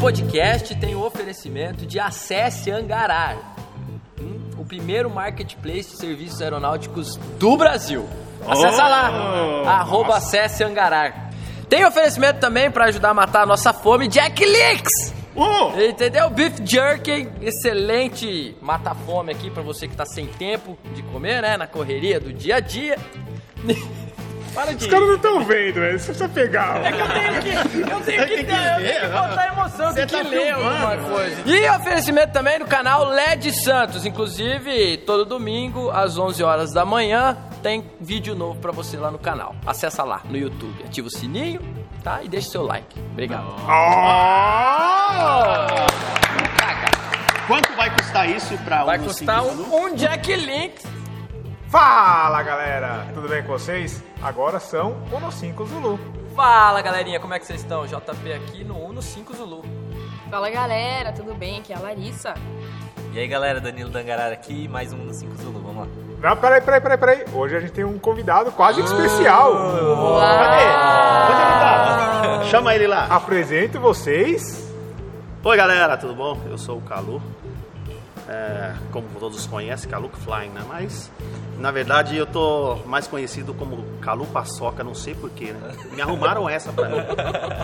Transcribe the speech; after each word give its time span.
Podcast 0.00 0.74
tem 0.76 0.94
o 0.94 1.04
oferecimento 1.04 1.84
de 1.84 2.00
Acesse 2.00 2.70
Angarar, 2.70 3.36
o 4.58 4.64
primeiro 4.64 5.10
marketplace 5.10 5.90
de 5.90 5.98
serviços 5.98 6.40
aeronáuticos 6.40 7.16
do 7.38 7.54
Brasil. 7.54 8.08
Acesse 8.48 8.78
lá, 8.78 9.62
arroba 9.66 10.16
Acesse 10.16 10.64
Angarar. 10.64 11.30
Tem 11.68 11.84
oferecimento 11.84 12.40
também 12.40 12.70
para 12.70 12.86
ajudar 12.86 13.10
a 13.10 13.14
matar 13.14 13.42
a 13.42 13.46
nossa 13.46 13.74
fome, 13.74 14.08
Jack 14.08 14.42
Leaks. 14.42 15.14
Oh! 15.36 15.78
Entendeu? 15.78 16.30
Beef 16.30 16.54
Jerky, 16.64 17.28
excelente 17.42 18.56
mata-fome 18.62 19.32
aqui 19.32 19.50
pra 19.50 19.62
você 19.62 19.86
que 19.86 19.94
tá 19.94 20.06
sem 20.06 20.26
tempo 20.26 20.78
de 20.94 21.02
comer, 21.02 21.42
né? 21.42 21.58
Na 21.58 21.66
correria 21.66 22.18
do 22.18 22.32
dia 22.32 22.56
a 22.56 22.60
dia. 22.60 22.96
Para 24.54 24.74
de 24.74 24.84
Os 24.84 24.90
caras 24.90 25.08
não 25.08 25.16
estão 25.16 25.44
vendo, 25.44 25.74
velho. 25.74 25.98
Você 25.98 26.06
precisa 26.06 26.28
pegar. 26.28 26.84
É 26.84 26.92
que 26.92 27.00
eu 27.00 27.08
tenho 27.08 27.42
que, 27.42 27.78
eu 27.78 28.00
tenho 28.00 28.00
que, 28.00 28.04
Tem 28.04 28.38
que 28.38 28.44
ter, 28.44 28.52
eu 28.52 28.76
tenho 28.76 29.00
que 29.00 29.06
botar 29.08 29.46
emoção, 29.52 29.86
eu 29.86 29.92
Você 29.92 30.06
tenho 30.06 30.08
que 30.08 30.16
tá 30.16 30.22
ler 30.22 30.54
filmando, 30.54 30.86
alguma 30.86 31.10
coisa. 31.10 31.42
E 31.46 31.70
oferecimento 31.70 32.32
também 32.32 32.58
do 32.58 32.66
canal 32.66 33.04
LED 33.04 33.52
Santos. 33.52 34.04
Inclusive, 34.04 34.98
todo 34.98 35.24
domingo, 35.24 35.90
às 35.90 36.18
11 36.18 36.42
horas 36.42 36.72
da 36.72 36.84
manhã, 36.84 37.36
tem 37.62 37.84
vídeo 38.00 38.34
novo 38.34 38.58
pra 38.60 38.72
você 38.72 38.96
lá 38.96 39.10
no 39.10 39.18
canal. 39.18 39.54
Acessa 39.66 40.02
lá 40.02 40.22
no 40.28 40.36
YouTube, 40.36 40.82
ativa 40.84 41.06
o 41.06 41.10
sininho, 41.10 41.60
tá? 42.02 42.20
E 42.22 42.28
deixa 42.28 42.50
seu 42.50 42.62
like. 42.62 42.98
Obrigado. 43.12 43.54
Quanto 47.46 47.72
vai 47.76 47.90
custar 47.96 48.28
isso 48.28 48.56
pra 48.58 48.84
Vai 48.84 48.98
um 48.98 49.04
custar 49.04 49.42
um, 49.42 49.84
um 49.84 49.94
Jack 49.94 50.34
Link. 50.34 50.99
Fala, 51.70 52.42
galera. 52.42 53.06
Tudo 53.14 53.28
bem 53.28 53.44
com 53.44 53.52
vocês? 53.52 54.02
Agora 54.20 54.58
são 54.58 54.96
Uno 55.12 55.30
5 55.30 55.66
Zulu. 55.66 56.00
Fala, 56.34 56.82
galerinha, 56.82 57.20
como 57.20 57.32
é 57.32 57.38
que 57.38 57.46
vocês 57.46 57.60
estão? 57.60 57.86
JP 57.86 58.32
aqui 58.32 58.64
no 58.64 58.76
Uno 58.76 59.00
5 59.00 59.36
Zulu. 59.36 59.62
Fala 60.28 60.50
galera, 60.50 61.12
tudo 61.12 61.32
bem? 61.32 61.60
Aqui 61.60 61.72
é 61.72 61.76
a 61.76 61.78
Larissa. 61.78 62.34
E 63.12 63.20
aí 63.20 63.28
galera, 63.28 63.60
Danilo 63.60 63.88
Dangarara 63.88 64.34
aqui, 64.34 64.66
mais 64.66 64.92
um 64.92 64.96
no 64.96 65.14
5 65.14 65.36
Zulu, 65.36 65.60
vamos 65.60 65.86
lá. 65.86 66.30
Não, 66.30 66.36
peraí, 66.38 66.60
peraí, 66.60 66.80
peraí, 66.80 66.98
peraí. 66.98 67.24
Hoje 67.32 67.54
a 67.54 67.60
gente 67.60 67.72
tem 67.72 67.84
um 67.84 68.00
convidado 68.00 68.50
quase 68.50 68.82
que 68.82 68.88
especial. 68.88 69.52
Cadê? 69.52 70.64
Tá? 72.40 72.44
Chama 72.50 72.74
ele 72.74 72.88
lá. 72.88 73.06
Apresento 73.06 73.78
vocês. 73.78 74.68
Oi 75.44 75.56
galera, 75.56 75.96
tudo 75.96 76.16
bom? 76.16 76.36
Eu 76.50 76.58
sou 76.58 76.78
o 76.78 76.82
Calu. 76.82 77.22
É, 78.32 78.74
como 78.92 79.08
todos 79.18 79.44
conhecem, 79.44 79.90
Calu 79.90 80.08
Flying, 80.08 80.50
né? 80.50 80.62
Mas 80.68 81.10
na 81.58 81.72
verdade 81.72 82.16
eu 82.16 82.24
tô 82.24 82.76
mais 82.86 83.08
conhecido 83.08 83.52
como 83.52 83.82
Calu 84.00 84.24
Paçoca, 84.26 84.84
não 84.84 84.94
sei 84.94 85.16
porquê, 85.16 85.46
né? 85.52 85.72
Me 85.90 86.00
arrumaram 86.00 86.48
essa 86.48 86.72
pra 86.72 86.88
mim. 86.88 86.98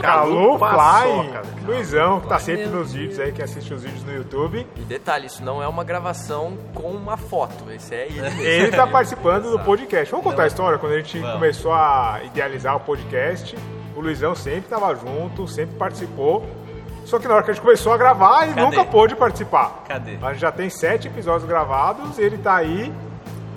Calu 0.02 0.58
Fly. 0.58 1.30
velho. 1.30 1.66
Luizão, 1.66 2.20
que 2.20 2.28
tá 2.28 2.40
sempre 2.40 2.66
nos 2.66 2.92
vídeos 2.92 3.20
aí, 3.20 3.30
que 3.30 3.40
assiste 3.40 3.72
os 3.72 3.84
vídeos 3.84 4.02
no 4.02 4.12
YouTube. 4.12 4.66
E 4.74 4.80
detalhe, 4.80 5.26
isso 5.26 5.40
não 5.44 5.62
é 5.62 5.68
uma 5.68 5.84
gravação 5.84 6.58
com 6.74 6.90
uma 6.90 7.16
foto, 7.16 7.70
esse 7.70 7.94
é 7.94 8.06
ele 8.06 8.20
mesmo. 8.22 8.40
Ele 8.42 8.70
tá 8.72 8.88
participando 8.88 9.52
do 9.52 9.60
podcast. 9.60 10.10
Vamos 10.10 10.26
contar 10.26 10.42
a 10.42 10.46
história? 10.48 10.78
Quando 10.78 10.94
a 10.94 10.96
gente 10.96 11.16
Vamos. 11.20 11.34
começou 11.34 11.72
a 11.72 12.20
idealizar 12.24 12.74
o 12.74 12.80
podcast, 12.80 13.56
o 13.94 14.00
Luizão 14.00 14.34
sempre 14.34 14.68
tava 14.68 14.92
junto, 14.96 15.46
sempre 15.46 15.76
participou. 15.76 16.44
Só 17.06 17.18
que 17.20 17.28
na 17.28 17.34
hora 17.34 17.42
que 17.44 17.50
a 17.52 17.54
gente 17.54 17.62
começou 17.62 17.92
a 17.92 17.96
gravar, 17.96 18.44
ele 18.44 18.54
Cadê? 18.54 18.66
nunca 18.66 18.84
pôde 18.84 19.14
participar. 19.14 19.84
Cadê? 19.86 20.18
A 20.20 20.32
gente 20.32 20.40
já 20.40 20.50
tem 20.50 20.68
sete 20.68 21.06
episódios 21.06 21.48
gravados, 21.48 22.18
ele 22.18 22.36
tá 22.36 22.56
aí 22.56 22.92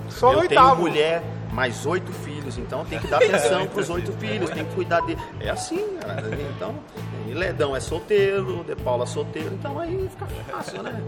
só 0.08 0.28
no 0.32 0.38
Eu 0.44 0.48
tenho 0.48 0.60
oitavo. 0.62 0.80
mulher, 0.82 1.22
mais 1.52 1.84
oito 1.84 2.12
filhos, 2.12 2.56
então 2.56 2.84
tem 2.84 2.98
que 3.00 3.08
dar 3.08 3.16
atenção 3.16 3.66
pros 3.74 3.90
oito 3.90 4.12
filhos, 4.12 4.48
tem 4.50 4.64
que 4.64 4.72
cuidar 4.74 5.00
dele. 5.00 5.20
É 5.40 5.50
assim, 5.50 5.84
cara. 6.00 6.22
Então, 6.56 6.74
e 7.09 7.09
Ledão 7.28 7.74
é 7.76 7.80
solteiro, 7.80 8.64
De 8.64 8.74
Paula 8.76 9.04
é 9.04 9.06
solteiro, 9.06 9.54
então 9.54 9.78
aí 9.78 10.08
fica 10.10 10.26
fácil, 10.50 10.82
né? 10.82 11.00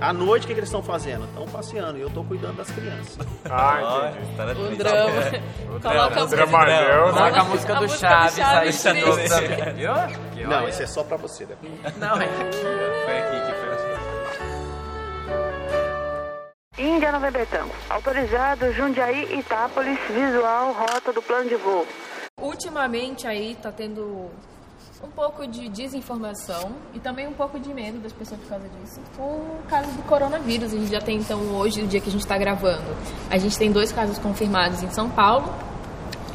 À 0.00 0.12
noite, 0.12 0.44
o 0.44 0.46
que, 0.46 0.54
que 0.54 0.60
eles 0.60 0.68
estão 0.68 0.82
fazendo? 0.82 1.24
Estão 1.24 1.46
passeando 1.46 1.98
e 1.98 2.00
eu 2.02 2.10
tô 2.10 2.22
cuidando 2.24 2.56
das 2.56 2.70
crianças. 2.70 3.18
Ah, 3.50 4.10
entendi. 4.12 4.36
tá 4.36 4.44
na 4.46 4.52
O 4.52 4.76
drama. 4.76 5.12
Coloca 5.82 5.88
a 5.88 5.92
Drama. 5.92 6.10
música. 6.20 6.36
Dramalhão, 6.36 7.12
Coloca 7.12 7.30
né? 7.32 7.38
a 7.38 7.44
música 7.44 7.74
do 7.76 7.88
Chaves, 7.88 8.38
aí 8.40 8.72
viu? 9.74 10.48
Não, 10.48 10.56
olha- 10.58 10.68
esse 10.68 10.82
é 10.82 10.86
só 10.86 11.02
pra 11.04 11.16
você, 11.16 11.44
De 11.46 11.54
Paula. 11.54 11.76
Não, 11.98 12.20
é 12.22 12.26
Foi 12.26 13.18
aqui 13.18 13.46
que 13.46 13.52
foi. 13.58 13.74
Índia 16.76 17.12
Nova 17.12 17.30
Betão. 17.30 17.68
Autorizado 17.88 18.72
Jundiaí, 18.72 19.38
Itápolis, 19.38 19.98
visual, 20.10 20.72
rota 20.72 21.12
do 21.12 21.22
plano 21.22 21.48
de 21.48 21.54
voo. 21.54 21.86
Ultimamente 22.40 23.26
aí 23.28 23.56
tá 23.62 23.70
tendo 23.70 24.28
um 25.02 25.10
pouco 25.10 25.46
de 25.46 25.68
desinformação 25.68 26.72
e 26.94 26.98
também 27.00 27.26
um 27.26 27.32
pouco 27.32 27.58
de 27.58 27.72
medo 27.74 27.98
das 27.98 28.12
pessoas 28.12 28.40
por 28.40 28.48
causa 28.50 28.64
disso. 28.68 29.00
Com 29.16 29.22
o 29.24 29.58
caso 29.68 29.90
do 29.92 30.02
coronavírus, 30.04 30.72
a 30.72 30.76
gente 30.76 30.90
já 30.90 31.00
tem 31.00 31.18
então 31.18 31.38
hoje, 31.56 31.82
o 31.82 31.86
dia 31.86 32.00
que 32.00 32.08
a 32.08 32.12
gente 32.12 32.22
está 32.22 32.38
gravando, 32.38 32.96
a 33.30 33.36
gente 33.38 33.58
tem 33.58 33.70
dois 33.70 33.92
casos 33.92 34.18
confirmados 34.18 34.82
em 34.82 34.90
São 34.90 35.10
Paulo 35.10 35.52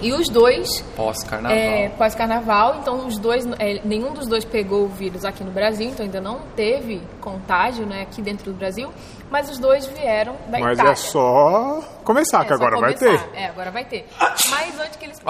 e 0.02 0.14
os 0.14 0.30
dois 0.30 0.82
pós-carnaval. 0.96 1.58
é, 1.58 1.90
pós-carnaval, 1.90 2.78
então 2.80 3.06
os 3.08 3.18
dois, 3.18 3.46
é, 3.60 3.82
nenhum 3.84 4.14
dos 4.14 4.28
dois 4.28 4.46
pegou 4.46 4.86
o 4.86 4.88
vírus 4.88 5.26
aqui 5.26 5.44
no 5.44 5.52
Brasil, 5.52 5.90
então 5.90 6.06
ainda 6.06 6.22
não 6.22 6.40
teve 6.56 7.02
contágio 7.20 7.86
né, 7.86 8.04
aqui 8.04 8.22
dentro 8.22 8.52
do 8.52 8.58
Brasil, 8.58 8.90
mas 9.30 9.50
os 9.50 9.58
dois 9.60 9.86
vieram 9.88 10.36
da 10.48 10.58
Mas 10.60 10.74
Itália. 10.78 10.92
é 10.92 10.96
só 10.96 11.82
começar, 12.06 12.40
É, 12.40 12.44
que 12.44 12.48
só 12.50 12.54
agora 12.56 12.80
vai 12.80 12.94
começar. 12.96 13.28
ter. 13.28 13.38
É, 13.38 13.48
agora 13.48 13.72
vai 13.72 13.84
ter. 13.84 14.08
Mas 14.50 14.80
antes 14.80 14.96
que 14.96 15.06
eles. 15.06 15.20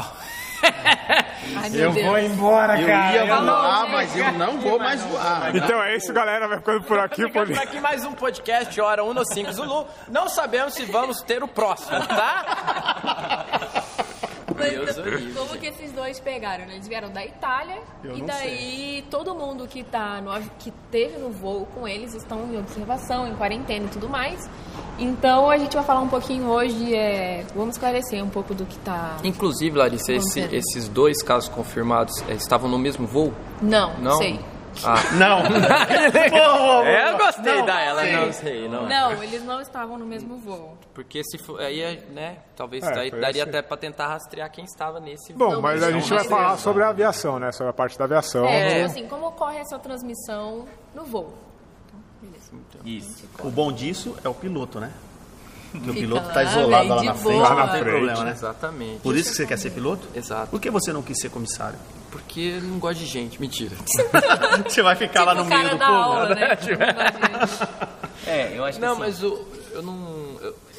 Ai, 1.55 1.69
meu 1.69 1.91
Deus. 1.91 2.23
embora, 2.31 2.79
Eu 2.79 2.87
ia 2.87 3.27
Falou, 3.27 3.55
voar, 3.55 3.81
gente. 3.81 3.91
mas 3.91 4.15
eu 4.17 4.31
não 4.33 4.57
vou 4.59 4.79
mais 4.79 5.01
voar. 5.03 5.55
Então 5.55 5.81
é 5.83 5.95
isso, 5.95 6.11
galera. 6.13 6.47
Vai 6.47 6.57
ficando 6.57 6.83
por 6.83 6.99
aqui. 6.99 7.29
Pode... 7.31 7.53
por 7.53 7.61
aqui 7.63 7.79
mais 7.79 8.03
um 8.05 8.13
podcast, 8.13 8.79
Hora 8.81 9.03
1 9.03 9.13
no 9.13 9.25
5 9.25 9.51
Zulu. 9.53 9.87
Não 10.07 10.27
sabemos 10.29 10.73
se 10.73 10.85
vamos 10.85 11.21
ter 11.21 11.43
o 11.43 11.47
próximo, 11.47 11.99
tá? 12.07 13.45
Deus 14.59 14.97
o 14.97 15.01
livre. 15.01 15.33
como 15.33 15.57
que 15.57 15.67
esses 15.67 15.91
dois 15.91 16.19
pegaram, 16.19 16.65
né? 16.65 16.73
Eles 16.75 16.87
vieram 16.87 17.09
da 17.09 17.25
Itália 17.25 17.79
e 18.03 18.21
daí 18.21 19.05
todo 19.09 19.33
mundo 19.35 19.67
que 19.67 19.83
tá 19.83 20.21
no, 20.21 20.31
que 20.59 20.71
teve 20.91 21.17
no 21.17 21.29
voo 21.31 21.67
com 21.73 21.87
eles 21.87 22.13
estão 22.13 22.51
em 22.53 22.57
observação, 22.57 23.27
em 23.27 23.35
quarentena 23.35 23.85
e 23.85 23.89
tudo 23.89 24.07
mais. 24.09 24.49
Então 24.97 25.49
a 25.49 25.57
gente 25.57 25.75
vai 25.75 25.83
falar 25.85 26.01
um 26.01 26.09
pouquinho 26.09 26.47
hoje, 26.47 26.93
é, 26.93 27.45
vamos 27.55 27.75
esclarecer 27.75 28.23
um 28.23 28.29
pouco 28.29 28.53
do 28.53 28.65
que 28.65 28.77
tá. 28.79 29.17
Inclusive, 29.23 29.77
Larissa, 29.77 30.11
esse- 30.13 30.41
esses 30.53 30.87
dois 30.89 31.21
casos 31.23 31.47
confirmados 31.49 32.13
eh, 32.27 32.33
estavam 32.33 32.69
no 32.69 32.77
mesmo 32.77 33.07
voo? 33.07 33.33
Não, 33.61 33.97
Não? 33.99 34.17
sei. 34.17 34.39
Ah. 34.85 34.95
Não. 35.13 35.39
É, 36.85 37.11
eu 37.11 37.17
gostei 37.17 37.61
da 37.63 37.79
ela, 37.81 38.01
sei. 38.01 38.13
não 38.15 38.33
sei, 38.33 38.69
não. 38.69 38.87
Não, 38.87 39.23
eles 39.23 39.43
não 39.43 39.61
estavam 39.61 39.97
no 39.97 40.05
mesmo 40.05 40.37
voo. 40.37 40.77
Porque 40.93 41.21
se 41.23 41.37
for, 41.37 41.59
aí, 41.59 42.01
né, 42.11 42.37
talvez 42.55 42.83
É, 42.83 42.91
daí 42.91 43.11
daria 43.11 43.43
assim. 43.43 43.49
até 43.49 43.61
pra 43.61 43.77
tentar 43.77 44.07
rastrear 44.07 44.49
quem 44.51 44.63
estava 44.65 44.99
nesse 44.99 45.33
Bom, 45.33 45.51
Não, 45.53 45.61
mas 45.61 45.83
a 45.83 45.89
não 45.89 45.99
gente 45.99 46.09
vai 46.13 46.23
falar 46.23 46.57
sobre 46.57 46.83
a 46.83 46.89
aviação, 46.89 47.39
né? 47.39 47.51
Sobre 47.51 47.69
a 47.69 47.73
parte 47.73 47.97
da 47.97 48.05
aviação. 48.05 48.45
É, 48.45 48.73
tipo 48.75 48.85
assim, 48.85 49.07
como 49.07 49.27
ocorre 49.27 49.57
essa 49.59 49.77
transmissão 49.79 50.65
no 50.95 51.03
voo? 51.05 51.33
Isso. 52.85 53.27
O 53.43 53.49
bom 53.49 53.71
disso 53.71 54.15
é 54.23 54.29
o 54.29 54.33
piloto, 54.33 54.79
né? 54.79 54.91
O 55.89 55.93
piloto 55.93 56.27
lá, 56.27 56.33
tá 56.33 56.43
isolado 56.43 56.87
lá 56.89 57.03
na 57.03 57.13
frente, 57.13 57.33
não 57.35 57.41
Lá 57.41 57.53
na 57.55 57.67
tem 57.67 57.81
frente. 57.81 57.93
problema, 57.93 58.23
né? 58.23 58.31
Exatamente. 58.31 58.99
Por 59.01 59.15
isso 59.15 59.29
que 59.29 59.35
você 59.37 59.45
quer 59.45 59.57
ser 59.57 59.69
piloto? 59.71 60.07
Exato. 60.15 60.47
Por 60.47 60.59
que 60.59 60.69
você 60.69 60.91
não 60.91 61.01
quis 61.03 61.19
ser 61.19 61.29
comissário? 61.29 61.77
Porque 62.11 62.39
eu 62.57 62.61
não 62.63 62.79
gosto 62.79 62.99
de 62.99 63.05
gente, 63.05 63.39
mentira. 63.39 63.75
Você 64.67 64.81
vai 64.81 64.95
ficar 64.95 65.25
lá 65.25 65.35
no 65.35 65.45
meio 65.45 65.69
do 65.69 65.77
povo. 65.77 65.83
aula, 65.93 66.29
né? 66.33 66.47
né? 66.47 66.57
É, 68.25 68.57
eu 68.57 68.65
acho 68.65 68.79
que 68.79 68.85
Não, 68.85 68.93
assim, 68.93 68.99
mas 69.01 69.23
o, 69.23 69.45
eu 69.71 69.81
não. 69.83 69.93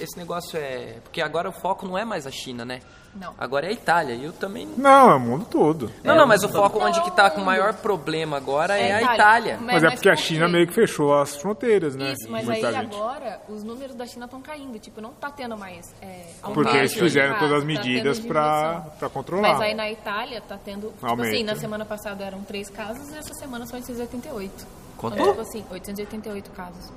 Esse 0.00 0.16
negócio 0.16 0.58
é. 0.58 0.96
Porque 1.02 1.20
agora 1.20 1.48
o 1.48 1.52
foco 1.52 1.86
não 1.86 1.96
é 1.96 2.04
mais 2.04 2.26
a 2.26 2.30
China, 2.30 2.64
né? 2.64 2.80
Não. 3.14 3.34
Agora 3.36 3.66
é 3.66 3.70
a 3.70 3.72
Itália. 3.72 4.14
E 4.14 4.24
eu 4.24 4.32
também. 4.32 4.68
Não, 4.76 5.10
é 5.10 5.14
o 5.14 5.20
mundo 5.20 5.44
todo. 5.44 5.90
Não, 6.04 6.14
não, 6.14 6.26
mas 6.26 6.44
o 6.44 6.48
foco 6.48 6.78
Não, 6.78 6.86
onde 6.86 7.02
que 7.02 7.10
tá 7.10 7.28
com 7.28 7.40
o 7.40 7.44
maior 7.44 7.74
problema 7.74 8.36
agora 8.36 8.78
é, 8.78 8.92
a 8.92 9.14
Itália. 9.14 9.58
Mas, 9.60 9.82
é 9.82 9.90
porque 9.90 10.08
a 10.08 10.14
por 10.14 10.20
China 10.20 10.48
meio 10.48 10.66
que 10.66 10.72
fechou 10.72 11.18
as 11.18 11.36
fronteiras, 11.36 11.96
né? 11.96 12.12
Isso, 12.12 12.30
mas 12.30 12.44
Muita 12.44 12.68
aí 12.68 12.74
gente. 12.74 12.94
agora 12.94 13.40
os 13.48 13.64
números 13.64 13.96
da 13.96 14.06
China 14.06 14.26
estão 14.26 14.40
caindo. 14.40 14.78
Tipo, 14.78 15.00
não 15.00 15.10
tá 15.10 15.30
tendo 15.30 15.56
mais. 15.58 15.92
É, 16.00 16.26
Porque 16.40 16.76
eles 16.76 16.94
fizeram 16.94 17.38
todas 17.38 17.54
as 17.54 17.60
tá 17.60 17.66
medidas 17.66 18.20
pra, 18.20 18.62
diminuição. 18.62 18.92
pra 18.98 19.08
controlar. 19.08 19.48
Mas 19.48 19.60
aí 19.60 19.74
na 19.74 19.90
Itália 19.90 20.40
tá 20.40 20.56
tendo. 20.64 20.88
Tipo 20.90 21.06
Aumento. 21.06 21.34
assim, 21.34 21.42
na 21.42 21.56
semana 21.56 21.84
passada 21.84 22.24
eram 22.24 22.42
3 22.42 22.70
casos 22.70 23.08
e 23.10 23.18
essa 23.18 23.34
semana 23.34 23.66
são 23.66 23.76
888. 23.76 24.66
Quanto? 24.96 25.14
Então, 25.14 25.28
tipo 25.30 25.40
assim, 25.40 25.64
888 25.70 26.50
casos. 26.52 26.92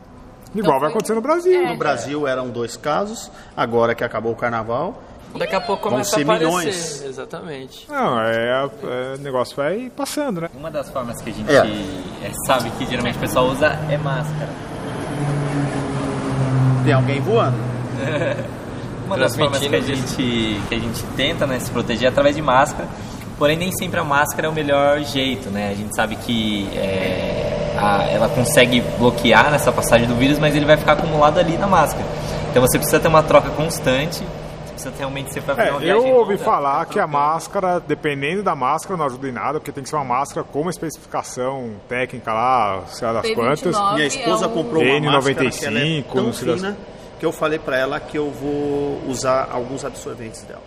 Igual 0.55 0.67
Então 0.75 0.79
vai 0.79 0.89
acontecer 0.89 1.13
no 1.13 1.21
Brasil. 1.21 1.61
É. 1.61 1.71
No 1.71 1.77
Brasil 1.77 2.27
eram 2.27 2.49
dois 2.49 2.77
casos, 2.77 3.31
agora 3.57 3.95
que 3.95 4.03
acabou 4.03 4.31
o 4.31 4.35
carnaval, 4.35 5.01
Daqui 5.35 5.55
a 5.55 5.61
pouco 5.61 5.81
Vão 5.83 5.93
começa 5.93 6.11
a 6.11 6.19
ser 6.19 6.21
aparecer. 6.23 6.45
milhões. 6.47 7.03
Exatamente. 7.05 7.87
Não, 7.89 8.21
é, 8.21 8.69
é, 8.83 9.15
o 9.15 9.17
negócio 9.19 9.55
vai 9.55 9.91
passando, 9.95 10.41
né? 10.41 10.49
uma 10.53 10.69
das 10.69 10.91
formas 10.91 11.19
que 11.23 11.31
a 11.31 11.33
gente 11.33 11.51
É. 11.51 12.27
é, 12.27 12.31
sabe 12.45 12.69
que 12.69 12.85
geralmente 12.85 13.17
o 13.17 13.19
pessoal 13.19 13.47
usa 13.47 13.67
é 13.89 13.97
máscara. 13.97 14.49
tem 16.83 16.93
alguém 16.93 17.19
voando. 17.21 17.57
Uma 19.05 19.17
das 19.17 19.35
formas 19.35 19.59
que 19.59 19.75
a 19.75 19.81
gente, 19.81 20.61
que 20.69 20.75
a 20.75 20.79
gente 20.79 21.03
tenta 21.17 21.45
né, 21.45 21.59
se 21.59 21.69
proteger 21.71 22.05
é 22.05 22.09
através 22.09 22.35
de 22.35 22.41
máscara, 22.41 22.87
porém 23.43 23.57
nem 23.57 23.73
sempre 23.73 23.99
a 23.99 24.05
máscara 24.05 24.47
é 24.47 24.49
o 24.49 24.53
melhor 24.53 24.99
jeito, 25.03 25.49
né? 25.49 25.69
A 25.71 25.73
gente 25.73 25.93
sabe 25.93 26.15
que 26.15 26.65
é, 26.77 27.75
a- 27.77 28.03
ela 28.09 28.29
consegue 28.29 28.79
bloquear 28.97 29.51
nessa 29.51 29.69
passagem 29.69 30.07
do 30.07 30.15
vírus, 30.15 30.39
mas 30.39 30.55
ele 30.55 30.63
vai 30.65 30.77
ficar 30.77 30.93
acumulado 30.93 31.39
ali 31.39 31.57
na 31.57 31.67
máscara. 31.67 32.05
Então 32.49 32.61
você 32.61 32.77
precisa 32.77 33.01
ter 33.01 33.09
uma 33.09 33.21
troca 33.21 33.49
constante, 33.49 34.19
você 34.65 34.71
precisa 34.71 34.93
realmente 34.97 35.33
ser 35.33 35.41
para 35.43 35.61
É, 35.61 35.71
uma 35.71 35.83
eu 35.83 36.07
ouvi 36.15 36.37
falar 36.37 36.85
que 36.85 36.97
a 36.97 37.05
máscara, 37.05 37.81
dependendo 37.85 38.41
da 38.43 38.55
máscara, 38.55 38.95
não 38.95 39.05
ajuda 39.07 39.27
em 39.27 39.33
nada, 39.33 39.59
porque 39.59 39.73
tem 39.73 39.83
que 39.83 39.89
ser 39.89 39.97
uma 39.97 40.05
máscara 40.05 40.45
com 40.49 40.61
uma 40.61 40.71
especificação 40.71 41.71
técnica 41.89 42.31
lá, 42.31 42.83
sei 42.87 43.05
lá 43.07 43.13
das 43.15 43.25
P29. 43.25 43.35
quantas. 43.35 43.93
Minha 43.95 44.07
esposa 44.07 44.45
é 44.45 44.47
um- 44.47 44.51
comprou 44.53 44.81
uma 44.81 44.99
máscara 45.11 45.49
que 45.51 45.65
ela 45.65 45.79
é 45.79 45.83
N95, 45.83 46.13
tão 46.13 46.23
não 46.23 46.31
sei 46.33 46.47
das- 46.47 46.61
fina 46.61 46.77
que 47.23 47.27
eu 47.27 47.31
falei 47.31 47.57
pra 47.57 47.77
ela 47.77 48.01
que 48.01 48.17
eu 48.17 48.29
vou 48.29 49.01
usar 49.07 49.47
alguns 49.49 49.85
absorventes 49.85 50.41
dela. 50.43 50.61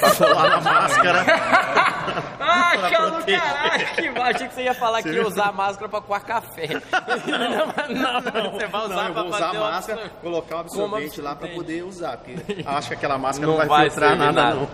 pra 0.00 0.10
colar 0.14 0.48
na 0.48 0.60
máscara. 0.62 1.26
Ah, 2.48 2.72
proteger. 2.78 3.40
caralho, 3.40 3.86
que. 3.94 4.20
Achei 4.22 4.48
que 4.48 4.54
você 4.54 4.62
ia 4.62 4.74
falar 4.74 5.02
que 5.02 5.10
ia 5.10 5.26
usar 5.26 5.52
máscara 5.52 5.88
pra 5.88 6.00
coar 6.00 6.24
café. 6.24 6.68
Não, 7.26 7.66
não, 7.88 8.20
não, 8.20 8.52
você 8.52 8.66
vai 8.66 8.84
usar 8.86 8.94
Não, 8.94 9.04
eu 9.08 9.14
vou 9.14 9.26
usar 9.26 9.46
a 9.48 9.52
uma 9.52 9.70
máscara, 9.72 10.00
absor- 10.00 10.16
colocar 10.22 10.56
o 10.56 10.58
absorvente 10.60 11.20
lá 11.20 11.34
pra 11.34 11.48
poder 11.48 11.82
usar. 11.84 12.16
Porque 12.18 12.62
acho 12.64 12.88
que 12.88 12.94
aquela 12.94 13.18
máscara 13.18 13.46
Não 13.46 13.58
não, 13.58 13.66
vai 13.66 13.68
vai 13.68 13.90
filtrar 13.90 14.16
nada, 14.16 14.32
nada. 14.32 14.54
não. 14.54 14.68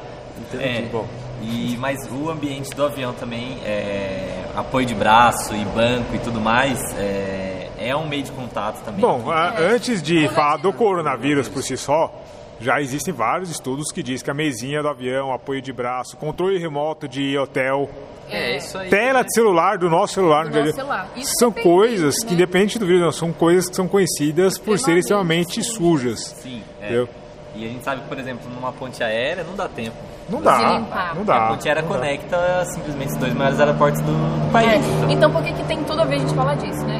É, 0.61 0.69
Entendi. 0.79 0.89
Bom. 0.91 1.09
e, 1.41 1.77
mas 1.81 1.97
o 2.13 2.31
ambiente 2.31 2.71
do 2.77 2.85
avião 2.85 3.13
também, 3.15 3.59
é, 3.65 4.45
apoio 4.55 4.87
de 4.87 4.95
braço 4.95 5.55
e 5.57 5.65
banco 5.65 6.15
e 6.15 6.19
tudo 6.19 6.41
mais, 6.41 6.79
é, 6.99 7.52
é 7.89 7.97
um 7.97 8.07
meio 8.07 8.23
de 8.23 8.33
contato 8.33 8.83
também. 8.85 9.01
Bom, 9.01 9.31
a- 9.31 9.55
É. 9.59 9.67
antes 9.75 10.03
de 10.03 10.29
falar 10.29 10.57
do 10.59 10.73
coronavírus 10.73 11.49
por 11.49 11.63
si 11.63 11.77
só, 11.77 12.13
já 12.61 12.81
existem 12.81 13.13
vários 13.13 13.51
estudos 13.51 13.91
que 13.93 14.03
dizem 14.03 14.25
que 14.25 14.31
a 14.31 14.35
mesinha 14.35 14.83
do 14.83 14.89
avião, 14.89 15.33
apoio 15.33 15.61
de 15.61 15.73
braço, 15.73 16.17
controle 16.17 16.59
remoto 16.59 17.09
de 17.09 17.37
hotel, 17.37 17.91
É, 18.31 18.57
isso 18.57 18.79
aí. 18.79 18.89
tela 18.89 19.23
de 19.25 19.35
celular 19.35 19.77
do 19.79 19.91
nosso 19.91 20.15
celular 20.15 20.45
Do 20.45 20.51
no 20.53 20.57
a 20.61 20.65
nosso 20.65 20.77
celular. 20.77 21.09
Isso 21.17 21.33
são 21.39 21.49
depende, 21.51 21.69
coisas 21.69 22.19
que, 22.21 22.27
né? 22.27 22.33
independente 22.35 22.79
do 22.79 22.87
vírus, 22.87 23.03
não, 23.03 23.13
são 23.13 23.33
coisas 23.33 23.69
que 23.69 23.75
são 23.77 23.89
conhecidas 23.89 24.59
por 24.59 24.79
serem 24.79 25.01
Extremamente 25.01 25.59
extremamente 25.61 25.63
sujas. 25.65 26.21
Sim, 26.41 26.63
é. 26.81 26.85
Entendeu? 26.87 27.09
E 27.55 27.67
a 27.67 27.69
gente 27.69 27.85
sabe 27.85 28.01
que, 28.01 28.09
por 28.09 28.19
exemplo, 28.19 28.49
numa 28.49 28.73
ponte 28.73 29.03
aérea 29.05 29.45
não 29.45 29.55
dá 29.55 29.69
tempo. 29.69 29.97
Não 30.31 30.41
dá, 30.41 30.79
limpar. 30.79 31.15
não 31.15 31.23
a 31.23 31.25
dá. 31.25 31.49
ponte 31.49 31.69
aérea 31.69 31.83
não 31.83 31.91
dá. 31.91 31.97
conecta 31.99 32.65
simplesmente 32.67 33.11
os 33.13 33.19
dois 33.19 33.35
maiores 33.35 33.61
aeroportos 33.61 34.01
do, 34.01 34.07
do 34.13 34.53
país. 34.53 34.71
É, 34.71 34.77
Então, 34.77 35.11
Então 35.11 35.31
por 35.33 35.43
que, 35.43 35.53
que 35.53 35.65
tem 35.65 35.83
tudo 35.85 36.01
a 36.01 36.05
ver 36.05 36.15
a 36.15 36.19
gente 36.21 36.35
falar 36.35 36.55
disso, 36.55 36.83
né? 36.87 36.99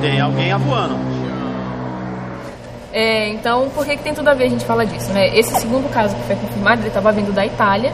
Tem 0.00 0.20
alguém 0.20 0.56
voando. 0.56 0.96
É, 2.92 3.28
então, 3.28 3.68
por 3.70 3.84
que, 3.84 3.96
que 3.96 4.02
tem 4.02 4.14
tudo 4.14 4.28
a 4.28 4.34
ver 4.34 4.44
a 4.44 4.48
gente 4.48 4.64
falar 4.64 4.84
disso, 4.84 5.12
né? 5.12 5.28
Esse 5.36 5.54
segundo 5.60 5.88
caso 5.92 6.16
que 6.16 6.22
foi 6.22 6.36
confirmado, 6.36 6.80
ele 6.80 6.88
estava 6.88 7.12
vindo 7.12 7.32
da 7.32 7.44
Itália 7.44 7.92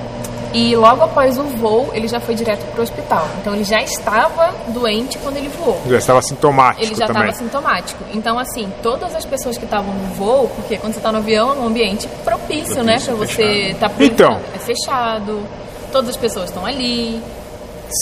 e 0.53 0.77
logo 0.77 1.03
após 1.03 1.37
o 1.37 1.43
voo, 1.43 1.91
ele 1.93 2.06
já 2.06 2.21
foi 2.21 2.35
direto 2.35 2.65
para 2.71 2.81
o 2.81 2.83
hospital. 2.83 3.29
Então, 3.41 3.55
ele 3.55 3.65
já 3.65 3.83
estava 3.83 4.55
doente 4.69 5.19
quando 5.19 5.37
ele 5.37 5.49
voou. 5.49 5.83
Já 5.89 5.99
estava 5.99 6.23
sintomático 6.23 6.85
Ele 6.85 6.95
já 6.95 7.06
estava 7.06 7.33
sintomático. 7.33 8.05
Então, 8.15 8.39
assim, 8.39 8.73
todas 8.83 9.15
as 9.17 9.25
pessoas 9.25 9.59
que 9.59 9.65
estavam 9.65 9.93
no 9.93 10.15
voo, 10.15 10.49
porque 10.55 10.79
quando 10.79 10.93
você 10.93 11.01
está 11.01 11.11
no 11.11 11.19
avião 11.19 11.51
é 11.51 11.55
um 11.55 11.67
ambiente 11.67 12.06
propício, 12.25 12.85
né? 12.85 13.01
Pra 13.01 13.15
você 13.15 13.73
estar 13.73 13.91
Então. 13.99 14.41
É 14.55 14.59
fechado, 14.59 15.43
todas 15.91 16.11
as 16.11 16.17
pessoas 16.17 16.47
estão 16.47 16.65
ali. 16.65 17.21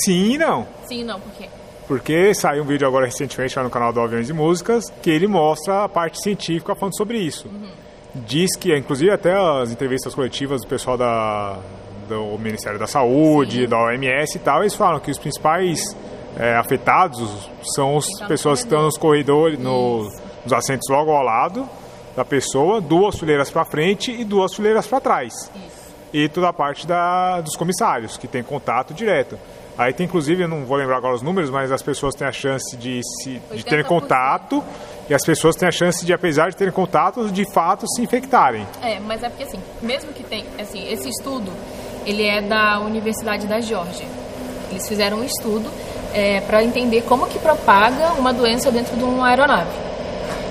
Sim 0.04 0.34
e 0.34 0.38
não. 0.38 0.66
Sim, 0.86 1.04
não, 1.04 1.18
por 1.18 1.32
quê? 1.32 1.48
Porque 1.92 2.32
saiu 2.34 2.62
um 2.62 2.66
vídeo 2.66 2.86
agora 2.88 3.04
recentemente 3.04 3.54
lá 3.54 3.62
no 3.62 3.68
canal 3.68 3.92
do 3.92 4.00
Aviões 4.00 4.30
e 4.30 4.32
Músicas 4.32 4.84
que 5.02 5.10
ele 5.10 5.26
mostra 5.26 5.84
a 5.84 5.88
parte 5.90 6.22
científica 6.22 6.74
falando 6.74 6.96
sobre 6.96 7.18
isso. 7.18 7.50
Diz 8.14 8.56
que, 8.56 8.74
inclusive, 8.74 9.10
até 9.10 9.34
as 9.34 9.70
entrevistas 9.70 10.14
coletivas 10.14 10.62
do 10.62 10.66
pessoal 10.66 10.96
da, 10.96 11.58
do 12.08 12.38
Ministério 12.38 12.78
da 12.78 12.86
Saúde, 12.86 13.66
da 13.66 13.76
OMS 13.78 14.36
e 14.36 14.40
tal, 14.40 14.62
eles 14.62 14.74
falam 14.74 15.00
que 15.00 15.10
os 15.10 15.18
principais 15.18 15.94
é, 16.38 16.56
afetados 16.56 17.50
são 17.74 17.98
as 17.98 18.06
pessoas 18.26 18.60
que 18.60 18.66
estão 18.68 18.82
nos 18.84 18.96
corredores, 18.96 19.58
no- 19.58 20.04
nos 20.44 20.52
assentos 20.54 20.88
logo 20.90 21.10
ao 21.10 21.22
lado 21.22 21.68
da 22.16 22.24
pessoa, 22.24 22.80
duas 22.80 23.18
fileiras 23.18 23.50
para 23.50 23.66
frente 23.66 24.10
e 24.12 24.24
duas 24.24 24.54
fileiras 24.54 24.86
para 24.86 24.98
trás. 24.98 25.34
E 26.10 26.26
toda 26.26 26.48
a 26.48 26.52
parte 26.54 26.86
da, 26.86 27.42
dos 27.42 27.54
comissários, 27.54 28.16
que 28.16 28.26
tem 28.26 28.42
contato 28.42 28.94
direto. 28.94 29.38
Aí 29.76 29.92
tem, 29.92 30.06
inclusive, 30.06 30.42
eu 30.42 30.48
não 30.48 30.64
vou 30.64 30.76
lembrar 30.76 30.98
agora 30.98 31.14
os 31.14 31.22
números, 31.22 31.50
mas 31.50 31.72
as 31.72 31.82
pessoas 31.82 32.14
têm 32.14 32.26
a 32.26 32.32
chance 32.32 32.76
de, 32.76 33.00
se, 33.02 33.40
de 33.54 33.64
terem 33.64 33.84
80%. 33.84 33.88
contato 33.88 34.62
e 35.08 35.14
as 35.14 35.24
pessoas 35.24 35.56
têm 35.56 35.68
a 35.68 35.72
chance 35.72 36.04
de, 36.04 36.12
apesar 36.12 36.50
de 36.50 36.56
terem 36.56 36.72
contato, 36.72 37.30
de 37.30 37.50
fato 37.52 37.86
se 37.88 38.02
infectarem. 38.02 38.66
É, 38.82 39.00
mas 39.00 39.22
é 39.22 39.28
porque 39.28 39.44
assim, 39.44 39.60
mesmo 39.80 40.12
que 40.12 40.22
tem, 40.22 40.44
assim, 40.58 40.86
esse 40.88 41.08
estudo, 41.08 41.52
ele 42.04 42.26
é 42.26 42.40
da 42.42 42.80
Universidade 42.80 43.46
da 43.46 43.60
Geórgia. 43.60 44.06
Eles 44.70 44.86
fizeram 44.88 45.18
um 45.18 45.24
estudo 45.24 45.70
para 46.46 46.62
entender 46.62 47.02
como 47.02 47.26
que 47.26 47.38
propaga 47.38 48.12
uma 48.12 48.32
doença 48.32 48.70
dentro 48.70 48.96
de 48.96 49.02
uma 49.02 49.28
aeronave. 49.28 49.70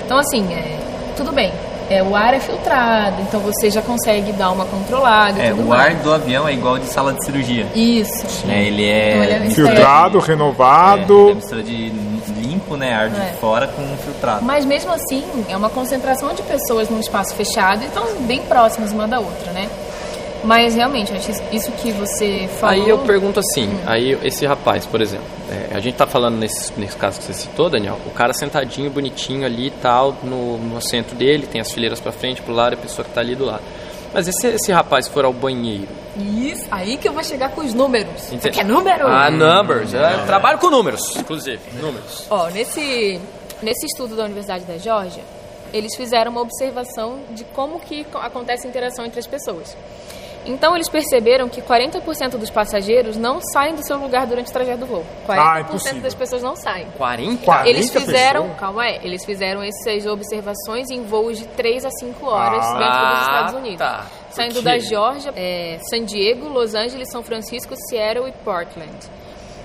Então 0.04 0.18
assim, 0.18 0.52
é, 0.52 0.78
tudo 1.16 1.32
bem, 1.32 1.52
é, 1.94 2.02
o 2.02 2.14
ar 2.16 2.34
é 2.34 2.40
filtrado, 2.40 3.20
então 3.22 3.40
você 3.40 3.70
já 3.70 3.82
consegue 3.82 4.32
dar 4.32 4.50
uma 4.50 4.64
controlada 4.64 5.40
é, 5.40 5.50
tudo 5.50 5.62
o 5.62 5.66
mais. 5.68 5.94
ar 5.96 6.02
do 6.02 6.12
avião 6.12 6.46
é 6.48 6.52
igual 6.52 6.78
de 6.78 6.86
sala 6.86 7.12
de 7.12 7.24
cirurgia. 7.24 7.66
Isso. 7.74 8.46
né? 8.46 8.64
Ele 8.64 8.82
Então, 8.82 9.22
ele 9.24 9.32
é, 9.32 9.46
é 9.46 9.50
Filtrado, 9.50 10.18
é, 10.18 10.22
renovado. 10.22 11.30
é 11.30 11.34
mistura 11.34 11.62
de 11.62 11.92
limpo, 12.38 12.76
né? 12.76 12.92
Ar 12.94 13.08
de 13.10 13.20
É. 13.20 13.34
fora 13.40 13.66
com 13.68 13.82
filtrado. 13.98 14.44
Mas 14.44 14.64
mesmo 14.64 14.92
assim, 14.92 15.24
é 15.48 15.56
uma 15.56 15.68
concentração 15.70 16.32
de 16.34 16.42
pessoas 16.42 16.88
num 16.88 17.00
espaço 17.00 17.34
fechado 17.34 17.82
e 17.82 17.86
estão 17.86 18.04
bem 18.20 18.40
próximas 18.42 18.92
uma 18.92 19.06
da 19.06 19.18
outra, 19.20 19.52
né? 19.52 19.68
Mas 20.44 20.74
realmente, 20.74 21.12
acho 21.12 21.30
isso- 21.52 21.70
que 21.72 21.92
você 21.92 22.48
falou. 22.58 22.74
Aí 22.74 22.88
eu 22.88 22.98
pergunto 22.98 23.38
assim, 23.38 23.68
aí 23.86 24.18
esse 24.24 24.44
rapaz, 24.44 24.84
por 24.86 25.00
exemplo, 25.00 25.24
é, 25.50 25.74
a 25.76 25.80
gente 25.80 25.94
tá 25.94 26.06
falando 26.06 26.36
nesse, 26.36 26.72
nesse 26.78 26.96
caso 26.96 27.18
que 27.20 27.24
você 27.26 27.32
citou, 27.32 27.70
Daniel, 27.70 27.96
o 28.06 28.10
cara 28.10 28.32
sentadinho, 28.32 28.90
bonitinho 28.90 29.46
ali 29.46 29.68
e 29.68 29.70
tal, 29.70 30.16
no, 30.24 30.58
no 30.58 30.76
assento 30.76 31.14
dele, 31.14 31.46
tem 31.46 31.60
as 31.60 31.70
fileiras 31.70 32.00
pra 32.00 32.10
frente, 32.10 32.42
pro 32.42 32.52
lado, 32.52 32.72
e 32.72 32.74
a 32.74 32.78
pessoa 32.78 33.04
que 33.04 33.12
tá 33.12 33.20
ali 33.20 33.36
do 33.36 33.44
lado. 33.44 33.62
Mas 34.12 34.26
e 34.28 34.32
se 34.32 34.46
esse 34.48 34.70
rapaz 34.72 35.06
for 35.08 35.24
ao 35.24 35.32
banheiro? 35.32 35.88
Isso, 36.18 36.66
aí 36.70 36.96
que 36.98 37.08
eu 37.08 37.12
vou 37.12 37.22
chegar 37.24 37.50
com 37.50 37.62
os 37.62 37.72
números. 37.72 38.10
Você 38.20 38.34
Entende? 38.34 38.56
quer 38.58 38.64
número? 38.64 39.06
Ah, 39.06 39.30
numbers. 39.30 39.94
Eu 39.94 40.26
trabalho 40.26 40.58
com 40.58 40.68
números, 40.68 41.16
inclusive. 41.16 41.60
Números. 41.80 42.26
Ó, 42.28 42.48
nesse, 42.50 43.18
nesse 43.62 43.86
estudo 43.86 44.14
da 44.16 44.24
Universidade 44.24 44.64
da 44.64 44.76
Geórgia, 44.76 45.22
eles 45.72 45.96
fizeram 45.96 46.30
uma 46.32 46.42
observação 46.42 47.20
de 47.30 47.44
como 47.44 47.80
que 47.80 48.04
co- 48.04 48.18
acontece 48.18 48.66
a 48.66 48.70
interação 48.70 49.06
entre 49.06 49.18
as 49.20 49.26
pessoas. 49.26 49.74
Então, 50.44 50.74
eles 50.74 50.88
perceberam 50.88 51.48
que 51.48 51.62
40% 51.62 52.36
dos 52.36 52.50
passageiros 52.50 53.16
não 53.16 53.40
saem 53.40 53.74
do 53.76 53.86
seu 53.86 53.96
lugar 53.96 54.26
durante 54.26 54.50
o 54.50 54.52
trajeto 54.52 54.80
do 54.80 54.86
voo. 54.86 55.04
40% 55.26 55.38
Ah, 55.38 55.60
impossível. 55.60 56.02
das 56.02 56.14
pessoas 56.14 56.42
não 56.42 56.56
saem. 56.56 56.86
40? 56.98 57.44
40 57.44 57.68
Eles 57.68 57.90
fizeram, 57.90 58.42
pessoas? 58.42 58.58
calma 58.60 58.82
aí, 58.82 58.98
eles 59.04 59.24
fizeram 59.24 59.62
essas 59.62 60.04
observações 60.06 60.90
em 60.90 61.04
voos 61.04 61.38
de 61.38 61.46
3 61.48 61.84
a 61.84 61.90
5 61.90 62.26
horas 62.26 62.64
Ah, 62.66 62.78
dentro 62.78 63.08
dos 63.10 63.20
Estados 63.20 63.54
Unidos. 63.54 63.78
tá. 63.78 64.06
Saindo 64.30 64.62
da? 64.62 64.78
Geórgia, 64.78 65.32
é, 65.36 65.78
San 65.90 66.04
Diego, 66.04 66.48
Los 66.48 66.74
Angeles, 66.74 67.08
São 67.10 67.22
Francisco, 67.22 67.74
Seattle 67.88 68.28
e 68.28 68.32
Portland. 68.44 68.90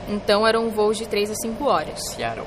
Então 0.10 0.46
eram 0.46 0.70
voos 0.70 0.98
de 0.98 1.08
3 1.08 1.32
a 1.32 1.36
5 1.36 1.66
horas. 1.66 2.00
Seattle. 2.14 2.46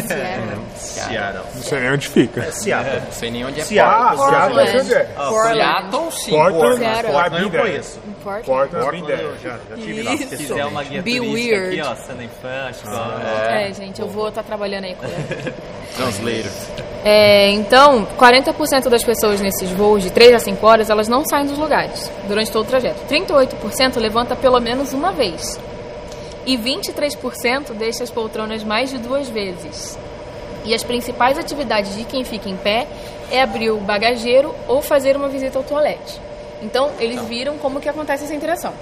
Seattle. 0.00 0.58
Seattle. 0.76 1.44
Não 1.54 1.62
sei 1.62 1.80
nem 1.80 1.92
onde 1.92 2.08
fica. 2.08 2.40
É 2.42 2.50
Seattle. 2.50 3.00
Não 3.00 3.12
sei 3.12 3.30
nem 3.30 3.44
onde 3.44 3.60
é 3.60 3.64
Seattle. 3.64 4.22
Ah, 4.22 4.28
Seattle 4.28 4.60
é 4.60 4.80
onde 4.80 4.94
é. 4.94 5.04
Portland. 5.04 5.56
Seattle, 5.58 6.12
sim. 6.12 6.30
Portland. 6.30 6.84
I've 6.84 7.42
Eu 7.42 7.50
conheço. 7.50 8.00
Portland. 8.22 8.44
Portland, 8.46 8.90
been 8.92 9.00
Portland 9.00 9.22
eu 9.22 9.38
já, 9.42 9.58
já 9.68 9.76
tive 9.76 10.02
lá. 10.02 10.16
Se 10.16 10.36
quiser 10.36 10.66
uma 10.66 10.82
guia 10.84 11.02
Be 11.02 11.16
turística 11.16 11.54
weird. 11.56 11.80
aqui, 11.80 11.90
ó, 11.90 11.94
Sana 11.96 12.22
que 12.22 12.86
ó, 12.86 13.50
É, 13.50 13.72
gente, 13.72 14.00
eu 14.00 14.08
vou 14.08 14.28
estar 14.28 14.42
trabalhando 14.42 14.84
aí 14.84 14.94
com 14.94 15.04
ela. 15.04 15.14
Translator. 15.96 16.50
É, 17.04 17.50
então, 17.50 18.06
40% 18.18 18.88
das 18.88 19.02
pessoas 19.04 19.40
nesses 19.40 19.70
voos 19.72 20.02
de 20.02 20.10
3 20.10 20.34
a 20.34 20.38
5 20.38 20.64
horas, 20.66 20.88
elas 20.88 21.08
não 21.08 21.24
saem 21.24 21.46
dos 21.46 21.58
lugares 21.58 22.10
durante 22.28 22.50
todo 22.50 22.64
o 22.64 22.68
trajeto. 22.68 23.00
38% 23.08 23.98
levanta 23.98 24.36
pelo 24.36 24.60
menos 24.60 24.92
uma 24.92 25.12
vez. 25.12 25.58
E 26.44 26.56
23% 26.56 27.72
deixa 27.74 28.02
as 28.02 28.10
poltronas 28.10 28.64
mais 28.64 28.90
de 28.90 28.98
duas 28.98 29.28
vezes. 29.28 29.98
E 30.64 30.74
as 30.74 30.82
principais 30.82 31.38
atividades 31.38 31.96
de 31.96 32.04
quem 32.04 32.24
fica 32.24 32.48
em 32.48 32.56
pé 32.56 32.86
é 33.30 33.42
abrir 33.42 33.70
o 33.70 33.78
bagageiro 33.78 34.54
ou 34.68 34.82
fazer 34.82 35.16
uma 35.16 35.28
visita 35.28 35.58
ao 35.58 35.64
toalete. 35.64 36.20
Então, 36.62 36.90
eles 36.98 37.20
viram 37.22 37.58
como 37.58 37.80
que 37.80 37.88
acontece 37.88 38.24
essa 38.24 38.34
interação. 38.34 38.72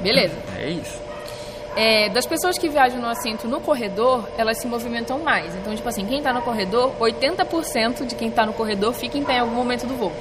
Beleza. 0.00 0.34
É 0.58 0.68
isso. 0.68 1.00
É, 1.74 2.08
das 2.10 2.26
pessoas 2.26 2.58
que 2.58 2.68
viajam 2.68 3.00
no 3.00 3.08
assento 3.08 3.48
no 3.48 3.60
corredor, 3.60 4.28
elas 4.36 4.58
se 4.58 4.66
movimentam 4.66 5.18
mais. 5.20 5.54
Então, 5.56 5.74
tipo 5.74 5.88
assim, 5.88 6.04
quem 6.04 6.20
tá 6.20 6.32
no 6.32 6.42
corredor, 6.42 6.92
80% 7.00 8.06
de 8.06 8.14
quem 8.14 8.30
tá 8.30 8.44
no 8.44 8.52
corredor 8.52 8.92
fica 8.92 9.16
em 9.16 9.24
pé 9.24 9.34
em 9.34 9.40
algum 9.40 9.54
momento 9.54 9.86
do 9.86 9.94
voo. 9.94 10.12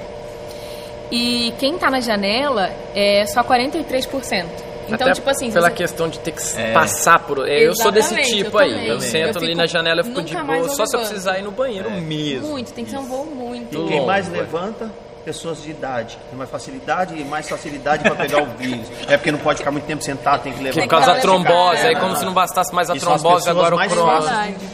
E 1.11 1.53
quem 1.59 1.77
tá 1.77 1.89
na 1.89 1.99
janela 1.99 2.71
é 2.95 3.25
só 3.25 3.43
43%. 3.43 4.70
Então, 4.93 5.07
Até 5.07 5.13
tipo 5.15 5.29
assim, 5.29 5.51
pela 5.51 5.69
você- 5.69 5.75
questão 5.75 6.09
de 6.09 6.19
ter 6.19 6.31
que 6.31 6.41
É. 6.59 6.73
passar 6.73 7.19
por. 7.19 7.47
é, 7.47 7.67
Eu 7.67 7.75
sou 7.75 7.91
desse 7.91 8.15
tipo 8.15 8.57
eu 8.57 8.59
aí. 8.59 8.69
também. 8.71 8.87
Eu 8.87 8.93
Eu 8.95 9.01
sento 9.01 9.37
ali 9.37 9.47
fico- 9.47 9.57
na 9.57 9.65
janela, 9.65 10.01
eu 10.01 10.05
fico 10.05 10.21
de 10.21 10.35
boa, 10.35 10.69
só 10.69 10.85
se 10.85 10.95
eu 10.95 10.99
precisar 11.01 11.37
ir 11.39 11.43
no 11.43 11.51
banheiro 11.51 11.89
É. 11.89 11.99
mesmo. 12.01 12.47
muito, 12.49 12.73
tem 12.73 12.83
que 12.85 12.91
ser 12.91 12.97
um 12.97 13.05
voo 13.05 13.25
muito 13.25 13.73
E 13.73 13.77
longo. 13.77 13.89
quem 13.89 14.05
mais 14.05 14.27
Longo, 14.27 14.39
levanta 14.39 14.91
pessoas 15.23 15.61
de 15.61 15.69
idade. 15.69 16.17
Tem 16.29 16.37
mais 16.37 16.49
facilidade 16.49 17.15
e 17.15 17.23
mais 17.23 17.47
facilidade 17.47 18.01
para 18.03 18.15
pegar 18.15 18.41
o 18.41 18.47
vírus. 18.57 18.87
É 19.07 19.17
porque 19.17 19.31
não 19.31 19.37
pode 19.39 19.59
ficar 19.59 19.69
muito 19.71 19.85
tempo 19.85 20.03
sentado, 20.03 20.41
tem 20.43 20.51
que 20.53 20.63
levantar. 20.63 20.81
Por 20.81 20.89
causa 20.89 21.13
da 21.13 21.19
trombose, 21.19 21.81
É, 21.85 21.89
aí 21.89 21.95
como 21.95 22.15
se 22.15 22.25
não 22.25 22.33
bastasse 22.33 22.73
mais 22.73 22.89
a 22.89 22.95
E 22.95 22.99
trombose, 22.99 23.47
agora 23.49 23.75
o. 23.75 23.79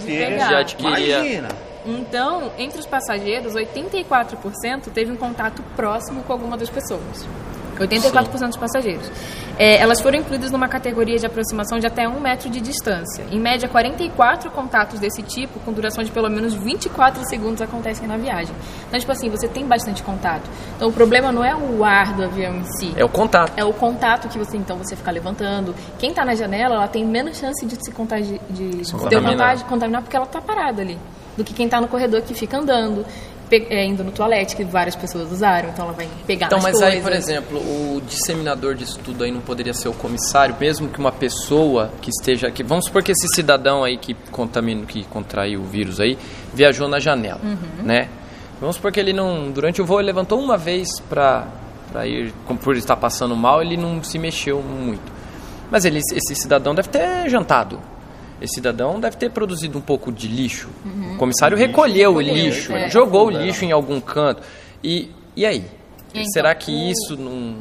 Pegar. 0.05 0.50
Já 0.50 0.59
adquiria. 0.59 1.17
Imagina. 1.19 1.47
Então, 1.86 2.51
entre 2.57 2.79
os 2.79 2.86
passageiros, 2.86 3.55
84% 3.55 4.89
teve 4.93 5.12
um 5.12 5.15
contato 5.15 5.63
próximo 5.75 6.21
com 6.24 6.33
alguma 6.33 6.57
das 6.57 6.69
pessoas. 6.69 7.25
84% 7.79 8.48
dos 8.48 8.57
passageiros. 8.57 9.10
É, 9.57 9.77
elas 9.77 10.00
foram 10.00 10.19
incluídas 10.19 10.51
numa 10.51 10.67
categoria 10.67 11.17
de 11.17 11.25
aproximação 11.25 11.79
de 11.79 11.88
até 11.88 12.07
um 12.07 12.19
metro 12.19 12.50
de 12.50 12.62
distância. 12.62 13.25
Em 13.31 13.39
média, 13.39 13.67
44 13.67 14.51
contatos 14.51 15.00
desse 15.00 15.24
tipo, 15.24 15.60
com 15.62 15.74
duração 15.74 16.03
de 16.03 16.12
pelo 16.12 16.29
menos 16.29 16.53
24 16.53 17.27
segundos, 17.27 17.62
acontecem 17.62 18.07
na 18.07 18.17
viagem. 18.17 18.55
Então, 18.88 19.00
tipo 19.00 19.12
assim, 19.12 19.29
você 19.29 19.48
tem 19.48 19.65
bastante 19.65 20.03
contato. 20.03 20.48
Então, 20.75 20.89
o 20.89 20.93
problema 20.93 21.31
não 21.31 21.43
é 21.43 21.55
o 21.55 21.84
ar 21.84 22.13
do 22.13 22.24
avião 22.24 22.55
em 22.55 22.63
si. 22.77 22.93
É 22.96 23.03
o 23.03 23.10
contato. 23.10 23.53
É 23.57 23.65
o 23.65 23.74
contato 23.74 24.27
que 24.27 24.38
você, 24.38 24.57
então, 24.57 24.77
você 24.77 24.96
fica 24.96 25.10
levantando. 25.10 25.74
Quem 25.98 26.13
tá 26.13 26.24
na 26.24 26.36
janela, 26.36 26.75
ela 26.75 26.88
tem 26.88 27.03
menos 27.05 27.38
chance 27.38 27.65
de 27.65 27.75
se 27.84 27.91
contagi 27.91 28.39
de 28.50 28.86
se 28.86 28.93
contaminar. 28.93 29.63
contaminar, 29.65 30.01
porque 30.03 30.15
ela 30.15 30.25
tá 30.25 30.39
parada 30.39 30.81
ali. 30.81 30.98
Do 31.36 31.43
que 31.43 31.53
quem 31.53 31.69
tá 31.69 31.79
no 31.79 31.88
corredor 31.88 32.22
que 32.22 32.34
fica 32.34 32.57
andando, 32.57 33.05
é, 33.51 33.86
indo 33.86 34.04
no 34.04 34.12
toalete, 34.12 34.56
que 34.56 34.63
várias 34.63 34.96
pessoas 34.96 35.32
usaram, 35.32 35.70
então 35.70 35.86
ela 35.86 35.94
vai 35.94 36.08
pegar 36.25 36.48
Então, 36.48 36.60
mas 36.62 36.74
coisas. 36.74 36.94
aí, 36.94 37.01
por 37.01 37.12
exemplo, 37.13 37.58
o 37.60 38.01
disseminador 38.06 38.75
disso 38.75 39.00
tudo 39.04 39.24
aí 39.24 39.32
não 39.32 39.42
poderia 39.42 39.74
ser 39.74 39.88
o 39.89 39.94
comissário, 39.94 40.56
mesmo 40.60 40.89
que 40.89 41.00
uma 41.00 41.12
pessoa 41.12 41.92
que 42.01 42.10
esteja 42.10 42.48
aqui. 42.48 42.63
Vamos 42.63 42.86
supor 42.86 43.01
que 43.04 43.12
esse 43.12 43.27
cidadão 43.34 43.84
aí 43.84 43.98
que 43.98 44.13
contamina, 44.32 44.86
que 44.86 45.04
contraiu 45.06 45.62
o 45.62 45.63
vírus 45.66 46.00
aí, 46.00 46.18
viajou 46.54 46.88
na 46.88 47.00
janela, 47.00 47.39
Uhum. 47.44 47.84
né? 47.84 48.10
Vamos 48.60 48.75
supor 48.77 48.92
que 48.92 49.00
ele 49.00 49.13
não, 49.13 49.51
durante 49.51 49.82
o 49.82 49.86
voo, 49.86 50.00
ele 50.00 50.08
levantou 50.08 50.39
uma 50.39 50.58
vez 50.58 51.00
pra 51.00 51.46
ir, 52.06 52.34
por 52.63 52.75
estar 52.75 52.96
passando 52.98 53.36
mal, 53.36 53.62
ele 53.62 53.77
não 53.77 54.04
se 54.04 54.18
mexeu 54.20 54.62
muito. 54.62 55.12
Mas 55.70 55.86
ele, 55.86 56.00
esse 56.00 56.36
cidadão 56.36 56.74
deve 56.74 56.89
ter 56.89 57.30
jantado. 57.30 57.80
Esse 58.41 58.56
cidadão 58.56 59.00
deve 59.00 59.17
ter 59.17 59.32
produzido 59.32 59.77
um 59.77 59.82
pouco 59.82 60.12
de 60.12 60.27
lixo. 60.27 60.70
O 61.13 61.17
comissário 61.17 61.58
recolheu 61.58 62.15
o 62.15 62.22
lixo, 62.22 62.72
é. 62.74 62.89
jogou 62.89 63.27
o 63.27 63.29
lixo 63.32 63.65
em 63.65 63.72
algum 63.72 64.00
canto. 64.00 64.41
E, 64.84 65.10
e 65.36 65.46
aí? 65.46 65.65
Então, 66.13 66.25
Será 66.32 66.53
que 66.56 66.72
o- 66.72 66.91
isso 66.91 67.17
não, 67.17 67.56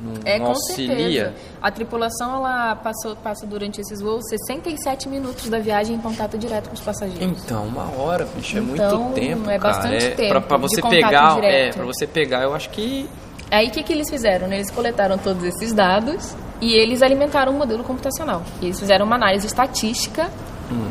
não, 0.00 0.12
É, 0.24 0.38
não 0.38 0.46
com 0.46 0.50
auxilia? 0.52 1.24
certeza. 1.26 1.34
A 1.62 1.70
tripulação, 1.70 2.36
ela 2.36 2.74
passou, 2.76 3.14
passa 3.16 3.46
durante 3.46 3.80
esses 3.80 4.00
voos 4.00 4.22
67 4.28 5.08
minutos 5.08 5.48
da 5.48 5.58
viagem 5.58 5.96
em 5.96 6.00
contato 6.00 6.36
direto 6.36 6.68
com 6.68 6.74
os 6.74 6.80
passageiros. 6.80 7.42
Então, 7.44 7.64
uma 7.64 7.88
hora, 7.96 8.26
bicho, 8.36 8.58
é 8.58 8.60
Então, 8.60 9.00
muito 9.04 9.14
tempo, 9.14 9.48
é 9.50 9.58
cara. 9.58 9.74
bastante 9.74 10.04
é, 10.06 10.10
tempo 10.10 10.28
pra, 10.30 10.40
pra 10.40 10.56
de 10.56 10.62
você 10.62 10.82
pegar, 10.82 11.32
é, 11.32 11.40
direto. 11.40 11.74
para 11.76 11.84
você 11.86 12.06
pegar, 12.06 12.42
eu 12.42 12.54
acho 12.54 12.68
que 12.70 13.08
Aí 13.48 13.68
o 13.68 13.70
que, 13.70 13.82
que 13.84 13.92
eles 13.92 14.10
fizeram? 14.10 14.48
né? 14.48 14.56
Eles 14.56 14.70
coletaram 14.72 15.16
todos 15.18 15.44
esses 15.44 15.72
dados 15.72 16.34
e 16.60 16.74
eles 16.74 17.02
alimentaram 17.02 17.52
um 17.52 17.58
modelo 17.58 17.84
computacional. 17.84 18.42
E 18.60 18.66
eles 18.66 18.78
fizeram 18.78 19.06
uma 19.06 19.16
análise 19.16 19.46
estatística 19.46 20.30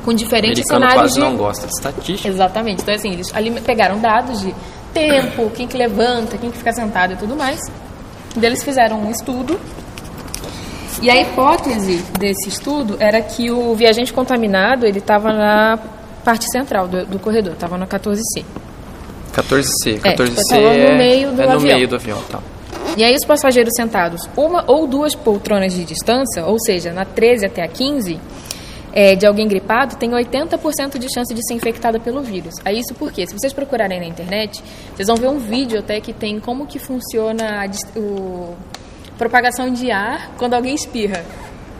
com 0.03 0.11
o 0.11 0.13
diferentes 0.13 0.63
americano 0.69 0.91
cenários 0.91 1.01
quase 1.01 1.13
de... 1.15 1.19
não 1.19 1.37
gosta 1.37 1.67
de 1.67 1.73
estatística. 1.73 2.29
Exatamente. 2.29 2.81
Então, 2.81 2.93
assim, 2.93 3.11
eles 3.11 3.31
pegaram 3.61 3.99
dados 3.99 4.41
de 4.41 4.53
tempo, 4.93 5.49
quem 5.53 5.67
que 5.67 5.77
levanta, 5.77 6.37
quem 6.37 6.49
que 6.49 6.57
fica 6.57 6.71
sentado 6.71 7.13
e 7.13 7.15
tudo 7.17 7.35
mais. 7.35 7.59
Daí 8.35 8.49
eles 8.49 8.63
fizeram 8.63 8.99
um 9.01 9.11
estudo. 9.11 9.59
E 11.01 11.09
a 11.09 11.21
hipótese 11.21 11.97
desse 12.17 12.47
estudo 12.47 12.95
era 12.99 13.21
que 13.21 13.51
o 13.51 13.75
viajante 13.75 14.13
contaminado, 14.13 14.85
ele 14.85 14.99
estava 14.99 15.33
na 15.33 15.77
parte 16.23 16.49
central 16.49 16.87
do, 16.87 17.05
do 17.05 17.19
corredor, 17.19 17.53
estava 17.53 17.77
na 17.77 17.85
14C. 17.85 18.45
14C, 19.33 19.99
É, 20.03 20.15
14C 20.15 20.49
tava 20.49 20.61
no 20.61 20.67
é, 20.67 20.97
meio 20.97 21.31
do 21.33 21.41
é 21.41 21.45
no 21.45 21.51
avião. 21.53 21.75
meio 21.75 21.87
do 21.87 21.95
avião, 21.95 22.21
tá. 22.31 22.39
E 22.97 23.03
aí 23.03 23.13
os 23.13 23.25
passageiros 23.25 23.73
sentados 23.75 24.21
uma 24.37 24.63
ou 24.67 24.87
duas 24.87 25.13
poltronas 25.13 25.73
de 25.73 25.83
distância, 25.83 26.45
ou 26.45 26.57
seja, 26.59 26.93
na 26.93 27.03
13 27.03 27.45
até 27.45 27.61
a 27.61 27.67
15, 27.67 28.19
é, 28.93 29.15
de 29.15 29.27
alguém 29.27 29.45
gripado, 29.47 29.97
tem 29.97 30.11
80% 30.11 30.97
de 30.97 31.13
chance 31.13 31.33
de 31.33 31.45
ser 31.45 31.53
infectada 31.53 31.99
pelo 31.99 32.21
vírus. 32.21 32.53
Aí 32.63 32.79
isso 32.79 32.93
por 32.93 33.11
quê? 33.11 33.27
Se 33.27 33.37
vocês 33.37 33.51
procurarem 33.51 33.99
na 33.99 34.05
internet, 34.05 34.63
vocês 34.95 35.07
vão 35.09 35.17
ver 35.17 35.27
um 35.27 35.37
vídeo 35.37 35.79
até 35.79 35.99
que 35.99 36.13
tem 36.13 36.39
como 36.39 36.65
que 36.65 36.79
funciona 36.79 37.65
a 37.65 37.99
o 37.99 38.55
propagação 39.17 39.69
de 39.69 39.91
ar 39.91 40.31
quando 40.37 40.53
alguém 40.53 40.73
espirra. 40.73 41.23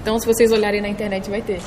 Então, 0.01 0.19
se 0.19 0.25
vocês 0.27 0.51
olharem 0.51 0.81
na 0.81 0.89
internet, 0.89 1.29
vai 1.29 1.41
ter. 1.41 1.59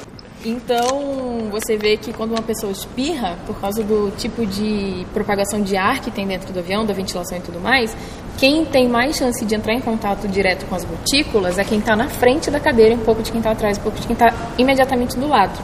Então, 0.45 1.49
você 1.51 1.77
vê 1.77 1.97
que 1.97 2.13
quando 2.13 2.31
uma 2.31 2.43
pessoa 2.43 2.71
espirra, 2.71 3.37
por 3.45 3.61
causa 3.61 3.83
do 3.83 4.13
tipo 4.17 4.47
de 4.47 5.05
propagação 5.13 5.61
de 5.61 5.77
ar 5.77 6.01
que 6.01 6.13
tem 6.13 6.27
dentro 6.27 6.53
do 6.53 6.61
avião, 6.61 6.87
da 6.87 6.95
ventilação 6.95 7.39
e 7.39 7.41
tudo 7.41 7.61
mais, 7.61 7.97
quem 8.39 8.65
tem 8.65 8.89
mais 8.89 9.17
chance 9.17 9.45
de 9.45 9.55
entrar 9.55 9.75
em 9.75 9.81
contato 9.81 10.29
direto 10.29 10.65
com 10.67 10.77
as 10.77 10.85
gotículas 10.85 11.59
é 11.59 11.65
quem 11.65 11.81
está 11.81 11.97
na 11.97 12.09
frente 12.09 12.53
da 12.53 12.61
cadeira, 12.61 12.95
um 12.95 13.05
pouco 13.05 13.21
de 13.21 13.33
quem 13.33 13.41
está 13.41 13.51
atrás, 13.51 13.79
um 13.79 13.83
pouco 13.83 13.99
de 13.99 14.07
quem 14.07 14.15
está 14.15 14.29
imediatamente 14.57 15.19
do 15.19 15.27
lado. 15.27 15.59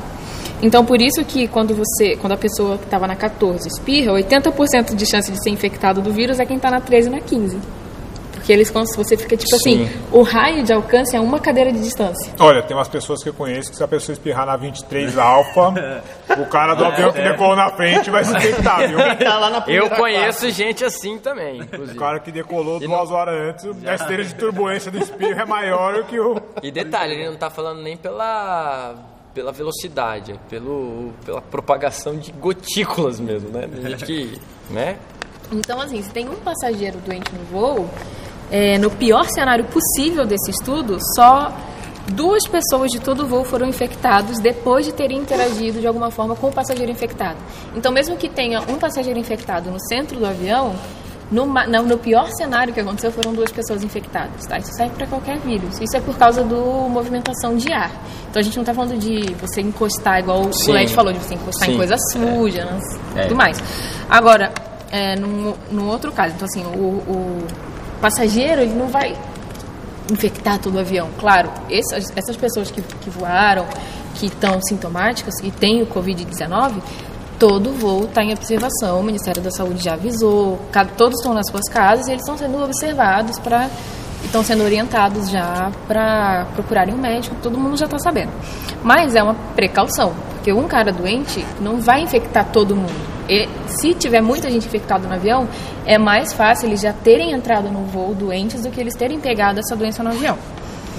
Então, 0.61 0.85
por 0.85 1.01
isso 1.01 1.25
que 1.25 1.47
quando 1.47 1.73
você, 1.75 2.17
quando 2.17 2.33
a 2.33 2.37
pessoa 2.37 2.77
que 2.77 2.85
estava 2.85 3.07
na 3.07 3.15
14 3.15 3.69
espirra, 3.69 4.13
80% 4.13 4.95
de 4.97 5.07
chance 5.07 5.31
de 5.31 5.41
ser 5.41 5.51
infectado 5.51 6.03
do 6.03 6.13
vírus 6.13 6.41
é 6.41 6.47
quem 6.47 6.57
está 6.57 6.71
na 6.71 6.81
13 6.81 7.09
e 7.09 7.11
na 7.13 7.21
15. 7.21 7.59
Porque 8.45 8.53
eles, 8.53 8.71
você 8.71 9.17
fica 9.17 9.39
tipo 9.39 9.57
Sim. 9.57 9.87
assim, 9.87 10.01
o 10.13 10.21
raio 10.21 10.63
de 10.63 10.71
alcance 10.71 11.17
é 11.17 11.21
uma 11.21 11.41
cadeira 11.41 11.73
de 11.73 11.81
distância. 11.81 12.31
Olha, 12.39 12.63
tem 12.63 12.77
umas 12.77 12.89
pessoas 12.89 13.23
que 13.23 13.31
eu 13.31 13.33
conheço 13.33 13.71
que 13.71 13.77
se 13.79 13.83
a 13.83 13.89
pessoa 13.89 14.13
espirrar 14.13 14.45
na 14.45 14.55
23 14.55 15.17
Alfa, 15.17 15.73
o 16.39 16.45
cara 16.51 16.75
do 16.75 16.85
avião 16.85 17.11
que 17.11 17.23
decolou 17.23 17.57
na 17.57 17.71
frente 17.71 18.11
vai 18.11 18.23
se 18.23 18.37
infectar, 18.37 18.87
viu? 18.87 18.99
Tá 19.25 19.39
lá 19.39 19.49
na 19.49 19.65
Eu 19.67 19.89
conheço 19.89 20.51
gente 20.51 20.85
assim 20.85 21.17
também, 21.17 21.63
inclusive. 21.63 21.97
O 21.97 21.99
cara 21.99 22.21
que 22.21 22.31
decolou 22.31 22.83
E 22.83 22.87
duas 22.87 23.11
horas 23.11 23.35
antes, 23.35 23.87
a 23.87 23.95
esteira 23.95 24.23
de 24.23 24.35
turbulência 24.35 24.91
do 24.91 24.99
espirro 24.99 25.41
é 25.41 25.47
maior 25.47 26.05
que 26.05 26.21
o. 26.21 26.39
E 26.63 26.71
detalhe, 26.71 27.15
ele 27.15 27.31
não 27.31 27.37
tá 27.37 27.49
falando 27.49 27.81
nem 27.81 27.97
pela 27.97 28.95
pela 29.33 29.53
velocidade, 29.53 30.33
é 30.33 30.37
pelo 30.51 31.13
pela 31.25 31.41
propagação 31.41 32.15
de 32.19 32.31
gotículas 32.31 33.19
mesmo, 33.19 33.49
né? 33.49 33.67
Gente 33.89 34.05
que, 34.05 34.39
né? 34.69 34.99
Então, 35.51 35.81
assim, 35.81 36.03
se 36.03 36.11
tem 36.11 36.29
um 36.29 36.37
passageiro 36.37 36.99
doente 36.99 37.33
no 37.33 37.45
voo, 37.45 37.89
é, 38.55 38.79
no 38.79 38.89
pior 38.89 39.25
cenário 39.25 39.65
possível 39.65 40.25
desse 40.25 40.53
estudo, 40.53 40.97
só 41.17 41.53
duas 42.13 42.47
pessoas 42.47 42.93
de 42.93 43.01
todo 43.01 43.25
o 43.25 43.27
voo 43.27 43.45
foram 43.45 43.67
infectados 43.67 44.39
depois 44.39 44.87
de 44.87 44.93
terem 44.93 45.19
interagido 45.19 45.81
de 45.81 45.87
alguma 45.89 46.09
forma 46.09 46.37
com 46.37 46.47
o 46.47 46.53
passageiro 46.53 46.93
infectado. 46.93 47.37
Então, 47.75 47.91
mesmo 47.91 48.17
que 48.17 48.29
tenha 48.29 48.61
um 48.61 48.77
passageiro 48.77 49.19
infectado 49.19 49.73
no 49.73 49.81
centro 49.89 50.21
do 50.21 50.25
avião, 50.25 50.73
no, 51.33 51.47
no 51.47 51.99
pior 51.99 52.29
cenário 52.31 52.73
que 52.73 52.79
aconteceu 52.79 53.11
foram 53.11 53.33
duas 53.33 53.51
pessoas 53.51 53.83
infectadas, 53.83 54.47
tá? 54.47 54.57
Isso 54.57 54.71
serve 54.77 54.95
para 54.95 55.09
qualquer 55.09 55.41
vírus. 55.41 55.81
Isso 55.81 55.97
é 55.97 56.01
por 56.01 56.17
causa 56.17 56.45
do 56.45 56.89
movimentação 56.89 57.57
de 57.57 57.73
ar. 57.73 57.91
Então 58.31 58.39
a 58.39 58.43
gente 58.43 58.55
não 58.55 58.63
está 58.63 58.73
falando 58.73 58.97
de 58.97 59.35
você 59.35 59.63
encostar, 59.63 60.21
igual 60.21 60.53
Sim. 60.53 60.71
o 60.71 60.75
Led 60.75 60.95
falou, 60.95 61.13
de 61.13 61.19
você 61.19 61.35
encostar 61.35 61.67
Sim. 61.67 61.75
em 61.75 61.77
coisa 61.77 61.97
suja, 62.13 62.67
né? 62.67 62.79
É. 63.17 63.23
tudo 63.23 63.35
mais. 63.35 63.61
Agora, 64.09 64.53
é, 64.93 65.17
num, 65.17 65.55
num 65.73 65.89
outro 65.89 66.13
caso, 66.13 66.35
então 66.37 66.47
assim, 66.47 66.63
o, 66.65 67.03
o 67.11 67.47
passageiro 68.05 68.61
ele 68.61 68.75
não 68.75 68.89
vai 68.89 69.17
infectar 70.13 70.59
todo 70.59 70.75
o 70.75 70.79
avião. 70.79 71.09
Claro, 71.19 71.51
essas, 71.71 72.13
essas 72.15 72.37
pessoas 72.37 72.71
que, 72.71 72.83
que 72.83 73.09
voaram, 73.09 73.67
que 74.15 74.27
estão 74.27 74.61
sintomáticas, 74.69 75.41
que 75.41 75.51
têm 75.51 75.81
o 75.83 75.87
Covid-19, 75.87 76.83
todo 77.39 77.73
voo 77.73 78.05
está 78.05 78.23
em 78.23 78.35
observação, 78.35 79.01
o 79.01 79.03
Ministério 79.03 79.41
da 79.41 79.51
Saúde 79.51 79.83
já 79.83 79.95
avisou, 79.95 80.61
todos 80.99 81.19
estão 81.19 81.33
nas 81.33 81.47
suas 81.51 81.67
casas 81.73 82.07
e 82.07 82.11
eles 82.11 82.21
estão 82.21 82.37
sendo 82.37 82.63
observados 82.63 83.39
para 83.39 83.71
estão 84.23 84.43
sendo 84.43 84.65
orientados 84.65 85.31
já 85.31 85.71
para 85.87 86.47
procurarem 86.55 86.95
um 86.95 86.99
médico, 86.99 87.37
todo 87.43 87.59
mundo 87.59 87.77
já 87.77 87.85
está 87.87 87.99
sabendo. 87.99 88.33
Mas 88.83 89.15
é 89.15 89.23
uma 89.23 89.35
precaução, 89.55 90.15
porque 90.35 90.53
um 90.53 90.67
cara 90.67 90.93
doente 90.93 91.45
não 91.61 91.79
vai 91.79 92.03
infectar 92.03 92.47
todo 92.51 92.75
mundo. 92.75 93.14
E 93.29 93.49
se 93.67 93.95
tiver 93.95 94.21
muita 94.21 94.51
gente 94.51 94.67
infectada 94.67 95.07
no 95.09 95.15
avião, 95.15 95.49
é 95.87 95.97
mais 95.99 96.33
fácil 96.33 96.69
eles 96.69 96.81
já 96.81 96.93
terem 96.93 97.33
entrado 97.33 97.71
no 97.71 97.85
voo 97.85 98.15
doentes 98.15 98.63
do 98.63 98.71
que 98.71 98.81
eles 98.81 98.95
terem 98.95 99.19
pegado 99.21 99.59
essa 99.61 99.75
doença 99.75 100.03
no 100.03 100.11
avião. 100.11 100.37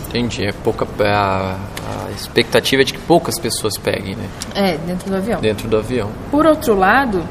Entendi, 0.08 0.46
é 0.46 0.51
pouca 0.51 0.88
a, 1.03 1.55
a 2.08 2.12
expectativa 2.12 2.82
é 2.82 2.86
de 2.86 2.94
que 2.94 3.00
poucas 3.00 3.38
pessoas 3.39 3.77
peguem, 3.77 4.15
né, 4.15 4.27
É, 4.55 4.77
dentro 4.77 5.10
do 5.10 5.17
avião. 5.17 5.41
dentro 5.41 5.67
do 5.67 5.77
avião. 5.77 6.10
Por 6.32 6.46
outro 6.46 6.74
lado, 6.74 7.22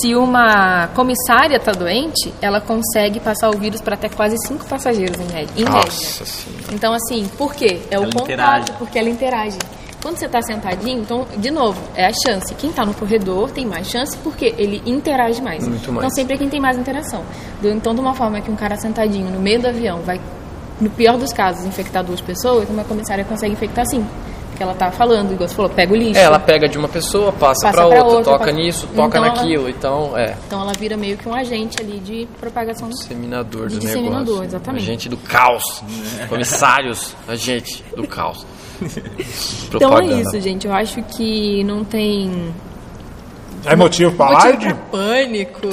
se 0.00 0.14
uma 0.14 0.86
comissária 0.94 1.56
está 1.56 1.72
doente, 1.72 2.32
ela 2.40 2.60
consegue 2.60 3.18
passar 3.20 3.50
o 3.50 3.58
vírus 3.58 3.80
para 3.80 3.94
até 3.94 4.08
quase 4.08 4.36
cinco 4.46 4.64
passageiros 4.64 5.18
em 5.20 5.26
média. 5.34 5.68
Nossa 5.68 6.24
senhora. 6.24 6.62
Então, 6.72 6.92
assim, 6.94 7.28
por 7.36 7.52
quê? 7.54 7.80
É 7.90 7.98
o 7.98 8.04
Ela 8.04 8.12
contato, 8.12 8.24
interage. 8.24 8.72
porque 8.78 8.98
ela 8.98 9.08
interage. 9.10 9.58
Quando 10.04 10.18
você 10.18 10.26
está 10.26 10.42
sentadinho, 10.42 11.00
então, 11.00 11.26
de 11.38 11.50
novo, 11.50 11.80
é 11.94 12.04
a 12.04 12.12
chance. 12.12 12.54
Quem 12.56 12.68
está 12.68 12.84
no 12.84 12.92
corredor 12.92 13.50
tem 13.50 13.64
mais 13.64 13.88
chance 13.88 14.14
porque 14.18 14.54
ele 14.58 14.82
interage 14.84 15.40
mais. 15.40 15.66
Muito 15.66 15.90
mais. 15.90 16.04
Então, 16.04 16.10
sempre 16.10 16.34
é 16.34 16.36
quem 16.36 16.46
tem 16.46 16.60
mais 16.60 16.76
interação. 16.76 17.24
Então, 17.62 17.94
de 17.94 18.00
uma 18.00 18.12
forma 18.12 18.38
que 18.42 18.50
um 18.50 18.54
cara 18.54 18.76
sentadinho 18.76 19.30
no 19.30 19.40
meio 19.40 19.62
do 19.62 19.68
avião 19.68 20.00
vai, 20.02 20.20
no 20.78 20.90
pior 20.90 21.16
dos 21.16 21.32
casos, 21.32 21.64
infectar 21.64 22.04
duas 22.04 22.20
pessoas, 22.20 22.68
uma 22.68 22.84
comissária 22.84 23.24
consegue 23.24 23.54
infectar 23.54 23.86
cinco. 23.88 24.06
Que 24.54 24.62
ela 24.62 24.74
tá 24.74 24.90
falando, 24.90 25.32
igual 25.32 25.48
você 25.48 25.54
falou, 25.54 25.70
pega 25.70 25.92
o 25.92 25.96
lixo. 25.96 26.18
É, 26.18 26.22
ela 26.24 26.38
pega 26.38 26.68
de 26.68 26.78
uma 26.78 26.88
pessoa, 26.88 27.32
passa, 27.32 27.66
Passa 27.66 27.72
pra 27.78 27.86
pra 27.88 27.96
outra, 28.04 28.16
outra, 28.18 28.38
toca 28.38 28.52
nisso, 28.52 28.86
toca 28.94 29.18
Então 29.18 29.24
ela- 29.24 29.34
naquilo. 29.36 29.68
Então, 29.68 30.16
é. 30.18 30.36
Então 30.46 30.60
ela 30.62 30.72
vira 30.78 30.96
meio 30.96 31.16
que 31.16 31.28
um 31.28 31.34
agente 31.34 31.76
ali 31.80 31.98
de 32.00 32.26
propagação. 32.40 32.88
Disseminador 32.88 33.68
De 33.68 33.74
do 33.74 33.80
disseminador, 33.80 34.20
negócio. 34.26 34.44
exatamente. 34.44 34.82
Agente 34.82 35.08
do 35.08 35.16
caos. 35.16 35.82
Comissários, 36.28 37.14
agente 37.28 37.84
do 37.96 38.06
caos. 38.06 38.46
Então 39.74 39.98
é 39.98 40.04
isso, 40.20 40.40
gente. 40.40 40.66
Eu 40.66 40.72
acho 40.72 41.02
que 41.02 41.62
não 41.64 41.84
tem 41.84 42.52
É 43.64 43.74
motivo 43.74 44.12
pra 44.12 44.26
motivo 44.32 44.44
live? 44.46 44.64
pra 44.66 44.74
pânico. 44.90 45.68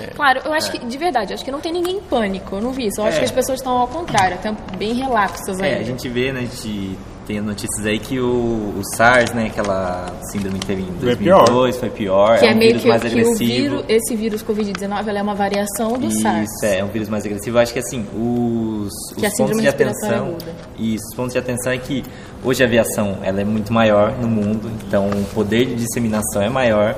é. 0.00 0.06
Claro, 0.14 0.40
eu 0.44 0.52
acho 0.52 0.70
que, 0.70 0.78
de 0.78 0.98
verdade, 0.98 1.34
acho 1.34 1.44
que 1.44 1.50
não 1.50 1.60
tem 1.60 1.72
ninguém 1.72 1.96
em 1.96 2.00
pânico. 2.00 2.56
Eu 2.56 2.62
não 2.62 2.70
vi 2.72 2.86
isso. 2.86 3.00
Eu 3.00 3.06
acho 3.06 3.16
É. 3.16 3.18
que 3.20 3.24
as 3.24 3.30
pessoas 3.32 3.58
estão 3.60 3.72
ao 3.76 3.88
contrário, 3.88 4.34
até 4.36 4.52
bem 4.78 4.94
relaxas 4.94 5.58
É, 5.60 5.64
ainda. 5.64 5.80
a 5.80 5.82
gente 5.84 6.08
vê, 6.08 6.32
né, 6.32 6.40
a 6.40 6.42
gente 6.42 6.96
tem 7.26 7.40
notícias 7.40 7.86
aí 7.86 7.98
que 7.98 8.18
o, 8.20 8.74
o 8.78 8.82
SARS, 8.96 9.32
né, 9.32 9.46
aquela 9.46 10.12
síndrome 10.30 10.58
que 10.58 10.66
teve 10.66 10.82
em 10.82 10.86
Foi 11.00 11.16
pior. 11.16 11.38
2002, 11.44 11.76
foi 11.78 11.90
pior, 11.90 12.38
Que 12.38 12.46
é 12.46 12.50
é, 12.50 12.54
um 12.54 12.58
meio 12.58 12.68
vírus 12.70 12.82
que, 12.82 12.88
mais 12.88 13.02
que 13.02 13.08
o 13.08 13.10
agressivo. 13.10 13.38
vírus, 13.38 13.84
esse 13.88 14.16
vírus 14.16 14.42
Covid-19 14.44 15.08
ela 15.08 15.18
é 15.18 15.22
uma 15.22 15.34
variação 15.34 15.92
do 15.98 16.06
Isso, 16.06 16.20
SARS. 16.20 16.48
é, 16.62 16.84
um 16.84 16.88
vírus 16.88 17.08
mais 17.08 17.24
agressivo. 17.24 17.56
Eu 17.56 17.62
acho 17.62 17.72
que 17.72 17.78
assim, 17.78 18.04
os, 18.14 18.92
Que 19.16 19.24
é 19.24 19.28
os 19.28 19.36
pontos 19.36 19.56
síndrome 19.56 19.62
de 19.62 19.68
atenção. 19.68 20.26
aguda. 20.28 20.52
Isso, 20.78 21.04
os 21.10 21.14
pontos 21.16 21.32
de 21.32 21.38
atenção 21.38 21.72
é 21.72 21.78
que 21.78 22.04
hoje 22.44 22.62
a 22.62 22.66
aviação 22.66 23.18
ela 23.22 23.40
é 23.40 23.44
muito 23.44 23.72
maior 23.72 24.12
no 24.18 24.28
mundo, 24.28 24.70
então 24.86 25.08
o 25.08 25.24
poder 25.34 25.64
de 25.66 25.74
disseminação 25.76 26.42
é 26.42 26.48
maior. 26.50 26.94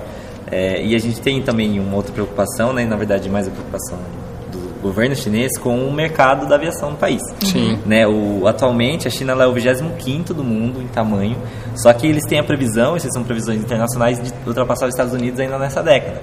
É, 0.51 0.81
e 0.85 0.95
a 0.95 0.99
gente 0.99 1.21
tem 1.21 1.43
também 1.43 1.79
uma 1.81 1.97
outra 1.97 2.13
preocupação, 2.13 2.73
né, 2.73 2.85
na 2.85 2.97
verdade 2.97 3.29
mais 3.29 3.49
a 3.49 3.51
preocupação 3.51 3.99
governo 4.87 5.15
chinês 5.15 5.57
com 5.59 5.77
o 5.87 5.93
mercado 5.93 6.47
da 6.49 6.55
aviação 6.57 6.91
no 6.91 6.97
país. 6.97 7.21
Sim. 7.41 7.79
Né, 7.87 8.07
o, 8.07 8.47
atualmente 8.47 9.07
a 9.07 9.11
China 9.11 9.33
é 9.43 9.47
o 9.47 9.53
25 9.53 10.33
do 10.35 10.43
mundo 10.45 10.81
em 10.83 10.87
tamanho, 10.89 11.37
só 11.77 11.93
que 11.93 12.07
eles 12.07 12.25
têm 12.25 12.39
a 12.39 12.45
previsão, 12.45 12.97
essas 12.97 13.13
são 13.13 13.23
previsões 13.25 13.61
internacionais, 13.61 14.21
de 14.23 14.33
ultrapassar 14.47 14.87
os 14.87 14.95
Estados 14.95 15.13
Unidos 15.13 15.39
ainda 15.41 15.59
nessa 15.59 15.83
década. 15.83 16.21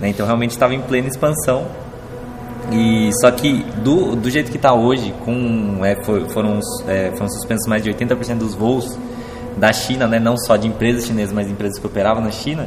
né, 0.00 0.08
então 0.08 0.24
realmente 0.26 0.50
estava 0.50 0.74
em 0.74 0.80
plena 0.80 1.08
expansão. 1.08 1.64
E 2.72 3.10
só 3.20 3.30
que 3.30 3.62
do, 3.82 4.16
do 4.16 4.30
jeito 4.30 4.50
que 4.50 4.56
está 4.56 4.72
hoje, 4.72 5.12
com 5.24 5.84
é, 5.84 6.02
for- 6.02 6.26
foram, 6.30 6.58
é, 6.88 7.10
foram 7.12 7.28
suspensos 7.28 7.66
mais 7.68 7.82
de 7.82 7.90
80% 7.90 8.38
dos 8.38 8.54
voos 8.54 8.98
da 9.56 9.72
China, 9.72 10.06
né, 10.08 10.18
não 10.18 10.36
só 10.36 10.56
de 10.56 10.66
empresas 10.66 11.04
chinesas, 11.06 11.32
mas 11.32 11.46
de 11.46 11.52
empresas 11.52 11.78
que 11.78 11.86
operavam 11.86 12.22
na 12.24 12.30
China. 12.30 12.66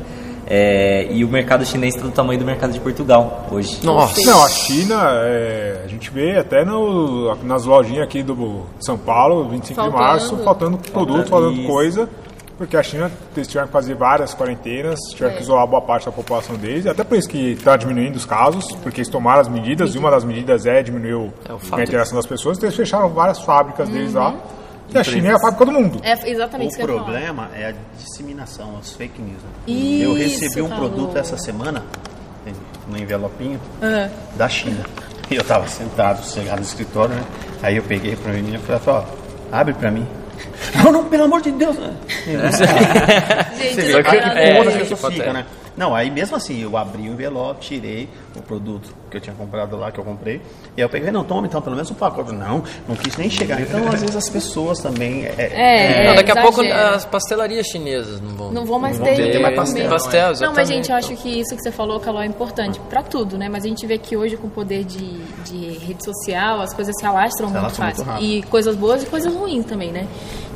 É, 0.49 1.07
e 1.11 1.23
o 1.25 1.27
mercado 1.27 1.65
chinês 1.65 1.93
está 1.95 2.07
do 2.07 2.13
tamanho 2.13 2.39
do 2.39 2.45
mercado 2.45 2.71
de 2.71 2.79
Portugal 2.79 3.45
hoje. 3.51 3.79
Nossa. 3.83 4.21
Não, 4.25 4.43
a 4.43 4.49
China, 4.49 4.95
é, 5.23 5.81
a 5.83 5.87
gente 5.87 6.09
vê 6.09 6.37
até 6.37 6.63
no, 6.63 7.35
nas 7.43 7.65
lojinhas 7.65 8.03
aqui 8.03 8.23
do 8.23 8.61
São 8.79 8.97
Paulo, 8.97 9.49
25 9.49 9.67
de 9.67 9.75
Faltando. 9.75 9.97
março, 9.97 10.37
faltando 10.37 10.77
produto, 10.77 11.27
faltando 11.29 11.63
coisa, 11.67 12.09
porque 12.57 12.75
a 12.77 12.81
China 12.81 13.11
eles 13.35 13.47
tiveram 13.47 13.67
que 13.67 13.73
fazer 13.73 13.93
várias 13.95 14.33
quarentenas, 14.33 14.99
tiveram 15.11 15.33
É. 15.33 15.35
que 15.37 15.43
isolar 15.43 15.67
boa 15.67 15.81
parte 15.81 16.05
da 16.05 16.11
população 16.11 16.55
deles, 16.55 16.87
até 16.87 17.03
por 17.03 17.17
isso 17.17 17.27
que 17.29 17.51
está 17.51 17.75
diminuindo 17.77 18.15
os 18.15 18.25
casos, 18.25 18.71
porque 18.81 19.01
eles 19.01 19.09
tomaram 19.09 19.41
as 19.41 19.47
medidas, 19.49 19.93
e 19.93 19.97
uma 19.97 20.09
das 20.09 20.23
medidas 20.23 20.65
é 20.65 20.81
diminuir 20.81 21.29
É 21.47 21.75
a 21.75 21.83
interação 21.83 22.15
das 22.15 22.25
pessoas, 22.25 22.57
então 22.57 22.67
eles 22.67 22.77
fecharam 22.77 23.09
várias 23.09 23.39
fábricas 23.41 23.89
deles 23.89 24.13
lá, 24.13 24.29
Uhum. 24.29 24.37
A 24.95 25.03
China 25.03 25.29
é 25.29 25.33
a 25.33 25.39
fábrica 25.39 25.65
do 25.65 25.71
mundo. 25.71 25.99
É 26.03 26.29
exatamente 26.29 26.67
O 26.67 26.69
isso 26.69 26.77
que 26.77 26.83
eu 26.83 26.89
ia 26.89 26.93
falar. 26.95 27.03
problema 27.11 27.49
é 27.55 27.69
a 27.69 27.73
disseminação, 27.97 28.77
as 28.79 28.93
fake 28.93 29.21
news. 29.21 29.41
Né? 29.43 29.49
Isso, 29.67 30.03
eu 30.03 30.13
recebi 30.15 30.61
um 30.61 30.69
falou. 30.69 30.89
produto 30.89 31.17
essa 31.17 31.37
semana, 31.37 31.83
no 32.87 32.97
envelopinho, 32.97 33.59
Ah. 33.81 34.09
da 34.35 34.47
China. 34.47 34.83
E 35.29 35.35
eu 35.35 35.43
tava 35.43 35.67
sentado, 35.67 36.23
chegado 36.25 36.59
no 36.59 36.63
escritório, 36.65 37.13
né? 37.15 37.23
Aí 37.61 37.75
eu 37.75 37.83
peguei 37.83 38.15
pra 38.15 38.31
menina 38.31 38.57
e 38.57 38.59
falei, 38.59 38.81
ó, 38.87 39.03
abre 39.51 39.73
pra 39.73 39.91
mim. 39.91 40.07
Não, 40.83 40.91
não, 40.91 41.03
pelo 41.05 41.23
amor 41.23 41.41
de 41.41 41.51
Deus. 41.51 41.75
né? 41.77 41.93
Gente, 42.25 43.75
Você 43.75 44.01
vê 44.01 44.17
é 44.17 44.49
é, 44.49 44.59
as 44.61 44.67
isso 44.67 44.77
pessoas 44.79 44.99
acontece. 44.99 45.19
ficam, 45.19 45.33
né? 45.33 45.45
Não, 45.77 45.93
aí 45.95 46.09
mesmo 46.09 46.35
assim, 46.35 46.61
eu 46.61 46.75
abri 46.75 47.03
o 47.03 47.13
envelope, 47.13 47.61
tirei 47.61 48.09
o 48.35 48.41
produto 48.41 48.93
que 49.09 49.17
eu 49.17 49.21
tinha 49.21 49.35
comprado 49.35 49.77
lá, 49.77 49.91
que 49.91 49.99
eu 49.99 50.03
comprei, 50.03 50.35
e 50.75 50.81
aí 50.81 50.83
eu 50.83 50.89
peguei, 50.89 51.11
não, 51.11 51.23
toma 51.23 51.47
então, 51.47 51.61
pelo 51.61 51.75
menos 51.75 51.89
um 51.91 51.93
pacote. 51.93 52.33
Não, 52.33 52.63
não 52.87 52.95
quis 52.95 53.15
nem 53.15 53.29
chegar. 53.29 53.61
Então, 53.61 53.87
às 53.87 54.01
vezes, 54.01 54.15
as 54.15 54.27
pessoas 54.29 54.79
também... 54.79 55.25
É, 55.25 56.03
É, 56.03 56.07
Não, 56.07 56.15
daqui 56.15 56.31
a 56.31 56.41
pouco 56.41 56.61
exagero. 56.63 56.95
as 56.95 57.05
pastelarias 57.05 57.67
chinesas 57.67 58.19
não 58.19 58.35
vão. 58.35 58.51
Não 58.51 58.65
vão 58.65 58.79
mais 58.79 58.97
Não 58.99 59.05
ter, 59.05 59.31
ter 59.31 59.39
mais 59.39 59.55
pastel. 59.55 59.89
pastel, 59.89 60.33
Não, 60.41 60.53
mas 60.53 60.67
gente, 60.67 60.89
eu 60.89 60.95
acho 60.97 61.15
que 61.15 61.39
isso 61.39 61.55
que 61.55 61.61
você 61.61 61.71
falou, 61.71 61.99
Caló, 61.99 62.21
é 62.21 62.25
importante 62.25 62.79
pra 62.89 63.01
tudo, 63.03 63.37
né? 63.37 63.47
Mas 63.47 63.63
a 63.63 63.67
gente 63.67 63.85
vê 63.85 63.97
que 63.97 64.17
hoje 64.17 64.35
com 64.35 64.47
o 64.47 64.49
poder 64.49 64.83
de, 64.83 65.17
de 65.45 65.77
rede 65.85 66.03
social, 66.03 66.59
as 66.61 66.73
coisas 66.73 66.93
se 66.99 67.05
alastram 67.05 67.49
muito 67.49 67.59
alastram 67.59 67.85
muito 67.85 67.97
fácil. 67.97 68.11
rápido. 68.13 68.29
e 68.29 68.43
coisas 68.43 68.75
boas 68.75 69.03
e 69.03 69.05
coisas 69.05 69.33
ruins 69.33 69.65
também, 69.65 69.91
né? 69.91 70.07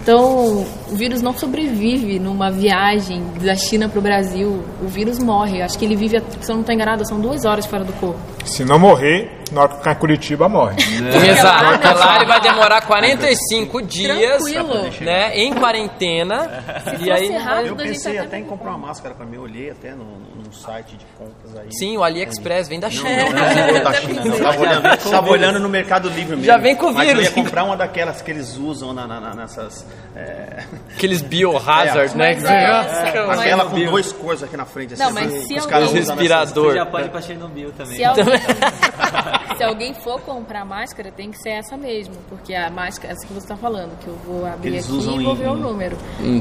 Então, 0.02 0.66
o 0.92 0.96
vírus 0.96 1.22
não 1.22 1.32
sobrevive 1.32 2.18
numa 2.18 2.50
viagem 2.50 3.24
da 3.40 3.56
China 3.56 3.88
pro 3.88 4.02
Brasil. 4.02 4.64
O 4.82 4.88
vírus 4.88 5.20
morre. 5.20 5.62
Acho 5.62 5.78
que 5.78 5.86
ele 5.86 5.96
vive, 5.96 6.20
se 6.40 6.52
eu 6.52 6.56
não 6.56 6.62
estou 6.62 6.74
enganada, 6.74 7.06
são 7.06 7.20
duas 7.20 7.46
horas 7.46 7.68
fora 7.68 7.84
do 7.84 7.94
corpo. 7.94 8.20
Se 8.44 8.66
não 8.66 8.80
morrer, 8.80 9.41
na 9.52 9.62
hora 9.62 9.70
que 9.70 9.78
ficar 9.78 9.92
em 9.92 9.96
Curitiba, 9.96 10.50
morre. 10.50 10.76
Exato, 11.30 11.64
Lá, 11.64 11.72
porque 11.72 11.88
né? 11.88 11.94
lá 11.94 12.16
ele 12.18 12.26
vai 12.26 12.42
demorar 12.42 12.82
45 12.82 13.82
dias, 13.82 14.44
Tranquilo. 14.44 14.90
né, 15.02 15.38
em 15.38 15.54
quarentena. 15.54 16.64
Se 16.98 17.04
e 17.06 17.12
aí 17.12 17.32
rápido, 17.38 17.68
Eu 17.68 17.76
pensei 17.76 18.18
até 18.18 18.38
em 18.40 18.44
comprar 18.44 18.70
uma 18.72 18.88
máscara 18.88 19.14
pra 19.16 19.26
mim, 19.26 19.36
eu 19.36 19.42
olhei 19.44 19.70
até 19.72 19.92
no, 19.92 20.06
no 20.06 20.54
site 20.54 20.96
de 20.98 21.06
compras 21.18 21.56
aí. 21.58 21.68
Sim, 21.74 21.98
o 21.98 22.04
AliExpress 22.04 22.68
vem 22.68 22.80
da 22.80 22.90
China. 22.90 23.10
Não, 23.10 23.32
não, 23.32 23.74
não, 23.74 23.84
da 23.84 23.94
China, 24.00 24.22
não. 24.26 24.38
Tava 24.40 24.60
olhando, 24.62 24.98
tava 25.12 25.30
olhando 25.30 25.60
no 25.60 25.70
Mercado 25.70 26.10
Livre 26.10 26.32
mesmo. 26.36 26.44
Já 26.46 26.58
vem 26.58 26.76
com 26.76 26.92
Mas 26.92 27.10
eu 27.10 27.16
vírus. 27.16 27.24
ia 27.36 27.44
comprar 27.44 27.64
uma 27.64 27.76
daquelas 27.78 28.22
que 28.22 28.32
eles 28.32 28.58
usam 28.58 28.94
na, 28.94 29.08
na- 29.08 29.20
na- 29.20 29.34
nessas... 29.36 29.86
é, 30.16 30.64
Aqueles 30.96 31.22
biohazard, 31.22 32.14
É, 32.14 32.18
né? 32.18 32.34
mas 32.36 32.44
é 32.46 33.26
mas- 33.28 33.40
aquela 33.40 33.66
com 33.66 33.80
dois 33.86 34.12
coisas 34.12 34.44
aqui 34.48 34.58
na 34.58 34.66
frente. 34.66 34.94
Assim, 34.94 35.04
Não, 35.04 35.12
mas 35.14 35.28
assim, 35.34 35.48
se 35.48 35.56
os 35.56 35.66
caras 35.66 35.92
Respirador. 35.92 36.72
Você 36.72 36.78
já 36.78 36.86
pode 36.86 37.08
ir 37.08 37.10
pra 37.10 37.22
Chernobyl 37.22 37.72
também. 37.72 37.96
Se 37.98 38.04
alguém, 38.04 38.26
se 39.62 39.70
alguém 39.70 39.94
for 39.94 40.20
comprar 40.22 40.66
máscara, 40.66 41.12
tem 41.12 41.32
que 41.32 41.38
ser 41.38 41.50
essa 41.52 41.78
mesmo, 41.78 42.16
porque 42.30 42.54
a 42.54 42.70
máscara, 42.70 43.14
essa 43.14 43.26
que 43.28 43.34
você 43.34 43.46
está 43.46 43.56
falando, 43.56 43.98
que 44.00 44.08
eu 44.08 44.16
vou 44.26 44.46
abrir 44.46 44.70
Eles 44.70 44.86
aqui 44.86 44.98
e 44.98 45.24
vou 45.24 45.34
em- 45.34 45.36
ver 45.38 45.48
o 45.50 45.56
número. 45.56 45.98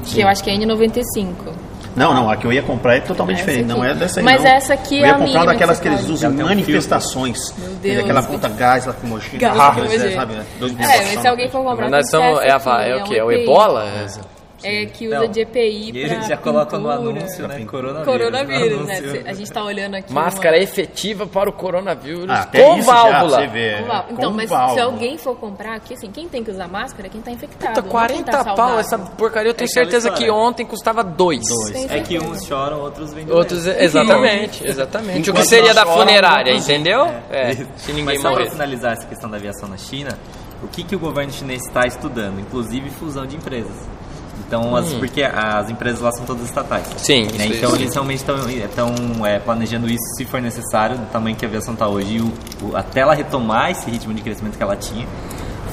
Que 0.06 0.20
eu 0.20 0.28
acho 0.28 0.42
que 0.42 0.50
é 0.50 0.54
N95. 0.54 1.52
Não, 1.96 2.14
não, 2.14 2.30
a 2.30 2.37
que 2.37 2.46
eu 2.46 2.52
ia 2.52 2.62
comprar 2.62 2.96
é 2.96 3.00
totalmente 3.00 3.38
Essa 3.40 3.46
diferente. 3.46 3.66
Não 3.68 3.83
aqui. 3.83 3.90
é 3.90 3.94
dessa 3.94 4.20
aí, 4.20 4.24
Mas 4.24 4.44
não. 4.44 4.50
essa 4.50 4.74
aqui 4.74 4.98
eu 5.00 5.04
é 5.04 5.09
ia 5.09 5.11
a 5.11 5.12
comprar 5.14 5.26
mínima 5.26 5.46
daquelas 5.46 5.80
que 5.80 5.88
que 5.88 5.94
você 5.96 6.00
eles 6.02 6.09
usam 6.11 6.30
em 6.33 6.37
manifestações. 6.37 7.54
Meu 7.59 7.70
Deus. 7.74 7.98
Aquela 8.04 8.22
puta 8.22 8.48
gás 8.48 8.87
lacrimogêneo. 8.87 9.40
Gás 9.40 9.52
aquelas 9.59 9.68
lacrimogêneo. 9.76 10.16
coisas, 10.18 10.78
sabe? 10.78 10.83
É, 11.16 11.20
se 11.20 11.26
alguém 11.28 11.48
for 11.50 11.64
comprar, 11.64 11.83
Mas 11.83 11.90
nós 11.90 12.04
que 12.04 12.11
somos. 12.12 12.40
É, 12.42 12.46
essa 12.46 12.70
a, 12.70 12.76
aqui, 12.80 12.90
é 12.90 12.96
o 12.96 13.04
que? 13.04 13.18
É 13.18 13.24
o. 13.24 13.33
Ebola? 13.33 13.85
É 13.88 14.04
que 14.87 15.07
usa 15.09 15.20
Não. 15.20 15.29
de 15.29 15.40
EPI 15.40 15.88
E 15.88 15.92
pra 15.92 16.14
eles 16.14 16.27
já 16.29 16.37
colocam 16.37 16.81
no 16.81 16.90
anúncio, 16.90 17.49
né? 17.49 17.64
Coronavírus. 17.64 18.05
Coronavírus, 18.05 18.87
né? 18.87 19.23
A 19.27 19.33
gente 19.33 19.51
tá 19.51 19.64
olhando 19.64 19.94
aqui. 19.96 20.12
Máscara 20.12 20.57
uma... 20.57 20.62
efetiva 20.62 21.27
para 21.27 21.49
o 21.49 21.53
coronavírus 21.53 22.29
Ah, 22.29 22.46
com 22.46 22.77
isso 22.79 22.87
já, 22.87 22.92
válvula. 22.92 23.38
você 23.40 23.46
vê. 23.46 23.77
com 23.81 23.87
válvula. 23.87 24.07
Então, 24.12 24.31
Com 24.31 24.37
mas 24.37 24.51
válvula. 24.51 24.75
se 24.75 24.81
alguém 24.81 25.18
for 25.18 25.37
comprar 25.37 25.75
aqui, 25.77 25.94
assim, 25.94 26.11
quem 26.11 26.29
tem 26.29 26.44
que 26.44 26.51
usar 26.51 26.68
máscara 26.68 27.07
é 27.07 27.11
quem 27.11 27.20
tá 27.20 27.31
infectado. 27.31 27.68
Puta, 27.75 27.83
não 27.83 27.88
40 27.90 28.14
quem 28.14 28.25
tá 28.25 28.55
pau, 28.55 28.79
essa 28.79 28.99
porcaria 28.99 29.51
eu 29.51 29.55
tenho 29.55 29.68
É 29.70 29.73
certeza 29.73 30.11
que 30.11 30.31
ontem 30.31 30.66
custava 30.66 31.03
dois. 31.03 31.40
Tem 31.73 31.87
É 31.90 32.01
que 32.01 32.18
uns 32.18 32.44
choram, 32.44 32.81
outros 32.81 33.12
vendem. 33.12 33.35
Outros, 33.35 33.66
exatamente, 33.66 34.66
exatamente. 34.66 35.20
O 35.20 35.23
que 35.25 35.31
Enquanto 35.31 35.46
seria 35.49 35.75
da 35.75 35.87
funerária, 35.87 36.53
entendeu? 36.53 37.07
É, 37.31 37.55
se 37.77 37.92
ninguém 37.92 38.05
Mas 38.05 38.20
só 38.23 38.33
para 38.33 38.51
finalizar 38.51 38.92
essa 38.92 39.07
questão 39.07 39.31
da 39.31 39.37
aviação 39.37 39.68
na 39.68 39.77
China, 39.77 40.18
o 40.62 40.68
que, 40.68 40.83
que 40.85 40.94
o 40.94 40.99
governo 40.99 41.33
chinês 41.33 41.62
está 41.66 41.87
estudando? 41.87 42.38
Inclusive 42.40 42.90
fusão 42.90 43.27
de 43.27 43.37
empresas. 43.37 43.75
Então, 44.50 44.74
as, 44.74 44.92
porque 44.94 45.22
as 45.22 45.70
empresas 45.70 46.00
lá 46.00 46.10
são 46.10 46.24
todas 46.26 46.42
estatais. 46.44 46.84
Hum. 46.88 46.98
Sim, 46.98 47.22
né? 47.38 47.46
isso- 47.46 47.54
Então 47.54 47.74
eles 47.76 47.94
realmente 47.94 48.18
estão 48.18 49.24
é, 49.24 49.38
planejando 49.38 49.86
isso 49.86 50.02
se 50.16 50.24
for 50.24 50.42
necessário, 50.42 50.98
do 50.98 51.06
tamanho 51.06 51.36
que 51.36 51.44
a 51.44 51.48
aviação 51.48 51.72
está 51.74 51.86
hoje, 51.86 52.16
e 52.16 52.20
o, 52.20 52.32
o- 52.62 52.76
até 52.76 53.00
ela 53.02 53.14
retomar 53.14 53.70
esse 53.70 53.88
ritmo 53.88 54.12
de 54.12 54.20
crescimento 54.22 54.56
que 54.56 54.62
ela 54.62 54.74
tinha, 54.74 55.06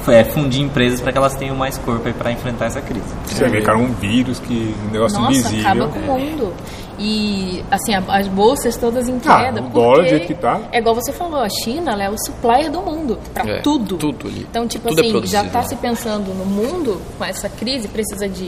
é, 0.09 0.23
fundir 0.23 0.61
empresas 0.61 1.01
para 1.01 1.11
que 1.11 1.17
elas 1.17 1.35
tenham 1.35 1.55
mais 1.55 1.77
corpo 1.77 2.11
para 2.13 2.31
enfrentar 2.31 2.65
essa 2.65 2.81
crise. 2.81 3.05
Você 3.25 3.47
vê, 3.47 3.61
cara, 3.61 3.77
um 3.77 3.93
vírus 3.93 4.39
que 4.39 4.75
um 4.87 4.91
negócio 4.91 5.19
Nossa, 5.19 5.31
invisível. 5.37 5.65
acaba 5.71 5.87
com 5.87 5.99
o 5.99 6.01
mundo. 6.03 6.53
E, 6.99 7.63
assim, 7.69 7.93
as 7.93 8.27
bolsas 8.27 8.75
todas 8.75 9.07
em 9.07 9.19
Ah, 9.27 9.43
queda. 9.43 9.59
o 9.59 9.63
porque 9.65 9.79
dólar 9.79 10.03
do 10.03 10.09
jeito 10.09 10.25
que 10.27 10.33
tá. 10.33 10.59
É 10.71 10.79
igual 10.79 10.95
você 10.95 11.11
falou, 11.13 11.39
a 11.39 11.47
China 11.49 11.91
ela 11.91 12.03
é 12.03 12.09
o 12.09 12.17
supplier 12.17 12.71
do 12.71 12.81
mundo, 12.81 13.19
pra 13.33 13.47
É, 13.47 13.61
tudo. 13.61 13.97
tudo 13.97 14.27
ali. 14.27 14.47
Então, 14.49 14.67
tipo 14.67 14.87
Tudo 14.87 14.97
é 14.99 15.01
assim, 15.03 15.11
produzido, 15.11 15.43
já 15.43 15.49
tá 15.51 15.59
né? 15.59 15.67
se 15.67 15.75
pensando 15.75 16.33
no 16.33 16.43
mundo 16.45 16.99
com 17.17 17.23
essa 17.23 17.47
crise, 17.49 17.87
precisa 17.87 18.27
de 18.27 18.47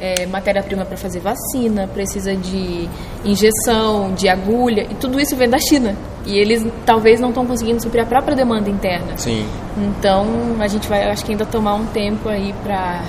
é, 0.00 0.26
matéria-prima 0.26 0.84
para 0.84 0.96
fazer 0.96 1.20
vacina, 1.20 1.88
precisa 1.88 2.34
de 2.34 2.88
injeção, 3.24 4.12
de 4.14 4.28
agulha, 4.28 4.86
e 4.90 4.94
tudo 4.94 5.20
isso 5.20 5.36
vem 5.36 5.48
da 5.48 5.58
China. 5.58 5.96
E 6.26 6.36
eles 6.38 6.66
talvez 6.84 7.20
não 7.20 7.30
estão 7.30 7.46
conseguindo 7.46 7.82
suprir 7.82 8.02
a 8.02 8.06
própria 8.06 8.36
demanda 8.36 8.68
interna. 8.68 9.16
Sim. 9.16 9.46
Então, 9.76 10.26
a 10.60 10.68
gente 10.68 10.88
vai, 10.88 11.08
acho 11.10 11.24
que 11.24 11.32
ainda 11.32 11.46
tomar 11.46 11.74
um 11.74 11.86
tempo 11.86 12.28
aí 12.28 12.52
para 12.62 13.02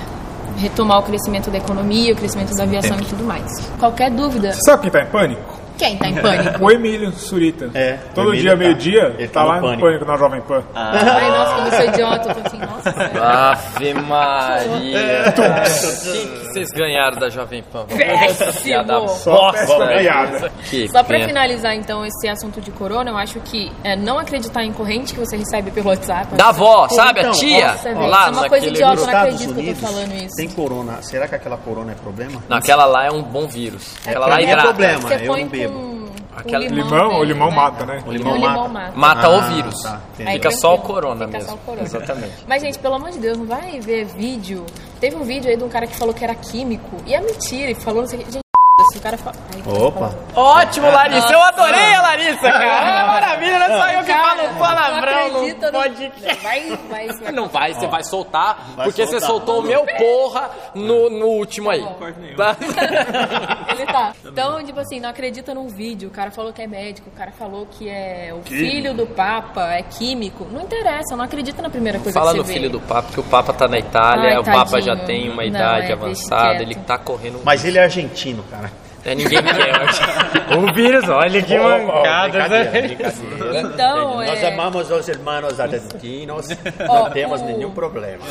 retomar 0.56 0.98
o 0.98 1.02
crescimento 1.02 1.50
da 1.50 1.58
economia, 1.58 2.12
o 2.12 2.16
crescimento 2.16 2.54
da 2.54 2.64
aviação 2.64 2.98
e 2.98 3.04
tudo 3.04 3.24
mais. 3.24 3.50
Qualquer 3.78 4.10
dúvida, 4.10 4.52
Você 4.52 4.60
sabe 4.64 4.82
quem 4.82 4.90
tá 4.90 5.02
em 5.02 5.06
pânico? 5.06 5.59
Quem 5.80 5.96
tá 5.96 6.08
em 6.08 6.14
pânico? 6.14 6.64
O 6.64 6.70
Emílio 6.70 7.10
Surita. 7.12 7.70
É, 7.74 7.94
Todo 8.14 8.36
dia, 8.36 8.50
tá- 8.50 8.56
meio-dia, 8.56 9.14
ele 9.18 9.28
tá 9.28 9.40
tá 9.40 9.42
no 9.42 9.48
lá 9.48 9.58
em 9.58 9.60
pânico. 9.62 9.80
pânico 9.82 10.04
na 10.04 10.16
Jovem 10.16 10.40
Pan. 10.42 10.62
Ai, 10.74 11.30
nossa, 11.30 11.54
como 11.54 11.66
eu 11.66 11.72
sou 11.72 11.84
idiota, 11.86 12.28
eu 12.28 12.34
tô 12.34 12.46
assim, 12.46 12.58
nossa. 12.58 12.90
Ave 13.50 13.94
Maria. 13.94 15.32
Quem 15.34 16.28
que 16.28 16.44
vocês 16.52 16.68
ganharam 16.70 17.18
da 17.18 17.28
Jovem 17.28 17.62
Pan? 17.72 17.86
Péssimo. 17.86 19.08
Só 19.08 19.52
bosta, 19.52 19.86
ganhada. 19.86 20.52
Só 20.92 21.02
pra 21.02 21.18
finalizar, 21.26 21.74
então, 21.74 22.04
esse 22.04 22.28
assunto 22.28 22.60
de 22.60 22.70
corona, 22.70 23.10
eu 23.10 23.16
acho 23.16 23.40
que 23.40 23.70
é, 23.82 23.96
não 23.96 24.18
acreditar 24.18 24.62
em 24.64 24.72
corrente 24.72 25.14
que 25.14 25.20
você 25.20 25.36
recebe 25.36 25.70
pelo 25.70 25.88
WhatsApp. 25.88 26.34
Da 26.34 26.48
avó, 26.48 26.88
sabe? 26.88 27.20
Então, 27.20 27.30
a 27.30 27.34
tia. 27.34 27.66
Nossa, 27.72 27.90
lá 27.92 28.20
isso 28.20 28.28
é 28.28 28.30
uma 28.40 28.48
coisa 28.48 28.66
idiota, 28.66 29.00
eu 29.00 29.06
não 29.06 29.16
acredito 29.18 29.38
que 29.38 29.50
eu 29.50 29.54
tô 29.54 29.60
Unidos 29.60 29.80
falando 29.80 30.12
isso. 30.14 30.36
tem 30.36 30.48
corona. 30.48 31.02
Será 31.02 31.26
que 31.28 31.34
aquela 31.34 31.56
corona 31.56 31.92
é 31.92 31.94
problema? 31.94 32.42
Não, 32.48 32.56
aquela 32.58 32.84
lá 32.84 33.06
é 33.06 33.10
um 33.10 33.22
bom 33.22 33.46
vírus. 33.46 33.94
Aquela 34.06 34.26
pra 34.26 34.34
lá 34.34 34.40
é 34.40 34.44
hidrata. 34.44 34.62
problema. 34.68 35.00
Você 35.00 35.14
eu 35.14 35.36
não 35.36 35.48
bebo. 35.48 35.69
Aquela- 36.36 36.64
limão. 36.64 36.84
Limão, 36.84 37.08
dele, 37.08 37.20
o 37.20 37.24
limão 37.24 37.50
né? 37.50 37.56
mata, 37.56 37.86
né? 37.86 38.02
O 38.06 38.08
O 38.08 38.12
limão 38.12 38.34
limão 38.34 38.68
mata. 38.68 38.68
mata. 38.68 38.92
Mata 38.98 39.26
Ah, 39.26 39.30
o 39.30 39.42
vírus. 39.54 39.82
tá, 39.82 40.00
Fica 40.14 40.50
só 40.52 40.74
o 40.74 40.78
corona 40.78 41.26
fica 41.26 41.38
mesmo. 41.38 41.50
só 41.50 41.54
o 41.56 41.58
corona. 41.58 41.82
Exatamente. 41.84 42.32
Mas, 42.46 42.62
gente, 42.62 42.78
pelo 42.78 42.94
amor 42.94 43.10
de 43.10 43.18
Deus, 43.18 43.36
não 43.36 43.46
vai 43.46 43.80
ver 43.80 44.04
vídeo. 44.06 44.64
Teve 45.00 45.16
um 45.16 45.24
vídeo 45.24 45.50
aí 45.50 45.56
de 45.56 45.64
um 45.64 45.68
cara 45.68 45.86
que 45.86 45.96
falou 45.96 46.14
que 46.14 46.22
era 46.24 46.34
químico. 46.34 46.96
E 47.06 47.14
é 47.14 47.20
mentira. 47.20 47.70
E 47.70 47.74
falou, 47.74 48.02
não 48.02 48.08
sei 48.08 48.20
o 48.20 48.24
que. 48.24 48.49
O 48.98 49.02
cara 49.02 49.16
fala. 49.18 49.36
Ai, 49.54 49.62
Opa. 49.80 50.14
Ótimo, 50.34 50.90
Larissa. 50.90 51.32
Eu 51.32 51.42
adorei 51.42 51.94
a 51.94 52.02
Larissa, 52.02 52.40
cara. 52.40 52.64
É 52.64 53.06
maravilha, 53.06 53.58
não 53.58 53.66
é 53.66 53.78
só 53.80 53.88
eu 53.92 54.00
que 54.00 54.06
Cara, 54.12 54.36
falo 54.36 54.58
palavrão. 54.58 55.12
não 55.12 55.36
acredita 55.38 55.70
Não 55.70 55.80
no- 55.80 55.88
pode. 55.88 56.12
Vai, 56.42 56.78
vai, 56.90 57.06
você 57.08 57.18
vai 57.24 57.32
Não 57.32 57.48
vai, 57.48 57.74
você 57.74 57.86
vai 57.86 58.04
soltar, 58.04 58.58
Vai 58.76 58.86
porque 58.86 59.06
você 59.06 59.20
soltar. 59.20 59.28
soltou 59.28 59.60
o 59.60 59.62
meu 59.62 59.84
porra 59.86 60.50
no, 60.74 61.08
no 61.10 61.26
último 61.26 61.70
aí. 61.70 61.86
Tá? 62.36 62.56
Ele 63.72 63.86
tá. 63.86 64.12
Então, 64.24 64.64
tipo 64.64 64.80
assim, 64.80 65.00
não 65.00 65.08
acredita 65.10 65.54
num 65.54 65.68
vídeo. 65.68 66.08
O 66.08 66.12
cara 66.12 66.30
falou 66.30 66.52
que 66.52 66.62
é 66.62 66.66
médico, 66.66 67.08
o 67.08 67.16
cara 67.16 67.32
falou 67.32 67.66
que 67.66 67.88
é 67.88 68.32
o 68.34 68.42
filho 68.42 68.94
do 68.94 69.06
Papa, 69.06 69.72
é 69.72 69.82
químico. 69.82 70.46
Não 70.50 70.62
interessa, 70.62 71.16
não 71.16 71.24
acredita 71.24 71.62
na 71.62 71.70
primeira 71.70 71.98
coisa 71.98 72.18
Fala 72.18 72.32
que 72.32 72.38
no 72.38 72.44
você 72.44 72.52
filho 72.52 72.66
vê. 72.66 72.68
do 72.70 72.80
Papa, 72.80 73.12
que 73.12 73.20
o 73.20 73.24
Papa 73.24 73.52
tá 73.52 73.68
na 73.68 73.78
Itália, 73.78 74.30
Ai, 74.34 74.38
o 74.38 74.44
Papa 74.44 74.80
já 74.80 74.96
tem 74.96 75.28
uma 75.28 75.42
Não, 75.42 75.44
idade 75.44 75.86
é, 75.90 75.92
avançada, 75.92 76.62
ele 76.62 76.74
tá 76.74 76.98
correndo. 76.98 77.40
Mas 77.44 77.64
ele 77.64 77.78
é 77.78 77.82
argentino, 77.84 78.42
cara. 78.50 78.70
É, 79.04 79.14
ninguém 79.14 79.38
quer. 79.42 80.56
o 80.58 80.72
vírus, 80.76 81.08
olha 81.08 81.42
que 81.42 81.58
mancada, 81.58 82.28
brincadeira, 82.28 82.70
né? 82.70 82.80
brincadeira. 82.82 83.60
Então, 83.60 84.16
Nós 84.16 84.42
é, 84.42 84.52
amamos 84.52 84.90
os 84.90 85.08
irmãos 85.08 85.58
argentinos, 85.58 86.46
não 86.86 87.10
temos 87.10 87.40
o- 87.40 87.44
nenhum 87.46 87.70
problema. 87.70 88.22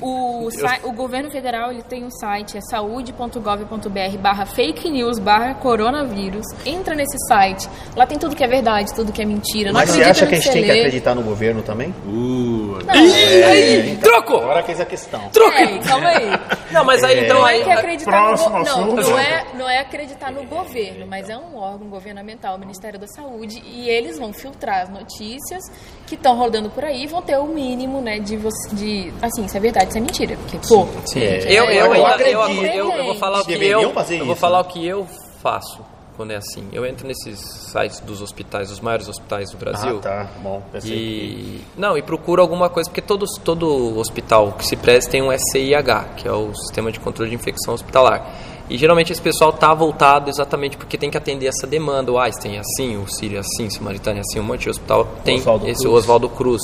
o, 0.00 0.48
sai- 0.50 0.80
o 0.84 0.92
governo 0.92 1.30
federal 1.30 1.70
ele 1.70 1.82
tem 1.82 2.02
um 2.02 2.10
site, 2.10 2.56
é 2.56 2.60
saúde.gov.br 2.62 4.18
barra 4.18 4.46
fake 4.46 4.90
news 4.90 5.18
barra 5.18 5.52
coronavírus. 5.54 6.46
Entra 6.64 6.94
nesse 6.94 7.16
site, 7.28 7.68
lá 7.94 8.06
tem 8.06 8.18
tudo 8.18 8.34
que 8.34 8.42
é 8.42 8.48
verdade, 8.48 8.94
tudo 8.94 9.12
que 9.12 9.20
é 9.20 9.24
mentira. 9.26 9.70
Não 9.70 9.80
Mas 9.80 9.90
você 9.90 10.02
acha 10.02 10.26
que 10.26 10.34
a 10.34 10.38
gente 10.38 10.50
tem 10.50 10.64
que 10.64 10.70
acreditar 10.70 11.14
no 11.14 11.22
governo 11.22 11.62
também? 11.62 11.94
Ih, 12.08 13.96
Troco! 14.02 14.36
Agora 14.36 14.62
que 14.62 14.72
é 14.72 14.80
a 14.82 14.86
questão. 14.86 15.20
Ei, 15.58 15.78
calma 15.80 16.08
aí. 16.08 16.30
Não, 16.70 16.84
mas 16.84 17.02
aí 17.04 17.24
então 17.24 17.40
Não 17.40 17.48
é 17.48 17.52
aí. 17.54 17.64
que 17.64 17.70
acreditar 17.70 18.10
Próximo 18.10 18.58
no 18.58 18.64
não, 18.64 18.86
não 18.96 19.18
é, 19.18 19.44
não 19.54 19.68
é 19.70 19.78
acreditar 19.80 20.05
no 20.32 20.44
governo, 20.44 21.06
mas 21.06 21.28
é 21.28 21.36
um 21.36 21.56
órgão 21.56 21.88
governamental, 21.88 22.56
o 22.56 22.58
Ministério 22.58 22.98
da 22.98 23.06
Saúde, 23.06 23.62
e 23.64 23.88
eles 23.88 24.18
vão 24.18 24.32
filtrar 24.32 24.82
as 24.82 24.88
notícias 24.88 25.62
que 26.06 26.14
estão 26.14 26.36
rodando 26.36 26.70
por 26.70 26.84
aí 26.84 27.04
e 27.04 27.06
vão 27.06 27.22
ter 27.22 27.38
o 27.38 27.46
mínimo, 27.46 28.00
né, 28.00 28.18
de 28.18 28.36
você, 28.36 28.74
de, 28.74 29.12
assim, 29.22 29.46
se 29.48 29.56
é 29.56 29.60
verdade, 29.60 29.92
se 29.92 29.98
é 29.98 30.00
mentira, 30.00 30.36
porque, 30.36 30.58
pô, 30.68 30.86
Sim. 31.06 31.20
É, 31.20 31.52
Eu, 31.52 31.64
eu, 31.64 31.94
eu 31.94 32.06
acredito. 32.06 32.36
eu, 32.36 32.90
eu, 32.90 32.92
eu 32.92 33.04
vou 33.06 33.14
falar 33.14 33.40
o 33.40 33.44
que 33.44 33.52
Deveriam 33.52 33.82
eu, 33.82 33.92
fazer 33.92 34.14
eu 34.20 34.24
vou 34.24 34.34
isso, 34.34 34.40
falar 34.40 34.62
né? 34.62 34.68
o 34.68 34.72
que 34.72 34.86
eu 34.86 35.06
faço 35.40 35.96
quando 36.16 36.30
é 36.30 36.36
assim. 36.36 36.66
Eu 36.72 36.86
entro 36.86 37.06
nesses 37.06 37.38
sites 37.38 38.00
dos 38.00 38.22
hospitais, 38.22 38.70
os 38.70 38.80
maiores 38.80 39.06
hospitais 39.06 39.50
do 39.50 39.58
Brasil. 39.58 39.98
Ah, 39.98 40.02
tá. 40.02 40.30
Bom, 40.42 40.62
pensei. 40.72 40.96
E 40.96 41.60
não, 41.76 41.96
e 41.96 42.02
procuro 42.02 42.40
alguma 42.40 42.70
coisa, 42.70 42.88
porque 42.88 43.02
todos, 43.02 43.30
todo 43.44 43.98
hospital 43.98 44.52
que 44.52 44.64
se 44.66 44.76
presta 44.76 45.10
tem 45.10 45.22
um 45.22 45.30
SIH, 45.30 46.14
que 46.16 46.26
é 46.26 46.32
o 46.32 46.54
Sistema 46.54 46.90
de 46.90 46.98
Controle 47.00 47.28
de 47.30 47.36
Infecção 47.36 47.74
Hospitalar. 47.74 48.26
E 48.68 48.76
geralmente 48.76 49.12
esse 49.12 49.22
pessoal 49.22 49.52
tá 49.52 49.72
voltado 49.72 50.28
exatamente 50.28 50.76
porque 50.76 50.98
tem 50.98 51.10
que 51.10 51.16
atender 51.16 51.46
essa 51.46 51.66
demanda. 51.66 52.10
O 52.10 52.18
Einstein 52.18 52.56
é 52.56 52.60
assim, 52.60 52.96
o 52.96 53.06
Sírio 53.08 53.36
é 53.36 53.40
assim, 53.40 53.66
o 53.66 53.70
Samaritano 53.70 54.18
é 54.18 54.20
assim, 54.20 54.40
um 54.40 54.42
monte 54.42 54.62
de 54.62 54.70
hospital 54.70 55.06
tem 55.24 55.38
Oswaldo 55.38 55.68
esse 55.68 55.82
Cruz. 55.84 55.94
Oswaldo 55.96 56.28
Cruz. 56.28 56.62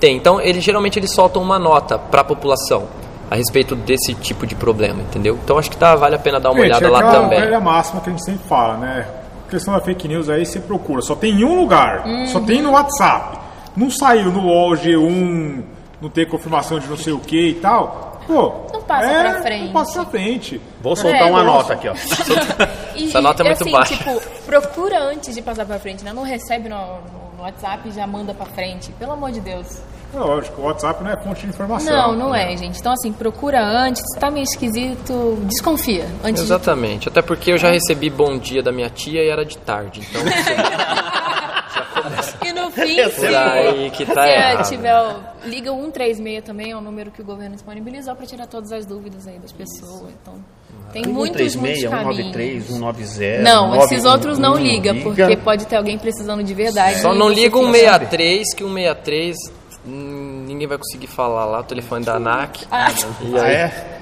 Tem. 0.00 0.16
Então, 0.16 0.40
eles 0.40 0.62
geralmente 0.64 0.98
eles 0.98 1.12
soltam 1.14 1.40
uma 1.40 1.58
nota 1.58 1.98
para 1.98 2.20
a 2.20 2.24
população 2.24 2.86
a 3.30 3.34
respeito 3.36 3.74
desse 3.74 4.14
tipo 4.14 4.46
de 4.46 4.54
problema, 4.54 5.02
entendeu? 5.02 5.38
Então 5.42 5.58
acho 5.58 5.70
que 5.70 5.76
tá, 5.76 5.96
vale 5.96 6.14
a 6.14 6.18
pena 6.18 6.38
dar 6.38 6.50
uma 6.50 6.60
Gente, 6.60 6.70
olhada 6.76 6.86
é 6.86 6.90
lá 6.90 7.10
também. 7.12 7.40
velha 7.40 7.60
máxima 7.60 8.00
que 8.00 8.08
a 8.10 8.12
gente 8.12 8.24
sempre 8.24 8.46
fala, 8.48 8.76
né? 8.76 9.06
A 9.46 9.50
questão 9.50 9.74
da 9.74 9.80
fake 9.80 10.06
news 10.08 10.28
aí, 10.28 10.44
você 10.44 10.60
procura. 10.60 11.00
Só 11.02 11.14
tem 11.14 11.32
em 11.40 11.44
um 11.44 11.60
lugar. 11.60 12.04
Só 12.26 12.40
tem 12.40 12.60
no 12.60 12.72
WhatsApp. 12.72 13.38
Não 13.76 13.90
saiu 13.90 14.30
no 14.32 14.40
UOL 14.46 14.72
G1, 14.72 15.62
não 16.00 16.08
tem 16.08 16.26
confirmação 16.26 16.78
de 16.78 16.86
não 16.88 16.96
sei 16.96 17.12
o 17.12 17.18
que 17.18 17.48
e 17.50 17.54
tal. 17.54 18.15
Pô, 18.26 18.52
Não 18.72 18.82
passa 18.82 19.06
é, 19.10 19.30
pra 19.30 19.42
frente. 19.42 19.64
Não 19.66 19.72
passa 19.72 19.92
pra 20.02 20.10
frente. 20.10 20.60
Vou 20.82 20.96
soltar 20.96 21.22
É, 21.22 21.24
uma 21.24 21.42
nota 21.42 21.72
aqui, 21.74 21.88
ó. 21.88 21.94
E, 22.96 23.08
Essa 23.08 23.20
nota 23.20 23.42
é 23.42 23.46
muito 23.46 23.62
assim, 23.62 23.70
baixa. 23.72 23.94
tipo, 23.94 24.20
procura 24.46 24.98
antes 25.02 25.34
de 25.34 25.42
passar 25.42 25.66
pra 25.66 25.78
frente, 25.78 26.02
né? 26.02 26.12
Não 26.14 26.22
recebe 26.22 26.66
no, 26.68 26.76
no 27.36 27.42
WhatsApp 27.42 27.86
e 27.88 27.92
já 27.92 28.06
manda 28.06 28.32
pra 28.32 28.46
frente. 28.46 28.90
Pelo 28.92 29.12
amor 29.12 29.30
de 29.32 29.40
Deus. 29.40 29.66
É 30.14 30.18
lógico, 30.18 30.62
o 30.62 30.64
WhatsApp 30.64 31.04
não 31.04 31.10
é 31.10 31.16
fonte 31.22 31.42
de 31.42 31.48
informação. 31.48 31.92
Não, 31.92 32.16
não 32.16 32.34
é, 32.34 32.56
gente. 32.56 32.78
Então, 32.78 32.92
assim, 32.92 33.12
procura 33.12 33.62
antes. 33.62 34.02
Se 34.14 34.18
tá 34.18 34.30
meio 34.30 34.44
esquisito, 34.44 35.36
desconfia. 35.42 36.06
Antes 36.24 36.42
de 36.42 36.46
Exatamente. 36.48 37.08
Até 37.08 37.20
porque 37.20 37.52
eu 37.52 37.58
já 37.58 37.68
recebi 37.70 38.08
bom 38.08 38.38
dia 38.38 38.62
da 38.62 38.72
minha 38.72 38.88
tia 38.88 39.22
e 39.22 39.28
era 39.28 39.44
de 39.44 39.58
tarde. 39.58 40.00
Então, 40.08 40.22
E 40.22 40.30
no 42.66 42.70
fim, 42.70 43.10
se, 43.10 43.20
Daí 43.30 43.90
que 43.90 44.04
tá 44.06 44.22
se 44.24 44.30
errado. 44.30 44.68
tiver. 44.68 45.16
Liga 45.44 45.72
o 45.72 45.76
136 45.84 46.44
também, 46.44 46.70
é 46.72 46.76
o 46.76 46.80
número 46.80 47.10
que 47.10 47.22
o 47.22 47.24
governo 47.24 47.54
disponibilizou 47.54 48.14
para 48.16 48.26
tirar 48.26 48.46
todas 48.46 48.72
as 48.72 48.84
dúvidas 48.86 49.26
aí 49.26 49.38
das 49.38 49.52
pessoas. 49.52 50.12
Então, 50.22 50.34
tem 50.92 51.02
muitos, 51.06 51.54
muitos 51.56 51.80
136, 51.82 51.90
caminhos. 51.90 52.16
193, 52.32 52.64
190. 52.66 53.42
Não, 53.42 53.74
esses 53.76 54.02
91, 54.04 54.10
outros 54.12 54.38
não 54.38 54.56
liga, 54.56 54.94
porque 55.02 55.24
liga. 55.24 55.42
pode 55.42 55.66
ter 55.66 55.76
alguém 55.76 55.98
precisando 55.98 56.42
de 56.42 56.54
verdade. 56.54 57.00
só 57.00 57.14
não 57.14 57.28
liga 57.28 57.56
um 57.58 57.66
fica- 57.72 57.78
63, 57.78 58.54
que 58.54 58.64
um 58.64 58.74
63 58.74 59.36
hum, 59.86 60.44
ninguém 60.46 60.66
vai 60.66 60.78
conseguir 60.78 61.06
falar 61.06 61.44
lá, 61.44 61.60
o 61.60 61.64
telefone 61.64 62.04
da 62.04 62.14
ANAC. 62.16 62.64
Ah, 62.70 62.88
E 63.22 63.36
Ah, 63.38 63.42
aí, 63.42 63.54
é? 63.54 63.96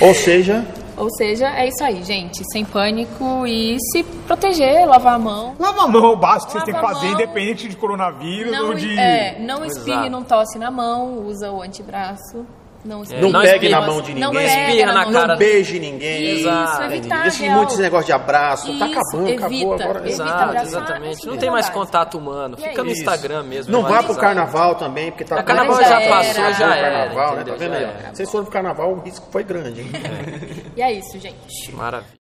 Ou 0.00 0.14
seja, 0.14 0.64
ou 0.96 1.08
seja, 1.16 1.48
é 1.56 1.68
isso 1.68 1.82
aí, 1.82 2.02
gente. 2.02 2.42
Sem 2.52 2.64
pânico 2.64 3.46
e 3.46 3.76
se 3.92 4.02
proteger, 4.26 4.86
lavar 4.86 5.14
a 5.14 5.18
mão. 5.18 5.54
Lava 5.58 5.82
a 5.82 5.88
mão, 5.88 6.12
o 6.12 6.16
básico 6.16 6.46
que 6.46 6.52
vocês 6.52 6.64
têm 6.64 6.74
que 6.74 6.80
fazer, 6.80 7.06
mão. 7.06 7.14
independente 7.14 7.68
de 7.68 7.76
coronavírus 7.76 8.52
Não, 8.52 8.68
ou 8.68 8.74
de. 8.74 8.98
é, 8.98 9.38
não 9.40 9.64
espirre, 9.64 9.92
Exato. 9.92 10.10
não 10.10 10.22
tosse 10.22 10.58
na 10.58 10.70
mão, 10.70 11.26
usa 11.26 11.50
o 11.50 11.62
antebraço. 11.62 12.46
Não, 12.84 13.02
espirre, 13.02 13.20
não, 13.22 13.30
não 13.30 13.40
pegue 13.40 13.68
na 13.70 13.80
mão 13.80 14.02
de 14.02 14.14
Não 14.14 14.30
ninguém. 14.32 14.46
pega 14.46 14.60
espirra 14.70 14.92
na 14.92 15.04
cara 15.12 15.26
Não 15.28 15.36
beije 15.38 15.78
ninguém. 15.78 16.38
Exato. 16.40 16.82
evitar 16.84 17.26
Esse 17.26 17.42
real. 17.42 17.58
monte 17.58 17.76
de 17.76 17.82
negócio 17.82 18.06
de 18.06 18.12
abraço. 18.12 18.66
tá 18.66 18.72
Isso, 18.86 18.98
acabando, 18.98 19.32
acabou 19.32 19.48
evita, 19.56 19.84
agora. 19.84 19.98
evita. 20.00 20.08
Exato, 20.12 20.30
abraçar, 20.42 20.64
exatamente. 20.66 21.16
acho 21.16 21.26
Não 21.26 21.36
tem 21.38 21.48
é 21.48 21.52
mais 21.52 21.68
contato 21.70 22.18
humano. 22.18 22.56
É 22.60 22.68
Fica 22.68 22.84
no. 22.84 22.90
Instagram 22.90 23.42
mesmo. 23.44 23.72
Não 23.72 23.82
vá 23.82 24.02
pro 24.02 24.14
carnaval 24.16 24.74
também, 24.74 25.10
porque 25.10 25.24
tá 25.24 25.40
O 25.40 25.44
carnaval 25.44 25.82
já 25.82 26.00
passou, 26.08 26.34
já 26.34 26.50
Acabou 26.52 26.74
era. 26.74 26.90
carnaval, 26.98 27.36
né? 27.36 27.44
Tá 27.44 27.54
vendo 27.54 27.74
aí? 27.74 27.86
Vocês 28.14 28.30
foram 28.30 28.44
pro 28.44 28.52
carnaval, 28.52 28.92
o 28.92 29.00
risco 29.00 29.26
foi 29.32 29.42
grande, 29.44 29.80
hein? 29.80 29.90
E 30.76 30.82
é 30.82 30.92
isso, 30.92 31.18
gente. 31.18 31.72
Maravilha. 31.72 32.12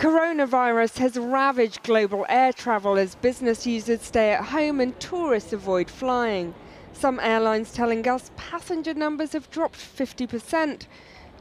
Coronavirus 0.00 0.98
has 0.98 1.16
ravaged 1.18 1.80
global 1.84 2.24
air 2.28 2.52
travel 2.54 2.96
as 2.96 3.14
business 3.14 3.66
users 3.66 4.00
stay 4.02 4.32
at 4.32 4.42
home 4.42 4.80
and 4.82 4.92
tourists 4.98 5.52
avoid 5.52 5.90
flying. 5.90 6.54
Some 7.00 7.18
airlines 7.18 7.72
telling 7.72 8.06
us 8.06 8.30
passenger 8.36 8.92
numbers 8.92 9.32
have 9.32 9.50
dropped 9.50 9.78
50%. 9.78 10.86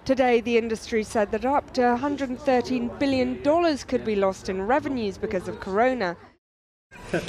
Today, 0.06 0.39
the 0.39 0.58
industry 0.58 1.04
said 1.04 1.32
that 1.32 1.43
up 1.43 1.74
to 1.74 1.82
$113 1.82 2.98
billion 2.98 3.43
could 3.86 4.06
be 4.06 4.15
lost 4.15 4.48
in 4.48 4.62
revenues 4.62 5.17
because 5.17 5.50
of 5.50 5.60
corona. 5.60 6.15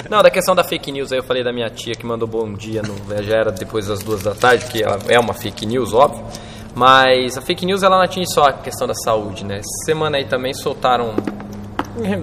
Não, 0.09 0.23
da 0.23 0.31
questão 0.31 0.55
da 0.55 0.63
fake 0.63 0.93
news 0.93 1.11
aí 1.11 1.19
eu 1.19 1.23
falei 1.23 1.43
da 1.43 1.51
minha 1.51 1.69
tia 1.69 1.93
que 1.93 2.05
mandou 2.05 2.25
bom 2.25 2.53
dia, 2.53 2.81
no, 2.81 2.95
já 3.21 3.35
era 3.35 3.51
depois 3.51 3.87
das 3.87 4.01
duas 4.01 4.23
da 4.23 4.33
tarde, 4.33 4.65
que 4.67 4.81
é 4.81 5.19
uma 5.19 5.33
fake 5.33 5.65
news, 5.65 5.93
óbvio. 5.93 6.25
Mas 6.73 7.37
a 7.37 7.41
fake 7.41 7.65
news 7.65 7.83
ela 7.83 7.97
não 7.97 8.03
atinge 8.05 8.31
só 8.31 8.43
a 8.43 8.53
questão 8.53 8.87
da 8.87 8.95
saúde, 8.95 9.43
né? 9.43 9.55
Essa 9.57 9.85
semana 9.85 10.15
aí 10.15 10.23
também 10.23 10.53
soltaram 10.53 11.15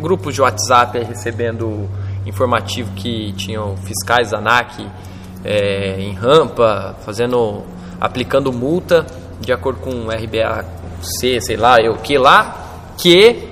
grupos 0.01 0.35
de 0.35 0.41
WhatsApp 0.41 1.01
recebendo 1.01 1.87
informativo 2.25 2.95
que 2.95 3.35
tinham 3.35 3.77
fiscais 3.77 4.31
da 4.31 4.39
ANAC 4.39 4.89
eh, 5.45 5.97
em 5.99 6.13
rampa, 6.15 6.97
fazendo, 7.05 7.63
aplicando 8.01 8.53
multa 8.53 9.07
de 9.41 9.53
acordo 9.53 9.81
com 9.81 9.91
o 9.91 10.11
RBAC, 10.11 10.67
sei 11.41 11.57
lá, 11.57 11.77
eu 11.81 11.97
que 11.97 12.19
lá, 12.19 12.93
que 12.97 13.49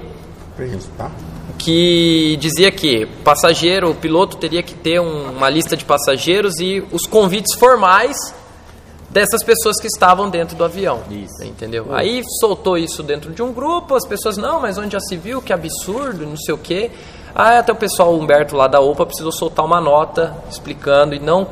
tá? 0.97 1.11
que 1.59 2.37
dizia 2.41 2.71
que 2.71 3.07
passageiro, 3.25 3.91
o 3.91 3.95
piloto 3.95 4.37
teria 4.37 4.63
que 4.63 4.75
ter 4.75 5.01
um- 5.01 5.31
uma 5.31 5.49
lista 5.49 5.77
de 5.77 5.85
passageiros 5.85 6.59
e 6.61 6.85
os 6.93 7.07
convites 7.07 7.55
formais 7.55 8.17
dessas 9.09 9.43
pessoas 9.43 9.81
que 9.81 9.87
estavam 9.87 10.29
dentro 10.29 10.55
do 10.57 10.65
avião. 10.65 11.03
Isso. 11.11 11.43
Entendeu? 11.45 11.87
Aí 11.95 12.23
soltou 12.41 12.77
isso 12.77 13.03
dentro 13.03 13.33
de 13.33 13.43
um 13.43 13.53
grupo, 13.53 13.95
as 13.95 14.07
pessoas, 14.07 14.37
não, 14.37 14.61
mas 14.61 14.77
onde 14.77 14.93
já 14.93 15.01
se 15.01 15.17
viu, 15.17 15.41
que 15.41 15.53
absurdo, 15.53 16.27
não 16.27 16.37
sei 16.37 16.55
o 16.55 16.59
quê. 16.59 16.91
Aí 17.39 17.59
até 17.59 17.71
o 17.71 17.77
pessoal 17.77 18.15
Humberto 18.15 18.57
lá 18.57 18.67
da 18.67 18.81
OPA 18.81 19.05
precisou 19.05 19.31
soltar 19.31 19.63
uma 19.65 19.79
nota 19.81 20.35
explicando 20.51 21.15
e 21.15 21.19
não 21.19 21.45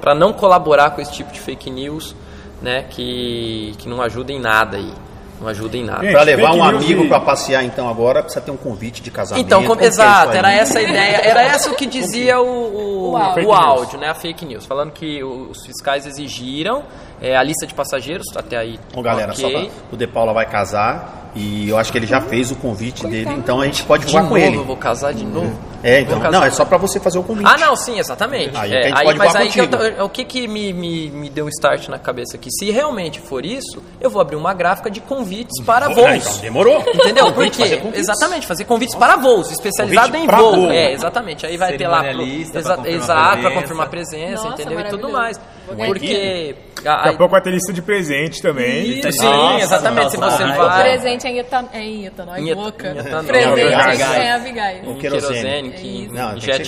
para 0.00 0.14
não 0.14 0.32
colaborar 0.32 0.90
com 0.92 1.00
esse 1.02 1.12
tipo 1.12 1.30
de 1.30 1.38
fake 1.38 1.70
news, 1.70 2.16
né, 2.62 2.84
que, 2.88 3.74
que 3.76 3.86
não 3.86 4.00
ajuda 4.00 4.32
em 4.32 4.40
nada 4.40 4.78
aí. 4.78 4.90
Não 5.38 5.48
ajuda 5.48 5.76
em 5.76 5.84
nada. 5.84 6.00
Pra 6.10 6.22
levar 6.22 6.54
um 6.54 6.64
amigo 6.64 7.04
e- 7.04 7.08
pra 7.08 7.20
passear, 7.20 7.62
então, 7.62 7.86
agora 7.90 8.22
precisa 8.22 8.40
ter 8.42 8.50
um 8.50 8.56
convite 8.56 9.02
de 9.02 9.10
casamento. 9.10 9.44
Então, 9.44 9.62
com- 9.64 9.78
é 9.78 9.84
exato, 9.84 10.32
era 10.32 10.50
essa 10.50 10.78
a 10.78 10.82
ideia, 10.82 11.16
era 11.22 11.42
essa 11.42 11.70
o 11.70 11.74
que 11.74 11.84
dizia 11.84 12.40
o, 12.40 12.46
o, 12.46 13.10
O 13.12 13.16
áudio. 13.18 13.46
o 13.48 13.52
áudio, 13.52 13.98
né, 13.98 14.08
a 14.08 14.14
fake 14.14 14.46
news, 14.46 14.64
falando 14.64 14.92
que 14.92 15.22
os 15.22 15.66
fiscais 15.66 16.06
exigiram 16.06 16.84
é, 17.20 17.36
a 17.36 17.42
lista 17.42 17.66
de 17.66 17.74
passageiros, 17.74 18.26
até 18.36 18.56
aí, 18.56 18.78
Ô, 18.94 19.02
galera, 19.02 19.32
ok. 19.32 19.42
só 19.42 19.50
pra, 19.50 19.68
o 19.92 19.96
De 19.96 20.06
Paula 20.06 20.32
vai 20.32 20.46
casar 20.46 21.30
e 21.34 21.68
eu 21.68 21.76
acho 21.78 21.92
que 21.92 21.98
ele 21.98 22.06
já 22.06 22.20
fez 22.20 22.50
o 22.50 22.56
convite 22.56 23.06
dele, 23.06 23.30
então 23.36 23.60
a 23.60 23.66
gente 23.66 23.82
pode 23.84 24.06
de 24.06 24.12
voar 24.12 24.22
novo, 24.22 24.34
com 24.34 24.38
ele. 24.38 24.56
eu 24.56 24.64
vou 24.64 24.76
casar 24.76 25.12
de 25.12 25.24
novo. 25.24 25.54
É, 25.82 26.00
então, 26.00 26.14
Vou 26.14 26.22
casar. 26.22 26.38
não, 26.40 26.44
é 26.46 26.50
só 26.50 26.64
pra 26.64 26.78
você 26.78 26.98
fazer 26.98 27.18
o 27.18 27.22
convite. 27.22 27.46
Ah, 27.48 27.58
não, 27.58 27.76
sim, 27.76 27.98
exatamente. 27.98 28.56
Aí 28.56 28.72
É, 28.72 28.90
a 28.90 28.98
aí, 28.98 29.04
pode 29.04 29.18
mas 29.18 29.32
voar 29.32 29.42
aí 29.42 29.48
que 29.50 29.60
eu 29.60 30.04
o 30.06 30.08
que, 30.08 30.24
que 30.24 30.48
me, 30.48 30.72
me, 30.72 31.10
me 31.10 31.30
deu 31.30 31.44
um 31.44 31.48
start 31.48 31.88
na 31.88 31.98
cabeça 31.98 32.36
aqui? 32.36 32.48
Se 32.50 32.70
realmente 32.72 33.20
for 33.20 33.44
isso, 33.44 33.80
eu 34.00 34.10
vou 34.10 34.20
abrir 34.20 34.34
uma 34.34 34.52
gráfica 34.54 34.90
de 34.90 35.00
convites 35.00 35.62
para 35.64 35.86
Ah, 35.86 35.90
voos. 35.90 36.08
então, 36.08 36.38
demorou. 36.40 36.80
Entendeu? 36.92 37.26
Convite, 37.32 37.56
Porque, 37.58 37.76
fazer 37.76 37.98
exatamente, 37.98 38.46
fazer 38.46 38.64
convites 38.64 38.96
para 38.96 39.16
voos, 39.16 39.50
especializado 39.52 40.12
Convite 40.12 40.32
em 40.32 40.36
voo. 40.36 40.56
voo. 40.56 40.70
É, 40.72 40.92
exatamente. 40.92 41.46
Aí 41.46 41.56
vai 41.56 41.76
ter 41.76 41.86
lá. 41.86 42.02
pro- 42.02 42.22
exa- 42.22 42.78
exato, 42.86 43.20
para 43.20 43.32
presença. 43.36 43.60
confirmar 43.60 43.88
presença, 43.90 44.48
Nossa, 44.48 44.62
entendeu? 44.62 44.80
E 44.80 44.84
tudo 44.88 45.08
mais. 45.10 45.38
Porque. 45.74 46.54
a- 46.78 46.82
Daqui 46.82 47.08
a 47.08 47.10
a- 47.10 47.16
pouco 47.16 47.32
vai 47.32 47.40
ter 47.40 47.50
lista 47.50 47.72
de 47.72 47.82
presente 47.82 48.40
também. 48.40 48.98
Isso, 49.00 49.10
sim, 49.12 49.24
Nossa, 49.26 49.64
exatamente. 49.64 50.10
Se 50.12 50.16
você 50.18 50.42
ai, 50.44 50.56
vai. 50.56 50.82
Presente 50.82 51.26
em 51.26 51.38
é 51.72 51.80
em 51.82 52.06
etanol, 52.06 52.36
Em 52.36 52.54
boca. 52.54 52.94
Presente 53.26 53.74
Abigail. 53.74 54.12
é 54.22 54.32
Abigail. 54.32 54.84
Um 54.84 54.92
em 54.92 54.98
querosene. 54.98 55.70
que 55.72 56.10
jet 56.36 56.58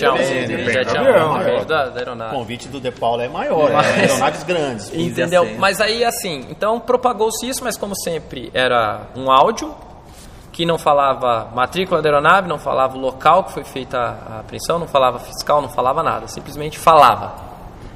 depende 0.47 0.73
jet 0.73 0.93
né? 0.93 1.65
da, 1.65 2.27
O 2.27 2.29
convite 2.31 2.67
do 2.67 2.79
De 2.81 2.91
Paula 2.91 3.23
é 3.23 3.29
maior, 3.29 3.71
Mas- 3.71 3.87
é 3.87 4.01
aeronaves 4.01 4.43
grandes. 4.43 4.93
Entendeu? 4.93 5.43
acento. 5.43 5.59
Mas 5.59 5.79
aí, 5.79 6.03
assim, 6.03 6.45
então 6.49 6.79
propagou-se 6.79 7.47
isso, 7.47 7.63
mas 7.63 7.77
como 7.77 7.95
sempre, 7.95 8.49
era 8.53 9.01
um 9.15 9.31
áudio 9.31 9.73
que 10.51 10.65
não 10.65 10.77
falava 10.77 11.49
matrícula 11.55 12.01
da 12.01 12.09
aeronave, 12.09 12.49
não 12.49 12.59
falava 12.59 12.97
o 12.97 12.99
local 12.99 13.45
que 13.45 13.53
foi 13.53 13.63
feita 13.63 13.97
a 13.97 14.39
apreensão, 14.41 14.77
não 14.77 14.87
falava 14.87 15.17
fiscal, 15.19 15.61
não 15.61 15.69
falava 15.69 16.03
nada, 16.03 16.27
simplesmente 16.27 16.77
falava. 16.77 17.47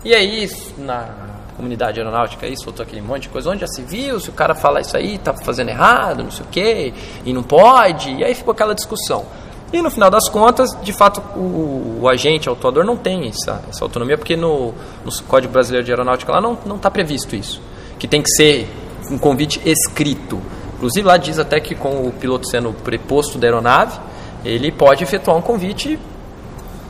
E 0.03 0.13
aí, 0.13 0.43
isso, 0.43 0.73
na 0.77 1.07
comunidade 1.55 1.99
aeronáutica, 1.99 2.45
aí 2.45 2.55
soltou 2.57 2.83
aquele 2.83 3.01
monte 3.01 3.23
de 3.23 3.29
coisa, 3.29 3.49
onde 3.49 3.61
já 3.61 3.67
se 3.67 3.81
viu, 3.81 4.19
se 4.19 4.29
o 4.29 4.33
cara 4.33 4.53
falar 4.53 4.81
isso 4.81 4.97
aí, 4.97 5.17
tá 5.17 5.33
fazendo 5.33 5.69
errado, 5.69 6.23
não 6.23 6.31
sei 6.31 6.45
o 6.45 6.49
quê, 6.49 6.93
e 7.25 7.31
não 7.31 7.43
pode, 7.43 8.11
e 8.11 8.23
aí 8.23 8.33
ficou 8.35 8.51
aquela 8.51 8.73
discussão. 8.73 9.25
E 9.71 9.81
no 9.81 9.89
final 9.89 10.09
das 10.09 10.29
contas, 10.29 10.69
de 10.83 10.93
fato, 10.93 11.19
o, 11.35 11.99
o 12.01 12.09
agente, 12.09 12.47
o 12.47 12.51
autuador, 12.51 12.85
não 12.85 12.95
tem 12.95 13.27
essa, 13.27 13.63
essa 13.69 13.83
autonomia, 13.83 14.17
porque 14.17 14.35
no, 14.35 14.73
no 15.03 15.23
Código 15.27 15.51
Brasileiro 15.51 15.83
de 15.85 15.91
Aeronáutica 15.91 16.31
lá 16.31 16.39
não 16.39 16.75
está 16.75 16.91
previsto 16.91 17.35
isso. 17.35 17.59
Que 17.97 18.07
tem 18.07 18.21
que 18.21 18.29
ser 18.29 18.69
um 19.09 19.17
convite 19.17 19.59
escrito. 19.65 20.39
Inclusive 20.75 21.07
lá 21.07 21.17
diz 21.17 21.39
até 21.39 21.59
que 21.59 21.73
com 21.73 22.05
o 22.07 22.11
piloto 22.11 22.47
sendo 22.47 22.71
preposto 22.71 23.37
da 23.39 23.47
aeronave, 23.47 23.99
ele 24.45 24.71
pode 24.71 25.03
efetuar 25.03 25.37
um 25.37 25.41
convite 25.41 25.97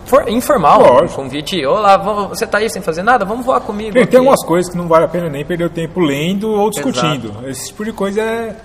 for- 0.05 0.27
informal. 0.29 0.81
Um 0.81 0.83
Lógico. 1.01 1.15
convite, 1.21 1.65
olá, 1.65 1.97
vamos- 1.97 2.29
você 2.29 2.45
está 2.45 2.57
aí 2.59 2.69
sem 2.69 2.81
fazer 2.81 3.03
nada? 3.03 3.25
Vamos 3.25 3.45
voar 3.45 3.61
comigo. 3.61 3.93
Tem, 3.93 4.01
tem 4.01 4.03
aqui." 4.03 4.17
algumas 4.17 4.43
coisas 4.45 4.71
que 4.71 4.77
não 4.77 4.87
vale 4.87 5.05
a 5.05 5.07
pena 5.07 5.29
nem 5.29 5.45
perder 5.45 5.65
o 5.65 5.69
tempo 5.69 5.99
lendo 5.99 6.51
ou 6.51 6.69
discutindo. 6.69 7.33
Esse 7.47 7.67
tipo 7.67 7.83
de 7.85 7.91
coisa 7.93 8.21
é, 8.21 8.55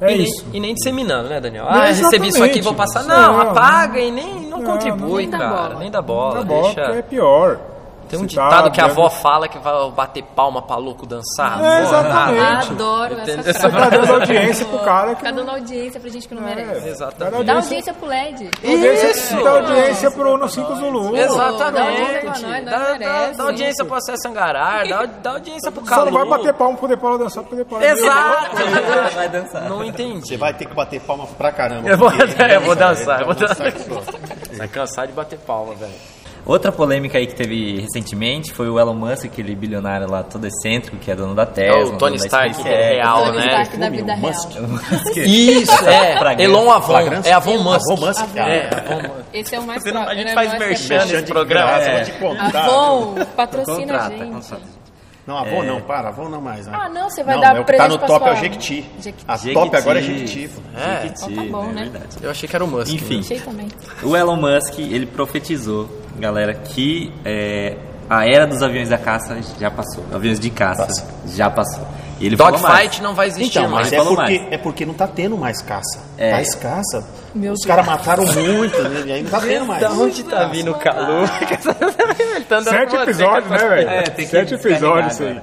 é 0.00 0.12
e, 0.12 0.16
nem, 0.18 0.22
isso. 0.26 0.46
e 0.52 0.60
nem 0.60 0.74
disseminando, 0.74 1.28
né, 1.28 1.40
Daniel? 1.40 1.64
Não, 1.64 1.70
Ah, 1.72 1.84
recebi 1.86 2.28
isso 2.28 2.42
aqui, 2.42 2.60
vou 2.60 2.74
passar. 2.74 3.02
Não, 3.04 3.16
Não, 3.16 3.32
não. 3.44 3.50
apaga 3.50 3.98
e 4.00 4.10
nem 4.10 4.34
não, 4.48 4.60
Não, 4.60 4.72
contribui, 4.72 5.22
nem 5.26 5.30
cara. 5.30 5.48
bola. 5.48 5.74
Nem 5.80 5.90
dá 5.90 6.02
bola. 6.02 6.42
Bola, 6.44 6.74
deixa... 6.74 6.80
é 6.92 7.02
pior. 7.02 7.58
Tem 8.08 8.18
um 8.18 8.22
Você 8.28 8.36
tá 8.36 8.44
ditado 8.44 8.70
que 8.70 8.80
a 8.80 8.84
avó 8.84 9.08
fala 9.10 9.48
que 9.48 9.58
vai 9.58 9.90
bater 9.90 10.22
palma 10.36 10.62
pra 10.62 10.76
louco 10.76 11.06
dançar. 11.06 11.62
É, 11.62 11.82
exatamente. 11.82 12.70
Adoro 12.72 13.14
Entendeu? 13.14 13.40
essa 13.50 13.52
Você 13.52 13.58
Tá 13.60 13.70
frase. 13.70 13.90
dando 13.90 14.12
audiência 14.12 14.66
pro 14.66 14.78
cara 14.80 15.14
que 15.14 15.22
Tá 15.24 15.30
não... 15.32 15.36
dando 15.38 15.50
audiência 15.50 16.00
pra 16.00 16.10
gente 16.10 16.28
que 16.28 16.34
não 16.34 16.42
merece. 16.42 16.88
Exatamente. 16.88 17.44
Dá 17.44 17.54
audiência 17.54 17.94
pro 17.94 18.06
LED. 18.06 18.50
Audiência, 18.64 19.42
dá 19.44 19.50
audiência 19.50 20.10
pro 20.10 20.36
No 20.36 20.48
5 20.48 20.74
Zulu. 20.76 21.16
Exatamente. 21.16 21.72
Dá 21.74 21.82
audiência 21.82 22.22
nós 22.24 23.36
Dá, 23.36 23.44
audiência 23.44 23.84
pro 23.84 23.94
Acesso 23.96 24.28
Angarar, 24.28 24.86
dá, 24.88 25.06
dá 25.06 25.30
audiência 25.32 25.70
pro 25.72 25.84
Só 25.84 25.90
Calu. 25.96 26.10
não 26.10 26.12
vai 26.12 26.28
bater 26.38 26.54
palmo 26.54 26.76
pro 26.78 26.88
De 26.88 26.96
Paula 26.96 27.18
dançar, 27.18 27.44
pro 27.44 27.56
De 27.56 27.64
Paula 27.64 27.84
Exato. 27.86 28.56
Vai 29.14 29.28
dançar. 29.28 29.62
Não 29.68 29.84
entendi. 29.84 30.26
Você 30.28 30.36
vai 30.36 30.52
ter 30.54 30.66
que 30.66 30.74
bater 30.74 31.00
palma 31.00 31.26
pra 31.38 31.52
caramba. 31.52 31.88
Eu 31.88 31.98
vou, 31.98 32.10
porque- 32.10 32.42
eu 32.52 32.60
vou 32.60 32.74
dançar, 32.74 33.20
eu 33.20 33.26
vou 33.26 33.34
dançar. 33.34 33.72
só. 33.72 34.02
Vai 34.56 34.68
cansar 34.68 35.06
de 35.06 35.12
bater 35.12 35.38
palma, 35.40 35.74
velho. 35.74 35.92
Outra 36.46 36.70
polêmica 36.70 37.16
aí 37.16 37.26
que 37.26 37.34
teve 37.34 37.80
recentemente 37.80 38.52
foi 38.52 38.68
o 38.68 38.78
Elon 38.78 38.92
Musk, 38.94 39.24
aquele 39.24 39.54
bilionário 39.54 40.10
lá 40.10 40.22
todo 40.22 40.46
excêntrico 40.46 40.98
que 40.98 41.10
é 41.10 41.16
dono 41.16 41.34
da 41.34 41.46
Tesla. 41.46 41.80
É 41.80 41.84
o 41.84 41.96
Tony 41.96 42.16
Stark 42.16 42.52
SpaceX. 42.54 42.76
real, 42.76 43.24
Tony 43.24 43.36
né? 43.38 43.46
Stark 43.46 43.76
da 43.78 43.88
vida 43.88 44.14
real. 44.14 44.32
Musk. 44.32 44.50
Isso, 45.16 45.84
é. 45.88 46.42
Elon 46.42 46.70
Avon. 46.70 46.86
Flagrância? 46.86 47.30
É 47.30 47.32
Avon 47.32 47.58
Musk. 47.62 47.90
Avon 47.90 48.06
Musk. 48.06 48.36
É, 48.36 48.68
Avon 48.74 49.02
Musk. 49.02 49.24
Esse 49.32 49.54
é 49.54 49.58
o 49.60 49.66
mais 49.66 49.82
Você 49.82 49.92
não- 49.92 50.02
a 50.02 50.14
gente 50.14 50.28
é 50.28 50.34
faz 50.34 50.58
merchan 50.58 51.04
nesse 51.06 51.22
programa. 51.24 51.70
É. 51.80 52.02
Avon, 52.54 53.14
patrocina 53.34 53.96
a 54.06 54.10
gente. 54.10 54.24
contrata. 54.24 54.84
Não, 55.26 55.38
Avon 55.38 55.62
não, 55.62 55.80
para, 55.80 56.08
Avon 56.08 56.28
não 56.28 56.42
mais. 56.42 56.66
né? 56.66 56.72
Ah, 56.78 56.90
não, 56.90 57.08
você 57.08 57.24
vai 57.24 57.36
não, 57.36 57.40
dar 57.40 57.56
é 57.56 57.62
presente 57.64 57.88
tá 57.88 57.88
no 57.88 58.06
top 58.06 58.28
é 58.28 58.32
o 58.32 58.36
Jequiti. 58.36 58.84
Jequiti. 59.00 59.24
A 59.26 59.36
Jequiti. 59.38 59.54
top 59.54 59.76
agora 59.76 59.98
é 59.98 60.02
Jequiti. 60.02 60.50
É, 60.76 61.02
Jequiti, 61.04 61.32
Então 61.32 61.44
tá 61.46 61.50
bom, 61.50 61.64
né? 61.72 61.82
verdade. 61.84 62.16
eu 62.20 62.30
achei 62.30 62.46
que 62.46 62.54
era 62.54 62.62
o 62.62 62.68
Musk. 62.68 62.92
Enfim. 62.92 63.20
Achei 63.20 63.40
também. 63.40 63.68
O 64.02 64.14
Elon 64.14 64.36
Musk, 64.36 64.78
ele 64.80 65.06
profetizou, 65.06 65.88
galera, 66.18 66.54
que 66.54 67.12
é, 67.24 67.76
a 68.08 68.26
era 68.26 68.46
dos 68.46 68.62
aviões 68.62 68.88
da 68.88 68.98
caça 68.98 69.38
já 69.58 69.70
passou. 69.70 70.04
Aviões 70.12 70.38
de 70.40 70.50
caça 70.50 70.86
já 71.26 71.50
passou. 71.50 71.86
E 72.20 72.26
ele 72.26 72.36
falou 72.36 72.52
mais. 72.60 72.62
Dogfight 72.74 73.02
não 73.02 73.14
vai 73.14 73.26
existir 73.26 73.58
Então, 73.58 73.70
mais. 73.70 73.86
mas 73.86 73.92
é 73.92 73.96
falou 73.96 74.14
porque, 74.16 74.38
mais. 74.38 74.52
é 74.52 74.58
porque 74.58 74.86
não 74.86 74.94
tá 74.94 75.06
tendo 75.08 75.36
mais 75.36 75.60
caça. 75.60 75.98
É. 76.16 76.30
Tá 76.30 76.40
escassa. 76.42 77.04
Meu 77.34 77.52
Os 77.52 77.64
caras 77.66 77.84
mataram 77.84 78.24
muito, 78.24 78.80
né? 78.82 79.02
E 79.06 79.12
aí 79.12 79.22
não 79.22 79.30
tá 79.30 79.40
tendo 79.40 79.66
mais. 79.66 79.80
Da 79.80 79.90
onde 79.90 80.22
tá 80.22 80.44
vindo 80.44 80.70
o 80.70 80.74
calor? 80.78 81.28
Tá 82.48 82.62
Sete 82.62 82.94
episódios, 82.96 83.50
né, 83.50 83.58
velho? 83.58 83.88
É, 83.88 84.02
tem 84.02 84.24
que 84.24 84.30
Sete 84.30 84.54
episódios 84.54 85.14
isso 85.14 85.22
aí. 85.24 85.40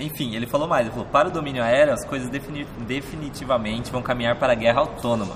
Enfim, 0.00 0.34
ele 0.36 0.46
falou 0.46 0.68
mais. 0.68 0.82
Ele 0.82 0.90
falou: 0.90 1.06
para 1.10 1.28
o 1.28 1.30
domínio 1.30 1.62
aéreo, 1.62 1.94
as 1.94 2.04
coisas 2.04 2.28
defini- 2.28 2.66
definitivamente 2.86 3.90
vão 3.90 4.02
caminhar 4.02 4.36
para 4.36 4.52
a 4.52 4.56
guerra 4.56 4.80
autônoma. 4.80 5.34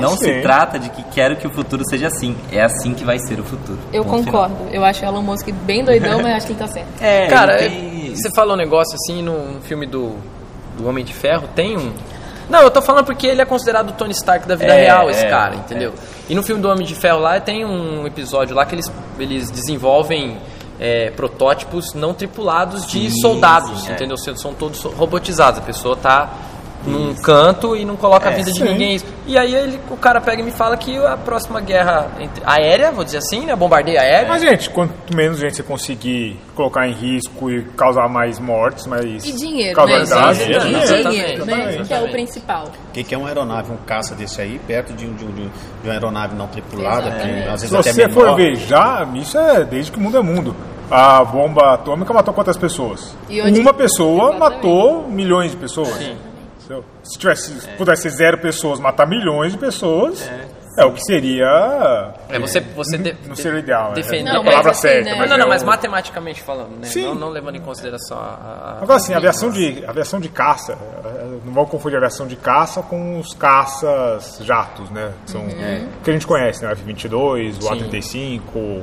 Não 0.00 0.16
se 0.16 0.40
trata 0.42 0.78
de 0.78 0.88
que 0.90 1.02
quero 1.04 1.36
que 1.36 1.46
o 1.46 1.50
futuro 1.52 1.82
seja 1.88 2.06
assim. 2.08 2.36
É 2.50 2.62
assim 2.62 2.94
que 2.94 3.04
vai 3.04 3.18
ser 3.18 3.38
o 3.40 3.44
futuro. 3.44 3.78
Eu 3.92 4.04
Ponto 4.04 4.24
final. 4.24 4.48
concordo. 4.48 4.70
Eu 4.74 4.84
acho 4.84 5.04
o 5.04 5.08
Elon 5.08 5.22
Musk 5.22 5.48
bem 5.64 5.84
doidão, 5.84 6.22
mas 6.22 6.36
acho 6.36 6.46
que 6.46 6.52
ele 6.52 6.58
tá 6.58 6.66
certo. 6.68 6.88
É, 7.00 7.26
Cara, 7.28 7.54
é- 7.54 7.68
tem- 7.68 8.14
você 8.14 8.30
falou 8.34 8.54
um 8.54 8.58
negócio 8.58 8.94
assim 8.94 9.22
no, 9.22 9.60
filme 9.62 9.86
do, 9.86 10.16
do 10.76 10.86
Homem 10.88 11.04
de 11.04 11.12
Ferro, 11.14 11.48
tem 11.54 11.76
um. 11.78 11.92
Não, 12.50 12.60
eu 12.60 12.70
tô 12.70 12.82
falando 12.82 13.06
porque 13.06 13.26
ele 13.26 13.40
é 13.40 13.44
considerado 13.46 13.90
o 13.90 13.92
Tony 13.92 14.12
Stark 14.12 14.46
da 14.46 14.54
vida 14.56 14.74
É, 14.74 14.84
real, 14.84 15.08
esse 15.08 15.24
é, 15.24 15.30
cara, 15.30 15.54
entendeu? 15.54 15.94
E 16.28 16.34
no 16.34 16.42
filme 16.42 16.60
do 16.60 16.68
Homem 16.68 16.84
de 16.86 16.94
Ferro 16.94 17.20
lá 17.20 17.40
tem 17.40 17.64
um 17.64 18.06
episódio 18.06 18.54
lá 18.54 18.66
que 18.66 18.74
eles, 18.74 18.92
eles 19.18 19.50
desenvolvem 19.50 20.36
é, 20.78 21.10
protótipos 21.10 21.94
não 21.94 22.12
tripulados 22.12 22.86
de 22.86 23.10
Sim, 23.10 23.20
soldados, 23.20 23.82
sim, 23.82 23.90
é. 23.90 23.94
entendeu? 23.94 24.16
São 24.18 24.36
são 24.36 24.52
todos 24.52 24.82
robotizados, 24.82 25.60
a 25.60 25.62
pessoa 25.62 25.96
tá 25.96 26.30
num 26.86 27.14
canto 27.14 27.76
e 27.76 27.84
não 27.84 27.96
coloca 27.96 28.28
a 28.28 28.32
É, 28.32 28.36
vida 28.36 28.50
de 28.50 28.58
sim. 28.58 28.64
ninguém. 28.64 29.00
E 29.26 29.38
aí 29.38 29.54
ele, 29.54 29.78
o 29.90 29.96
cara 29.96 30.20
pega 30.20 30.42
e 30.42 30.44
me 30.44 30.50
fala 30.50 30.76
que 30.76 30.96
a 30.98 31.16
próxima 31.16 31.60
guerra 31.60 32.10
entre- 32.18 32.42
aérea, 32.44 32.90
vou 32.90 33.04
dizer 33.04 33.18
assim, 33.18 33.46
né? 33.46 33.54
Bombardeio 33.54 34.00
aéreo. 34.00 34.28
Mas, 34.28 34.42
gente, 34.42 34.68
quanto 34.70 35.14
menos 35.16 35.38
gente 35.38 35.54
você 35.56 35.62
conseguir 35.62 36.36
colocar 36.56 36.86
em 36.88 36.92
risco 36.92 37.50
e 37.50 37.62
causar 37.76 38.08
mais 38.08 38.38
mortes, 38.40 38.86
mais 38.86 39.24
E 39.24 39.32
dinheiro, 39.32 39.76
causalidade, 39.76 40.38
né? 40.40 40.50
Exatamente, 40.50 40.52
E 40.52 40.82
exatamente, 40.82 41.08
dinheiro, 41.10 41.46
né? 41.46 41.52
exatamente. 41.54 41.88
Que 41.88 41.94
é 41.94 42.00
o 42.00 42.08
principal. 42.10 42.64
O 42.66 42.92
que, 42.92 43.04
que 43.04 43.14
é 43.14 43.18
uma 43.18 43.28
aeronave, 43.28 43.70
um 43.72 43.76
caça 43.86 44.14
desse 44.14 44.40
aí, 44.40 44.60
perto 44.66 44.92
de, 44.92 45.06
um- 45.06 45.14
de, 45.14 45.24
um- 45.24 45.30
de 45.32 45.42
um- 45.42 45.50
uma 45.84 45.92
aeronave 45.92 46.34
não 46.34 46.48
tripulada, 46.48 47.10
que 47.12 47.30
às 47.48 47.60
Se 47.60 47.66
vezes 47.68 47.74
até 47.74 47.92
você 47.92 48.08
for 48.08 48.24
menor. 48.24 48.36
ver 48.36 48.56
já, 48.56 49.06
isso 49.14 49.38
é 49.38 49.64
desde 49.64 49.92
que 49.92 49.98
o 49.98 50.00
mundo 50.00 50.16
é 50.18 50.20
mundo. 50.22 50.56
A 50.90 51.24
bomba 51.24 51.72
atômica 51.74 52.12
matou 52.12 52.34
quantas 52.34 52.56
pessoas? 52.56 53.16
E 53.30 53.40
Uma 53.40 53.72
pessoa 53.72 54.30
Exatamente. 54.30 54.40
matou 54.56 55.08
milhões 55.08 55.52
de 55.52 55.56
pessoas. 55.56 55.96
Entendeu? 56.72 56.84
Se 57.02 57.18
tivesse, 57.18 57.60
se 57.60 57.68
pudesse 57.70 58.02
ser 58.02 58.10
zero 58.10 58.38
pessoas 58.38 58.80
matar 58.80 59.06
milhões 59.06 59.52
de 59.52 59.58
pessoas, 59.58 60.26
é, 60.78 60.84
o 60.84 60.92
que 60.92 61.02
seria. 61.04 62.14
É, 62.30 62.38
você, 62.38 62.60
você 62.60 62.96
de, 62.96 63.14
não 63.26 63.36
seria 63.36 63.56
o 63.58 63.60
ideal. 63.60 63.88
né? 63.90 63.94
defender- 63.96 64.30
É 64.30 64.32
Não, 64.32 64.40
a 64.40 64.44
palavra 64.44 64.68
mas 64.68 64.78
assim, 64.78 64.88
certa. 64.88 65.10
né? 65.10 65.16
Mas 65.18 65.28
não, 65.28 65.36
é 65.36 65.38
não, 65.40 65.46
o- 65.46 65.48
mas 65.50 65.62
matematicamente 65.62 66.42
falando, 66.42 66.70
né? 66.78 66.86
Sim. 66.86 67.04
Não, 67.04 67.14
não 67.14 67.28
levando 67.28 67.56
em 67.56 67.60
consideração 67.60 68.16
a. 68.18 68.22
a- 68.22 68.78
Agora 68.82 68.98
sim, 68.98 69.12
aviação 69.12 69.50
de, 69.50 69.84
aviação 69.86 70.18
de 70.18 70.28
caça, 70.30 70.72
eh, 71.04 71.26
não 71.44 71.52
vamos 71.52 71.70
confundir 71.70 71.96
aviação 71.98 72.26
de 72.26 72.36
caça 72.36 72.82
com 72.82 73.18
os 73.20 73.34
caças 73.34 74.38
jatos, 74.42 74.90
né? 74.90 75.12
Que 75.26 75.30
São 75.32 75.46
que 76.02 76.10
a 76.10 76.12
gente 76.14 76.26
conhece, 76.26 76.62
né? 76.64 76.70
O 76.70 76.72
F-22, 76.72 77.62
o 77.62 77.68
A-35, 77.68 78.82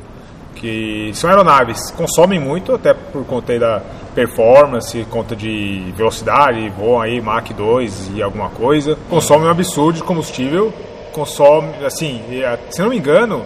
que 0.59 1.11
são 1.13 1.29
aeronaves, 1.29 1.89
consomem 1.91 2.39
muito, 2.39 2.73
até 2.75 2.93
por 2.93 3.25
conta 3.25 3.57
da 3.57 3.81
performance, 4.13 5.05
conta 5.09 5.35
de 5.35 5.91
velocidade, 5.95 6.69
voam 6.77 7.01
aí 7.01 7.21
Mach 7.21 7.49
2 7.53 8.11
e 8.15 8.21
alguma 8.21 8.49
coisa, 8.49 8.97
consomem 9.09 9.47
um 9.47 9.51
absurdo 9.51 9.97
de 9.97 10.03
combustível 10.03 10.71
consome, 11.11 11.83
assim, 11.83 12.21
e, 12.29 12.45
a- 12.45 12.57
se 12.69 12.81
não 12.81 12.89
me 12.89 12.97
engano, 12.97 13.43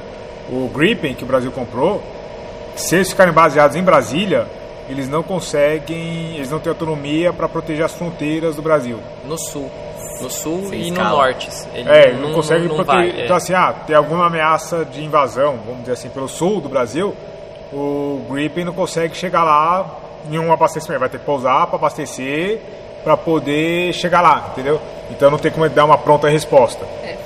o 0.50 0.70
Gripen 0.74 1.14
que 1.14 1.24
o 1.24 1.28
Brasil 1.28 1.50
comprou, 1.52 2.04
se 2.76 2.96
eles 2.96 3.10
ficarem 3.10 3.34
baseados 3.34 3.76
em 3.78 3.82
Brasília, 3.82 4.46
eles 4.90 5.08
não 5.08 5.24
conseguem, 5.24 6.36
eles 6.36 6.52
não 6.52 6.60
têm 6.60 6.70
autonomia 6.70 7.32
para 7.32 7.48
proteger 7.48 7.86
as 7.86 7.94
fronteiras 7.94 8.56
do 8.58 8.62
Brasil. 8.62 9.00
No 9.26 9.38
sul. 9.38 9.72
No 10.24 10.30
sul 10.32 10.66
Sem 10.70 10.80
e 10.80 10.92
no 10.92 10.98
escala. 10.98 11.10
norte. 11.10 11.50
Ele 11.74 11.90
É, 11.90 12.10
ele 12.10 12.22
não, 12.22 12.34
consegue 12.34 12.68
não 12.68 12.76
proteger. 12.76 13.12
vai, 13.14 13.22
é. 13.22 13.26
Então 13.26 13.36
assim, 13.36 13.54
ah, 13.54 13.74
tem 13.86 13.96
alguma 13.96 14.26
ameaça 14.28 14.84
de 14.86 15.04
invasão, 15.04 15.58
vamos 15.66 15.82
dizer 15.82 15.94
assim, 15.94 16.10
pelo 16.10 16.28
sul 16.28 16.60
do 16.62 16.70
Brasil, 16.70 17.16
o 17.72 18.22
Gripen 18.30 18.66
não 18.66 18.74
consegue 18.74 19.16
chegar 19.16 19.44
lá 19.44 19.86
em 20.30 20.38
um 20.40 20.52
abastecimento, 20.52 21.00
vai 21.00 21.10
ter 21.10 21.20
que 21.20 21.26
pousar 21.26 21.68
para 21.68 21.76
abastecer 21.76 22.60
para 23.04 23.18
poder 23.18 23.94
chegar 23.94 24.22
lá, 24.22 24.50
entendeu? 24.52 24.80
Então 25.12 25.30
não 25.30 25.38
tem 25.38 25.52
como 25.52 25.66
ele 25.66 25.74
dar 25.74 25.84
uma 25.84 25.98
pronta 25.98 26.30
resposta. 26.30 26.86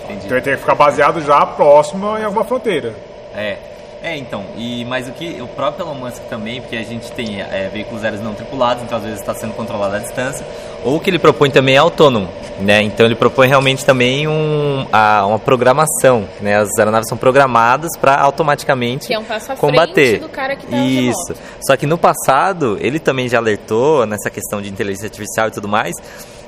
Então 0.09 0.31
ele 0.37 0.41
tem 0.41 0.53
que 0.55 0.59
ficar 0.59 0.73
baseado 0.75 1.21
já 1.21 1.45
próximo 1.45 2.17
em 2.17 2.23
alguma 2.23 2.43
fronteira. 2.43 2.93
É. 3.35 3.57
É, 4.01 4.15
então, 4.15 4.43
e 4.55 4.85
mas 4.85 5.07
o 5.07 5.11
que 5.11 5.41
o 5.41 5.47
próprio 5.47 5.83
Elon 5.83 5.95
Musk 5.95 6.21
também, 6.29 6.61
porque 6.61 6.75
a 6.77 6.83
gente 6.83 7.11
tem 7.11 7.41
é, 7.41 7.67
veículos 7.73 8.03
aéreos 8.03 8.21
não 8.23 8.33
tripulados, 8.33 8.83
então 8.83 8.97
às 8.99 9.03
vezes 9.03 9.19
está 9.19 9.33
sendo 9.33 9.53
controlado 9.53 9.95
à 9.95 9.99
distância, 9.99 10.45
ou 10.85 10.95
o 10.95 10.99
que 10.99 11.09
ele 11.09 11.17
propõe 11.17 11.49
também 11.49 11.75
é 11.75 11.77
autônomo, 11.79 12.29
né? 12.59 12.81
Então 12.81 13.05
ele 13.05 13.15
propõe 13.15 13.47
realmente 13.47 13.85
também 13.85 14.27
um, 14.27 14.85
a- 14.91 15.25
uma 15.27 15.39
programação, 15.39 16.27
né? 16.41 16.57
As 16.57 16.69
aeronaves 16.77 17.07
são 17.09 17.17
programadas 17.17 17.89
para 17.99 18.15
automaticamente 18.15 19.07
Que 19.07 19.13
é 19.13 19.19
um 19.19 19.23
passo 19.23 19.51
à 19.51 19.55
combater. 19.55 20.19
do 20.19 20.29
cara 20.29 20.55
que 20.55 20.65
tá 20.67 20.77
Isso. 20.77 21.33
Só 21.65 21.75
que 21.77 21.85
no 21.85 21.97
passado 21.97 22.77
ele 22.81 22.99
também 22.99 23.27
já 23.27 23.37
alertou 23.37 24.05
nessa 24.05 24.29
questão 24.29 24.61
de 24.61 24.69
inteligência 24.69 25.05
artificial 25.07 25.47
e 25.47 25.51
tudo 25.51 25.67
mais, 25.67 25.93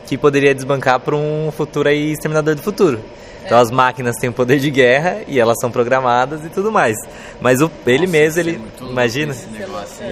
que 0.07 0.17
poderia 0.17 0.55
desbancar 0.55 0.99
para 0.99 1.15
um 1.15 1.51
futuro 1.55 1.87
aí 1.87 2.11
exterminador 2.13 2.55
do 2.55 2.61
futuro. 2.61 2.99
Então 3.49 3.57
É. 3.57 3.61
as 3.61 3.71
máquinas 3.71 4.15
têm 4.17 4.29
o 4.29 4.33
poder 4.33 4.59
de 4.59 4.69
guerra 4.69 5.21
e 5.27 5.39
elas 5.39 5.57
são 5.59 5.71
programadas 5.71 6.45
e 6.45 6.49
tudo 6.49 6.71
mais. 6.71 6.95
Mas 7.41 7.61
o, 7.61 7.71
ele 7.87 8.05
mesmo, 8.05 8.39
ele 8.39 8.61
imagina, 8.79 9.33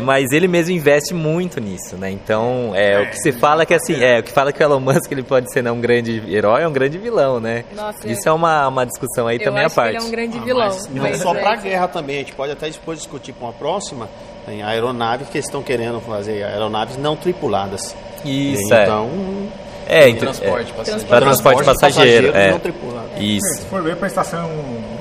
mas 0.02 0.32
ele 0.32 0.48
mesmo 0.48 0.72
investe 0.74 1.14
muito 1.14 1.60
nisso, 1.62 1.96
né? 1.98 2.10
Então 2.10 2.72
é, 2.74 3.00
o 3.04 3.10
que 3.12 3.18
se 3.18 3.32
fala 3.32 3.62
é 3.62 3.66
que 3.68 3.74
assim, 3.76 4.02
é 4.04 4.20
o 4.20 4.24
que 4.24 4.32
fala 4.32 4.52
que 4.52 4.62
o 4.62 4.64
Elon 4.64 4.80
Musk 4.80 5.12
ele 5.12 5.22
pode 5.22 5.52
ser 5.54 5.62
não 5.62 5.76
um 5.76 5.82
grande 5.82 6.24
herói, 6.28 6.64
é 6.64 6.68
um 6.68 6.74
grande 6.74 6.98
vilão, 6.98 7.40
né? 7.40 7.64
Nossa, 7.76 8.08
Isso 8.10 8.28
é 8.28 8.32
uma, 8.32 8.68
uma 8.68 8.86
discussão 8.86 9.28
aí 9.28 9.38
Eu 9.38 9.44
também 9.44 9.64
à 9.66 9.70
parte. 9.70 9.96
ele 9.96 10.04
é 10.04 10.08
um 10.08 10.10
grande 10.12 10.40
vilão. 10.40 10.76
Não 10.90 11.04
mas 11.04 11.18
só 11.20 11.36
é- 11.36 11.40
para 11.40 11.56
guerra 11.58 11.88
também, 11.88 12.16
a 12.16 12.20
gente 12.20 12.34
pode 12.34 12.52
até 12.54 12.68
depois 12.70 12.98
discutir 12.98 13.34
para 13.34 13.48
uma 13.48 13.54
próxima, 13.54 14.10
tem 14.48 14.64
aeronaves 14.64 15.30
que 15.30 15.38
estão 15.38 15.62
querendo 15.62 16.02
fazer 16.02 16.44
aeronaves 16.44 16.98
não 16.98 17.16
tripuladas. 17.16 17.96
Isso 18.26 18.74
é. 18.74 18.84
então, 18.84 19.08
É, 19.14 19.77
então, 20.10 20.20
Transporte, 20.20 20.72
é, 20.72 20.74
passageiro. 20.76 21.08
para 21.08 21.22
transporte 21.22 21.64
passageiro, 21.64 22.36
é. 22.36 22.52
não 22.52 22.60
tripulado. 22.60 23.08
Isso. 23.20 23.62
Se 23.62 23.66
for 23.68 23.82
ver 23.82 23.96
para 23.96 24.06
a 24.06 24.10
Estação 24.10 24.50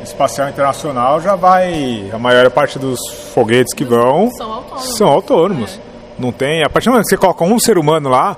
Espacial 0.03 0.49
Internacional, 0.49 1.21
já 1.21 1.35
vai. 1.35 2.09
A 2.13 2.19
maior 2.19 2.49
parte 2.51 2.79
dos 2.79 2.99
foguetes 3.35 3.75
que 3.75 3.85
vão 3.85 4.31
São 4.31 4.53
autônomos. 4.53 4.97
são 4.97 5.09
autônomos. 5.09 5.81
Não 6.19 6.33
tem. 6.33 6.63
A 6.65 6.71
partir 6.71 6.87
do 6.87 6.93
momento 6.93 7.05
que 7.05 7.11
você 7.11 7.17
coloca 7.17 7.45
um 7.45 7.59
ser 7.59 7.77
humano 7.79 8.09
lá, 8.09 8.37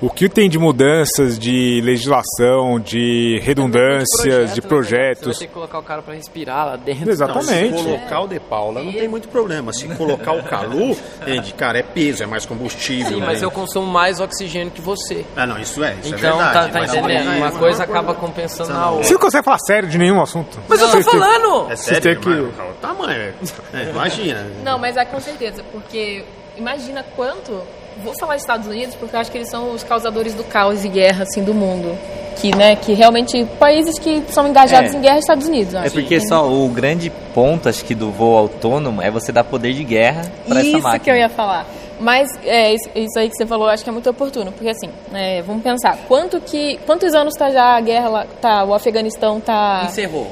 o 0.00 0.08
que 0.08 0.28
tem 0.28 0.48
de 0.48 0.58
mudanças 0.58 1.38
de 1.38 1.80
legislação, 1.84 2.80
de 2.80 3.38
redundâncias, 3.42 4.54
de 4.54 4.54
Você 4.54 4.60
vai 4.62 4.68
projetos. 4.68 5.38
ter 5.38 5.46
que 5.46 5.52
colocar 5.52 5.78
o 5.78 5.82
cara 5.82 6.00
pra 6.02 6.14
respirar 6.14 6.66
lá 6.66 6.76
dentro. 6.76 7.10
Exatamente. 7.10 7.76
Se 7.78 7.84
colocar 7.84 8.20
o 8.20 8.26
De 8.28 8.40
Paula, 8.40 8.82
não 8.82 8.92
tem 8.92 9.08
muito 9.08 9.28
problema. 9.28 9.72
Se 9.72 9.86
colocar 9.96 10.32
o 10.32 10.42
Calu, 10.42 10.96
entende? 11.22 11.52
Cara, 11.54 11.78
é 11.78 11.82
peso, 11.82 12.22
é 12.22 12.26
mais 12.26 12.46
combustível. 12.46 13.08
Sim, 13.14 13.20
né? 13.20 13.26
mas 13.26 13.42
eu 13.42 13.50
consumo 13.50 13.86
mais 13.86 14.20
oxigênio 14.20 14.70
que 14.70 14.80
você. 14.80 15.24
Ah, 15.36 15.46
não, 15.46 15.58
isso 15.58 15.82
é, 15.84 15.94
isso 16.02 16.14
Então, 16.14 16.40
é 16.40 16.44
verdade. 16.44 16.52
tá, 16.72 16.78
tá 16.80 16.84
entendendo? 16.84 17.28
aí- 17.30 17.38
Uma 17.38 17.52
coisa 17.52 17.84
acaba 17.84 18.14
compensando 18.14 18.72
a 18.72 18.90
outra. 18.90 19.04
Você 19.06 19.12
não 19.12 19.20
consegue 19.20 19.44
falar 19.44 19.58
sério 19.58 19.88
de 19.88 19.98
nenhum 19.98 20.20
assunto. 20.22 20.58
Mas 20.68 20.80
eu 20.80 20.90
tô 20.90 21.02
falando! 21.02 21.70
É 21.70 21.76
sério, 21.76 22.00
têm 22.00 22.16
que- 22.18 22.28
mas 22.28 22.70
o 22.70 22.72
tamanho. 22.80 23.20
é- 23.20 23.34
é, 23.74 23.90
imagina. 23.90 24.46
Não, 24.64 24.78
mas 24.78 24.96
é 24.96 25.04
com 25.04 25.20
certeza, 25.20 25.62
porque 25.72 26.24
imagina 26.56 27.04
quanto. 27.14 27.60
Vou 28.02 28.14
falar 28.18 28.34
dos 28.34 28.42
Estados 28.42 28.66
Unidos 28.66 28.94
porque 28.94 29.14
eu 29.14 29.20
acho 29.20 29.30
que 29.30 29.38
eles 29.38 29.48
são 29.50 29.72
os 29.72 29.82
causadores 29.82 30.34
do 30.34 30.44
caos 30.44 30.84
e 30.84 30.88
guerra 30.88 31.24
assim 31.24 31.42
do 31.42 31.52
mundo. 31.54 31.96
Que, 32.36 32.56
né, 32.56 32.74
que 32.74 32.94
realmente 32.94 33.44
países 33.58 33.98
que 33.98 34.22
são 34.30 34.48
engajados 34.48 34.94
É. 34.94 34.96
em 34.96 35.00
guerra 35.02 35.16
é 35.16 35.18
Estados 35.18 35.46
Unidos. 35.46 35.74
É 35.74 35.90
porque 35.90 36.18
só 36.26 36.48
o 36.50 36.68
grande 36.70 37.10
ponto, 37.34 37.68
acho 37.68 37.84
que, 37.84 37.94
do 37.94 38.10
voo 38.10 38.34
autônomo 38.38 39.02
é 39.02 39.10
você 39.10 39.30
dar 39.30 39.44
poder 39.44 39.74
de 39.74 39.84
guerra 39.84 40.22
para 40.48 40.60
essa 40.60 40.68
Isso 40.68 40.78
máquina. 40.82 40.98
que 41.00 41.10
eu 41.10 41.16
ia 41.16 41.28
falar. 41.28 41.66
Mas 42.00 42.26
é, 42.46 42.72
isso, 42.72 42.88
isso 42.94 43.18
aí 43.18 43.28
que 43.28 43.36
você 43.36 43.44
falou, 43.44 43.66
eu 43.66 43.72
acho 43.74 43.84
que 43.84 43.90
é 43.90 43.92
muito 43.92 44.08
oportuno, 44.08 44.50
porque 44.52 44.70
assim, 44.70 44.88
é, 45.12 45.42
vamos 45.42 45.62
pensar, 45.62 45.98
quanto 46.08 46.40
que, 46.40 46.78
quantos 46.86 47.12
anos 47.14 47.34
tá 47.34 47.50
já 47.50 47.76
a 47.76 47.80
guerra 47.82 48.08
lá, 48.08 48.26
tá, 48.40 48.64
o 48.64 48.72
Afeganistão 48.72 49.38
tá... 49.38 49.82
Encerrou. 49.84 50.26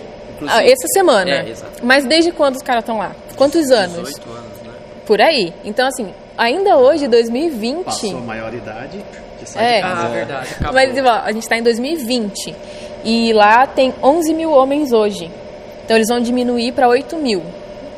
Ah, 0.46 0.64
essa 0.64 0.86
semana. 0.94 1.30
É. 1.30 1.52
Mas 1.82 2.06
desde 2.06 2.32
quando 2.32 2.54
os 2.56 2.62
caras 2.62 2.84
estão 2.84 2.96
lá? 2.96 3.12
Quantos 3.36 3.70
anos? 3.70 4.08
18 4.08 4.30
anos, 4.30 4.62
né? 4.64 4.72
Por 5.04 5.20
aí. 5.20 5.52
Então, 5.62 5.86
assim, 5.86 6.08
ainda 6.38 6.76
hoje, 6.78 7.06
2020... 7.08 7.84
Passou 7.84 8.16
a 8.16 8.20
maioridade, 8.20 8.98
que 9.38 9.48
sai 9.48 9.64
É. 9.64 9.76
de 9.76 9.82
casa. 9.82 10.06
Ah, 10.06 10.08
verdade. 10.08 10.48
Acabou. 10.60 10.74
Mas 10.74 10.98
ó, 11.04 11.22
a 11.24 11.32
gente 11.32 11.42
está 11.42 11.58
em 11.58 11.62
2020 11.62 12.54
e 13.04 13.32
lá 13.32 13.66
tem 13.66 13.92
11 14.02 14.32
mil 14.32 14.50
homens 14.52 14.92
hoje. 14.92 15.30
Então 15.84 15.96
eles 15.96 16.08
vão 16.08 16.20
diminuir 16.20 16.72
para 16.72 16.88
8 16.88 17.16
mil, 17.16 17.42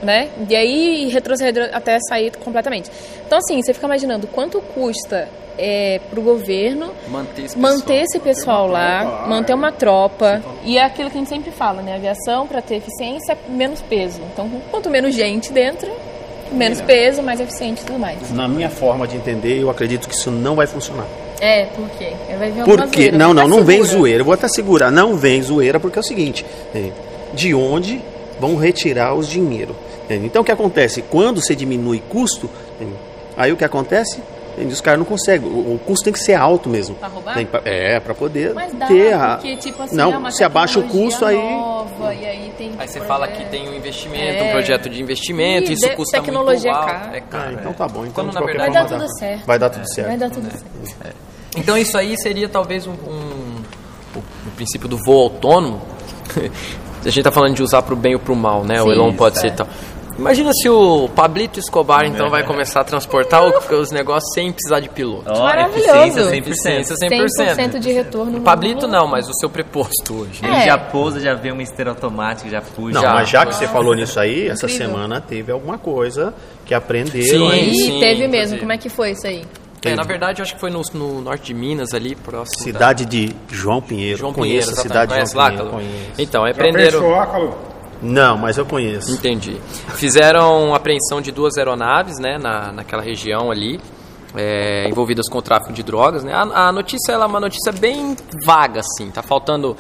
né? 0.02 0.28
E 0.48 0.56
aí 0.56 1.08
retroceder 1.08 1.70
até 1.72 1.98
sair 2.08 2.32
completamente. 2.36 2.90
Então 3.26 3.38
assim, 3.38 3.60
você 3.62 3.72
fica 3.74 3.86
imaginando 3.86 4.26
quanto 4.26 4.60
custa 4.60 5.28
é, 5.58 6.00
para 6.08 6.18
o 6.18 6.22
governo 6.22 6.90
Manter 7.08 7.44
esse 7.44 7.58
manter 7.58 7.82
pessoal. 7.84 7.98
esse 8.04 8.18
pessoal 8.20 8.66
lá, 8.66 9.26
manter 9.28 9.52
uma 9.54 9.72
tropa. 9.72 10.40
E 10.64 10.78
é 10.78 10.84
aquilo 10.84 11.10
que 11.10 11.16
a 11.16 11.20
gente 11.20 11.28
sempre 11.28 11.50
fala, 11.50 11.82
né? 11.82 11.96
Aviação, 11.96 12.46
para 12.46 12.62
ter 12.62 12.76
eficiência, 12.76 13.36
menos 13.48 13.82
peso. 13.82 14.20
Então, 14.32 14.48
quanto 14.70 14.88
menos 14.88 15.14
gente 15.14 15.52
dentro, 15.52 15.90
menos 16.52 16.80
peso, 16.80 17.22
mais 17.22 17.40
eficiente 17.40 17.82
e 17.82 17.84
tudo 17.84 17.98
mais. 17.98 18.30
Na 18.32 18.46
minha 18.48 18.68
forma 18.70 19.06
de 19.06 19.16
entender, 19.16 19.60
eu 19.60 19.70
acredito 19.70 20.08
que 20.08 20.14
isso 20.14 20.30
não 20.30 20.54
vai 20.54 20.66
funcionar. 20.66 21.06
É, 21.40 21.64
por 21.66 21.88
quê? 21.98 22.12
Vai 22.38 22.50
vir 22.50 22.64
Porque 22.64 23.02
zoeira, 23.02 23.18
não, 23.18 23.32
não, 23.32 23.48
não 23.48 23.64
vem 23.64 23.82
segura. 23.82 23.98
zoeira. 23.98 24.20
Eu 24.20 24.24
vou 24.24 24.34
até 24.34 24.48
segurar. 24.48 24.90
Não 24.90 25.16
vem 25.16 25.40
zoeira 25.42 25.80
porque 25.80 25.98
é 25.98 26.00
o 26.00 26.04
seguinte: 26.04 26.44
é, 26.74 26.90
de 27.32 27.54
onde 27.54 28.00
vão 28.38 28.56
retirar 28.56 29.14
os 29.14 29.26
dinheiro? 29.28 29.74
entende? 30.04 30.26
Então 30.26 30.42
o 30.42 30.44
que 30.44 30.52
acontece? 30.52 31.02
Quando 31.02 31.40
você 31.40 31.54
diminui 31.54 32.02
custo, 32.08 32.50
entende? 32.76 32.96
aí 33.36 33.52
o 33.52 33.56
que 33.56 33.64
acontece? 33.64 34.20
Os 34.66 34.80
caras 34.80 34.98
não 34.98 35.04
conseguem. 35.06 35.48
O, 35.48 35.74
o 35.74 35.80
custo 35.84 36.04
tem 36.04 36.12
que 36.12 36.18
ser 36.18 36.34
alto 36.34 36.68
mesmo. 36.68 36.94
Pra 36.96 37.08
roubar? 37.08 37.46
Pra- 37.46 37.62
É, 37.64 37.98
para 38.00 38.14
poder 38.14 38.54
Mas 38.54 38.72
dá, 38.74 38.86
ter 38.86 39.12
a. 39.14 39.36
porque, 39.36 39.56
tipo 39.56 39.82
assim, 39.82 39.94
é 39.94 39.98
não, 39.98 40.10
uma 40.18 40.30
se 40.30 40.42
abaixa 40.44 40.78
o 40.78 40.82
custo 40.88 41.24
aí. 41.24 41.36
Nova, 41.36 42.14
e 42.14 42.24
aí, 42.26 42.52
tem 42.56 42.68
Aí 42.78 42.86
você 42.88 42.98
projeto. 42.98 43.06
fala 43.08 43.28
que 43.28 43.44
tem 43.46 43.68
um 43.68 43.74
investimento, 43.74 44.42
É. 44.42 44.48
um 44.48 44.50
projeto 44.50 44.88
de 44.88 45.00
investimento, 45.02 45.70
Ih, 45.70 45.74
isso 45.74 45.88
de- 45.88 45.96
custa 45.96 46.18
tecnologia 46.20 46.72
muito 46.72 46.88
é 46.88 46.90
alto. 46.92 47.00
caro. 47.02 47.16
É 47.16 47.20
caro. 47.20 47.44
Ah, 47.48 47.52
então 47.52 47.70
é. 47.70 47.74
tá 47.74 47.88
bom. 47.88 48.00
Então, 48.06 48.12
Quando 48.24 48.34
na 48.34 48.40
qualquer 48.40 48.58
verdade 48.58 48.72
Vai 48.72 48.82
dar 48.82 48.88
tudo 48.98 49.18
certo. 49.18 49.46
Vai 49.46 49.58
dar 49.58 49.70
tudo 49.70 49.94
certo. 49.94 50.06
Vai 50.08 50.16
dar 50.18 50.30
tudo 50.30 50.50
certo. 50.50 51.16
Então 51.56 51.76
isso 51.76 51.98
aí 51.98 52.16
seria 52.20 52.48
talvez 52.48 52.86
um, 52.86 52.92
um- 52.92 53.62
o, 54.14 54.18
o 54.18 54.50
princípio 54.56 54.88
do 54.88 54.96
voo 55.04 55.22
autônomo. 55.24 55.80
a 57.04 57.08
gente 57.08 57.22
tá 57.24 57.32
falando 57.32 57.54
de 57.54 57.62
usar 57.62 57.82
pro 57.82 57.96
bem 57.96 58.14
ou 58.14 58.20
pro 58.20 58.36
mal, 58.36 58.64
né? 58.64 58.80
o 58.80 58.84
Sim, 58.84 58.92
Elon 58.92 59.12
pode 59.14 59.34
isso 59.36 59.42
ser 59.42 59.52
é. 59.52 59.56
tal. 59.56 59.66
Imagina 60.20 60.52
se 60.52 60.68
o 60.68 61.08
Pablito 61.08 61.58
Escobar 61.58 62.04
então 62.04 62.28
vai 62.28 62.44
começar 62.44 62.80
a 62.82 62.84
transportar 62.84 63.42
o- 63.42 63.74
os 63.80 63.90
negócios 63.90 64.30
sem 64.34 64.52
precisar 64.52 64.78
de 64.80 64.88
piloto. 64.90 65.24
Ó, 65.32 65.44
Maravilhoso. 65.44 65.88
eficiência 65.88 66.24
100%. 66.24 66.36
Eficiência 66.50 66.96
100% 66.96 67.28
100%. 67.56 67.80
de 67.80 67.92
retorno. 67.92 68.38
O 68.38 68.42
Pablito 68.42 68.86
não, 68.86 69.06
mas 69.06 69.28
o 69.28 69.32
seu 69.34 69.48
preposto 69.48 70.14
hoje. 70.20 70.40
Ele 70.44 70.54
É. 70.54 70.66
já 70.66 70.76
pousa, 70.78 71.18
já 71.20 71.32
vê 71.34 71.50
uma 71.50 71.62
esteira 71.62 71.90
automática, 71.90 72.50
já 72.50 72.60
puxa. 72.60 72.92
Não, 72.94 73.00
Já. 73.02 73.14
mas 73.14 73.28
já 73.30 73.46
que 73.46 73.54
você 73.54 73.66
falou 73.66 73.94
nisso 73.94 74.20
aí, 74.20 74.46
essa 74.48 74.68
semana 74.68 75.20
teve 75.22 75.50
alguma 75.50 75.78
coisa 75.78 76.34
que 76.66 76.74
aprendeu 76.74 77.22
Sim. 77.22 77.72
Sim, 77.72 78.00
teve 78.00 78.20
mesmo. 78.28 78.34
inclusive. 78.56 78.60
Como 78.60 78.72
é 78.72 78.76
que 78.78 78.88
foi 78.90 79.12
isso 79.12 79.26
aí? 79.26 79.42
É, 79.82 79.94
na 79.94 80.02
verdade, 80.02 80.40
eu 80.40 80.42
acho 80.42 80.52
que 80.54 80.60
foi 80.60 80.68
no, 80.70 80.82
no 80.92 81.22
norte 81.22 81.44
de 81.46 81.54
Minas, 81.54 81.94
ali, 81.94 82.14
próximo. 82.14 82.58
da- 82.58 82.64
Cidade 82.64 83.06
de 83.06 83.34
João 83.50 83.80
Pinheiro. 83.80 84.18
João 84.18 84.34
Pinheiro, 84.34 84.66
conheço 84.66 84.78
a 84.78 84.82
cidade 84.82 85.14
de 85.14 85.30
João 85.30 85.42
lá, 85.42 85.48
Pinheiro. 85.50 85.70
Conheço. 85.70 85.94
Então, 86.18 86.46
é 86.46 86.50
Já 86.50 86.54
prenderam. 86.54 87.00
fechou 87.00 87.10
lá? 87.10 87.26
Não, 88.02 88.36
mas 88.36 88.56
eu 88.56 88.64
conheço. 88.64 89.12
Entendi. 89.12 89.56
Fizeram 89.96 90.74
apreensão 90.74 91.20
de 91.20 91.30
duas 91.30 91.56
aeronaves, 91.56 92.18
né, 92.18 92.38
na, 92.38 92.72
naquela 92.72 93.02
região 93.02 93.50
ali, 93.50 93.80
é, 94.36 94.88
envolvidas 94.88 95.28
com 95.28 95.38
o 95.38 95.42
tráfico 95.42 95.72
de 95.72 95.82
drogas, 95.82 96.22
né. 96.24 96.32
A, 96.32 96.68
a 96.68 96.72
notícia 96.72 97.12
ela 97.12 97.24
é 97.24 97.28
uma 97.28 97.40
notícia 97.40 97.72
bem 97.72 98.16
vaga, 98.44 98.80
assim. 98.80 99.10
Tá 99.10 99.22
faltando 99.22 99.76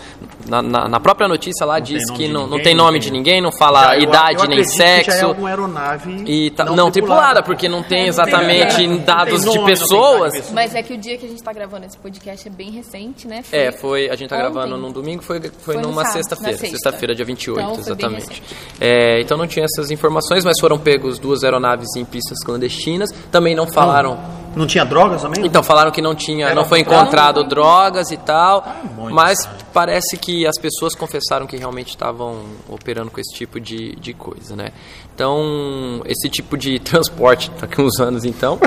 na, 0.48 0.60
na- 0.62 0.88
na 0.88 1.00
própria 1.00 1.28
notícia 1.28 1.64
lá 1.64 1.78
diz 1.78 2.02
nome 2.08 2.18
que 2.18 2.28
não, 2.28 2.40
não 2.42 2.48
ninguém, 2.48 2.62
tem 2.64 2.74
não 2.74 2.84
nome 2.86 2.98
tem- 2.98 3.06
de 3.08 3.12
ninguém, 3.12 3.40
não 3.40 3.52
fala 3.52 3.94
eu- 3.96 4.02
idade 4.02 4.42
eu 4.42 4.48
nem 4.48 4.58
acredito 4.60 4.70
que 4.72 4.76
já 4.78 4.84
é 4.84 5.04
sexo. 5.04 5.26
alguma 5.26 5.48
aeronave 5.48 6.24
E 6.26 6.50
tá- 6.50 6.64
não, 6.64 6.90
tripulada, 6.90 7.42
porque 7.42 7.68
não 7.68 7.82
tem 7.82 8.06
exatamente 8.08 8.86
Não 8.86 8.96
tem 8.96 9.04
dados 9.04 9.44
nome, 9.44 9.52
de 9.52 9.58
não 9.58 9.66
pessoas. 9.66 10.50
Mas 10.52 10.74
é 10.74 10.82
que 10.82 10.94
o 10.94 10.98
dia 10.98 11.16
que 11.16 11.26
a 11.26 11.28
gente 11.28 11.42
tá 11.42 11.52
gravando 11.52 11.86
esse 11.86 11.96
podcast 11.98 12.48
é 12.48 12.50
bem 12.50 12.70
recente, 12.70 13.28
né? 13.28 13.42
É, 13.52 13.70
foi. 13.70 14.08
A 14.10 14.16
gente 14.16 14.28
tá 14.30 14.36
Ontem. 14.36 14.50
gravando 14.52 14.76
num 14.76 14.90
domingo, 14.90 15.22
foi, 15.22 15.40
foi, 15.40 15.74
Foi 15.74 15.76
numa 15.82 16.04
sexta-feira. 16.06 16.52
na 16.52 16.58
sexta. 16.58 16.76
Sexta-feira, 16.76 17.14
dia 17.14 17.24
28, 17.24 17.60
Então, 17.60 17.74
foi 17.74 17.82
exatamente. 17.84 18.42
É, 18.80 19.20
então 19.20 19.36
não 19.38 19.46
tinha 19.46 19.64
essas 19.64 19.90
informações, 19.90 20.44
mas 20.44 20.58
foram 20.58 20.78
pegos 20.78 21.18
duas 21.18 21.44
aeronaves 21.44 21.94
em 21.96 22.04
pistas 22.04 22.42
clandestinas. 22.44 23.10
Também 23.30 23.54
não 23.54 23.66
falaram 23.66 24.18
Não 24.54 24.66
tinha 24.66 24.84
drogas 24.84 25.22
também? 25.22 25.46
Então, 25.46 25.62
falaram 25.62 25.90
que 25.90 26.02
não 26.02 26.14
tinha, 26.14 26.46
Era 26.46 26.54
não 26.54 26.64
foi 26.64 26.80
encontrado? 26.80 27.44
drogas 27.44 28.10
e 28.10 28.16
tal, 28.16 28.64
muito 28.96 29.14
mas 29.14 29.48
parece 29.72 30.16
que 30.16 30.46
as 30.46 30.58
pessoas 30.58 30.94
confessaram 30.94 31.46
que 31.46 31.56
realmente 31.56 31.88
estavam 31.90 32.40
operando 32.68 33.10
com 33.10 33.20
esse 33.20 33.32
tipo 33.34 33.60
de, 33.60 33.94
de 33.96 34.12
coisa, 34.12 34.56
né? 34.56 34.70
Então, 35.14 36.02
esse 36.04 36.28
tipo 36.28 36.56
de 36.56 36.78
transporte, 36.82 37.50
daqui 37.60 37.80
uns 37.80 38.00
anos 38.00 38.24
então, 38.24 38.58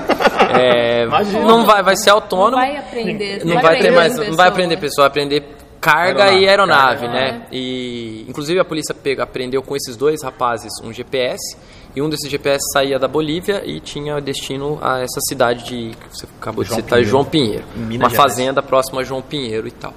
é, 0.58 1.06
não 1.46 1.66
vai, 1.66 1.84
vai 1.84 1.96
ser 1.96 2.12
autônomo, 2.12 2.52
Não 2.52 2.60
vai 2.60 2.78
aprender. 2.78 3.46
não 3.46 3.54
vai 3.56 3.62
ter 3.62 3.68
aprender 3.90 3.92
mais, 3.92 4.14
com 4.14 4.18
não 4.20 4.24
vai 4.26 4.30
pessoa. 4.30 4.48
aprender 4.48 4.78
pessoa, 4.78 5.04
vai 5.04 5.08
aprender 5.10 5.44
carga 5.82 6.24
Aeronave, 6.24 6.44
e 6.46 6.48
aeronave, 6.50 7.08
carga. 7.08 7.14
né? 7.14 7.46
E 7.52 8.26
inclusive 8.30 8.58
a 8.60 8.64
polícia 8.66 8.94
pega, 8.96 9.24
aprendeu 9.24 9.62
com 9.62 9.76
esses 9.76 9.98
dois 9.98 10.24
rapazes 10.24 10.72
um 10.82 10.94
GPS 10.94 11.58
e 11.96 12.02
um 12.02 12.10
desses 12.10 12.30
GPS 12.30 12.60
saía 12.74 12.98
da 12.98 13.08
Bolívia 13.08 13.64
e 13.66 13.80
tinha 13.80 14.20
destino 14.20 14.80
a 14.82 15.00
essa 15.00 15.20
cidade 15.28 15.64
de 15.66 15.92
que 15.92 16.18
você 16.18 16.28
acabou 16.40 16.64
de 16.64 16.70
João 16.70 16.80
citar, 16.80 16.98
Pinheiro. 16.98 17.10
João 17.10 17.26
Pinheiro, 17.26 17.64
Minas 17.76 17.90
uma 17.90 18.10
Gerais. 18.10 18.16
fazenda 18.16 18.64
próxima 18.64 19.02
a 19.02 19.04
João 19.04 19.22
Pinheiro 19.22 19.68
e 19.68 19.72
tal. 19.72 19.94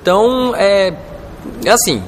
Então 0.00 0.54
é, 0.54 0.94
é 1.64 1.70
assim. 1.70 2.02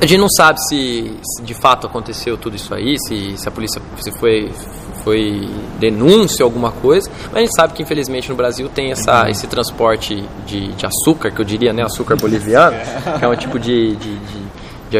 A 0.00 0.06
gente 0.06 0.18
não 0.18 0.28
sabe 0.28 0.58
se, 0.68 1.16
se 1.22 1.42
de 1.42 1.54
fato 1.54 1.86
aconteceu 1.86 2.36
tudo 2.36 2.56
isso 2.56 2.74
aí, 2.74 2.98
se, 2.98 3.36
se 3.36 3.48
a 3.48 3.52
polícia 3.52 3.80
se 4.00 4.10
foi, 4.18 4.50
foi 5.04 5.48
denúncia 5.78 6.42
alguma 6.42 6.72
coisa, 6.72 7.08
mas 7.26 7.36
a 7.36 7.38
gente 7.40 7.54
sabe 7.54 7.72
que 7.72 7.82
infelizmente 7.84 8.28
no 8.28 8.34
Brasil 8.34 8.68
tem 8.68 8.90
essa, 8.90 9.30
esse 9.30 9.46
transporte 9.46 10.24
de, 10.44 10.72
de 10.72 10.86
açúcar, 10.86 11.30
que 11.30 11.40
eu 11.40 11.44
diria, 11.44 11.72
né, 11.72 11.84
açúcar 11.84 12.16
boliviano, 12.16 12.76
que 13.16 13.24
é 13.24 13.28
um 13.28 13.36
tipo 13.36 13.60
de, 13.60 13.94
de, 13.94 14.16
de, 14.16 14.41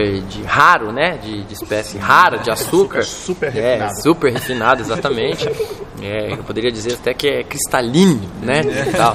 de- 0.00 0.20
de 0.22 0.42
raro, 0.42 0.90
né, 0.92 1.18
de, 1.18 1.44
de 1.44 1.52
espécie 1.54 1.98
rara 1.98 2.38
de 2.38 2.50
açúcar. 2.50 3.02
super 3.04 3.54
É, 3.56 3.74
refinado. 3.76 4.02
super 4.02 4.32
refinado, 4.32 4.80
exatamente. 4.80 5.48
É, 6.04 6.32
eu 6.32 6.38
poderia 6.38 6.72
dizer 6.72 6.94
até 6.94 7.14
que 7.14 7.28
é 7.28 7.44
cristalino, 7.44 8.20
né? 8.42 8.62
E, 8.62 8.90
tal. 8.96 9.12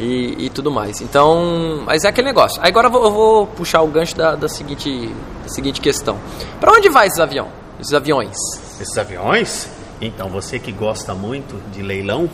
E, 0.00 0.46
e 0.46 0.50
tudo 0.50 0.68
mais. 0.68 1.00
Então, 1.00 1.82
mas 1.86 2.02
é 2.02 2.08
aquele 2.08 2.26
negócio. 2.26 2.60
Agora 2.60 2.88
eu 2.88 2.90
vou, 2.90 3.04
eu 3.04 3.10
vou 3.12 3.46
puxar 3.46 3.82
o 3.82 3.86
gancho 3.86 4.16
da, 4.16 4.34
da 4.34 4.48
seguinte, 4.48 5.14
da 5.44 5.48
seguinte 5.48 5.80
questão. 5.80 6.18
Para 6.58 6.72
onde 6.72 6.88
vai 6.88 7.06
esses 7.06 7.20
avião? 7.20 7.46
Esses 7.78 7.94
aviões? 7.94 8.36
Esses 8.80 8.98
aviões? 8.98 9.68
Então, 10.00 10.28
você 10.28 10.58
que 10.58 10.72
gosta 10.72 11.14
muito 11.14 11.54
de 11.72 11.82
leilão, 11.82 12.28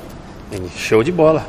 show 0.75 1.03
de 1.03 1.13
bola. 1.13 1.45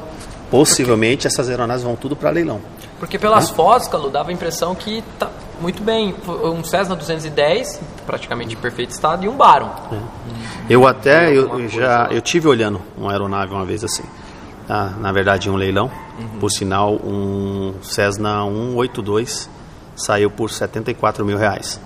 Possivelmente 0.49 1.27
essas 1.27 1.47
aeronaves 1.49 1.83
vão 1.83 1.95
tudo 1.95 2.17
para 2.17 2.31
leilão. 2.31 2.59
Porque 2.99 3.17
pelas 3.17 3.49
fotos, 3.49 3.87
Calu, 3.87 4.09
dava 4.09 4.29
a 4.29 4.33
impressão 4.33 4.75
que 4.75 5.01
tá 5.17 5.29
muito 5.61 5.83
bem. 5.83 6.15
Um 6.27 6.63
Cessna 6.63 6.95
210, 6.95 7.79
praticamente 8.05 8.55
em 8.55 8.57
perfeito 8.57 8.91
estado, 8.91 9.23
e 9.23 9.29
um 9.29 9.37
Baron. 9.37 9.69
Eu 10.69 10.87
até 10.87 11.31
eu, 11.33 11.67
já 11.69 12.07
eu 12.11 12.21
tive 12.21 12.47
olhando 12.47 12.81
uma 12.97 13.11
aeronave 13.11 13.53
uma 13.53 13.65
vez 13.65 13.83
assim. 13.83 14.03
Ah, 14.67 14.91
na 14.99 15.11
verdade, 15.11 15.49
em 15.49 15.51
um 15.51 15.55
leilão. 15.55 15.91
Uhum. 16.19 16.39
Por 16.39 16.49
sinal, 16.49 16.95
um 16.95 17.75
Cessna 17.81 18.43
182 18.43 19.49
saiu 19.95 20.31
por 20.31 20.49
74 20.49 21.25
mil 21.25 21.37
reais. 21.37 21.79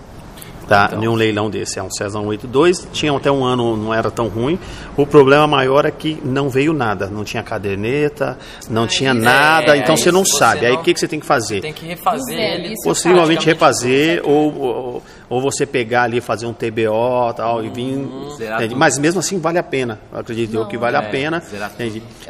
Tá, 0.67 0.85
Então. 0.89 1.03
em 1.03 1.07
um 1.07 1.13
leilão 1.13 1.49
desse, 1.49 1.77
é 1.77 1.83
um 1.83 1.91
Cessna 1.91 2.19
182, 2.21 2.87
tinha 2.91 3.15
até 3.15 3.31
um 3.31 3.43
ano, 3.45 3.77
não 3.77 3.93
era 3.93 4.09
tão 4.09 4.27
ruim. 4.27 4.57
O 4.97 5.05
problema 5.05 5.45
maior 5.45 5.85
é 5.85 5.91
que 5.91 6.19
não 6.25 6.49
veio 6.49 6.73
nada, 6.73 7.07
não 7.07 7.23
tinha 7.23 7.43
caderneta, 7.43 8.37
não 8.69 8.87
tinha 8.87 9.13
nada, 9.13 9.75
é, 9.75 9.79
então 9.79 9.95
você 9.95 10.09
isso, 10.09 10.11
não 10.11 10.25
você 10.25 10.37
sabe. 10.37 10.65
Aí 10.65 10.73
não- 10.73 10.79
o 10.79 10.83
que, 10.83 10.93
que 10.93 10.99
você 10.99 11.07
tem 11.07 11.19
que 11.19 11.25
fazer? 11.25 11.61
Tem 11.61 11.73
que 11.73 11.85
refazer 11.85 12.35
Zero, 12.35 12.63
ele. 12.63 12.73
isso 12.73 12.83
Possivelmente 12.83 13.45
refazer 13.45 14.21
ou, 14.23 14.55
ou, 14.59 15.03
ou 15.29 15.41
você 15.41 15.65
pegar 15.65 16.03
ali 16.03 16.19
fazer 16.19 16.45
um 16.47 16.53
TBO 16.53 17.33
tal 17.35 17.63
e 17.63 17.69
vir. 17.69 17.83
Entende? 17.99 18.69
tudo. 18.69 18.75
Mas 18.77 18.97
mesmo 18.97 19.19
assim 19.19 19.39
vale 19.39 19.59
a 19.59 19.63
pena. 19.63 19.99
Eu 20.11 20.19
acredito 20.19 20.55
eu 20.55 20.65
que 20.65 20.77
vale 20.77 20.97
a 20.97 21.03
é, 21.03 21.09
pena. 21.09 21.43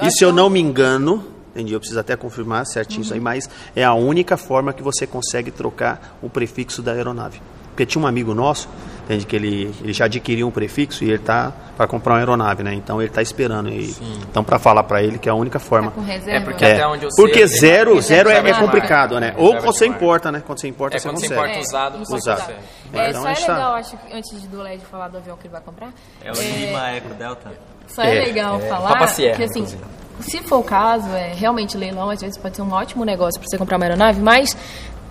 E 0.01 0.11
se 0.11 0.23
eu 0.23 0.33
não 0.33 0.49
me 0.49 0.59
engano, 0.59 1.23
entendi, 1.55 1.73
eu 1.73 1.79
preciso 1.79 1.99
até 1.99 2.15
confirmar 2.15 2.65
certinho 2.65 3.01
isso 3.01 3.13
aí, 3.13 3.19
mas 3.19 3.49
é 3.75 3.83
a 3.83 3.93
única 3.93 4.36
forma 4.36 4.73
que 4.73 4.83
você 4.83 5.07
consegue 5.07 5.51
trocar 5.51 6.17
o 6.21 6.29
prefixo 6.29 6.81
da 6.81 6.91
aeronave. 6.91 7.39
Porque 7.76 7.86
tinha 7.86 8.01
um 8.01 8.07
amigo 8.07 8.34
nosso, 8.34 8.69
entende, 9.03 9.26
que 9.26 9.36
ele, 9.36 9.76
ele 9.84 9.91
já 9.91 10.05
adquiriu 10.05 10.47
um 10.47 10.51
prefixo 10.51 11.03
e 11.03 11.09
ele 11.09 11.19
tá 11.19 11.51
para 11.76 11.86
comprar 11.88 12.13
uma 12.13 12.19
aeronave, 12.19 12.63
né? 12.63 12.73
Então 12.73 13.01
ele 13.01 13.11
tá 13.11 13.21
esperando. 13.21 13.67
E, 13.67 13.93
então 14.30 14.45
para 14.45 14.57
falar 14.57 14.84
para 14.84 15.03
ele 15.03 15.17
que 15.19 15.28
é 15.28 15.32
a 15.34 15.36
única 15.36 15.59
forma. 15.59 15.91
Com 15.91 15.99
reserva. 15.99 16.38
É 16.38 16.39
porque 16.39 16.63
É, 16.63 16.73
até 16.76 16.88
onde 16.88 17.03
eu 17.03 17.11
sei. 17.11 17.21
porque 17.26 17.39
tem- 17.39 17.47
zero, 17.47 18.01
zero 18.01 18.30
é, 18.30 18.36
reserva 18.36 18.57
é 18.57 18.61
complicado, 18.65 19.19
né? 19.19 19.34
Ou 19.38 19.55
de 19.57 19.61
você 19.61 19.86
importa, 19.86 20.32
né? 20.32 20.41
Quando 20.45 20.61
você 20.61 20.69
importa, 20.69 20.95
É, 20.95 20.99
você 20.99 21.09
quando 21.09 21.19
você 21.19 21.28
consegue. 21.28 21.41
importa 21.49 21.67
usado, 21.67 21.97
você 21.99 22.15
Usado. 22.15 22.39
consegue. 22.39 22.59
É, 22.93 23.09
Então, 23.09 23.21
só 23.23 23.28
é 23.28 23.32
a 23.32 23.34
gente 23.34 23.45
tá- 23.45 23.53
legal, 23.53 23.73
acho 23.73 23.97
que 23.97 24.13
antes 24.13 24.41
do 24.47 24.61
LED 24.61 24.86
falar 24.86 25.07
do 25.09 25.17
avião 25.17 25.36
que 25.36 25.47
ele 25.47 25.51
vai 25.51 25.61
comprar. 25.61 25.89
É 26.23 26.32
o 26.32 26.36
Lima 26.36 26.89
Eco 26.91 27.13
Delta. 27.15 27.51
Só 27.89 28.01
é, 28.03 28.15
É, 28.17 28.26
legal 28.26 28.57
falar 28.61 28.88
Papa 28.93 29.07
Sierra, 29.07 29.36
que 29.36 29.43
assim, 29.43 29.59
inclusive. 29.59 29.84
se 30.21 30.39
for 30.43 30.59
o 30.59 30.63
caso, 30.63 31.09
é 31.09 31.34
realmente 31.34 31.76
leilão 31.78 32.09
às 32.09 32.21
vezes 32.21 32.38
pode 32.38 32.55
ser 32.55 32.61
um 32.61 32.71
ótimo 32.71 33.03
negócio 33.03 33.38
para 33.39 33.49
você 33.49 33.57
comprar 33.57 33.76
uma 33.76 33.86
aeronave, 33.86 34.21
mas 34.21 34.55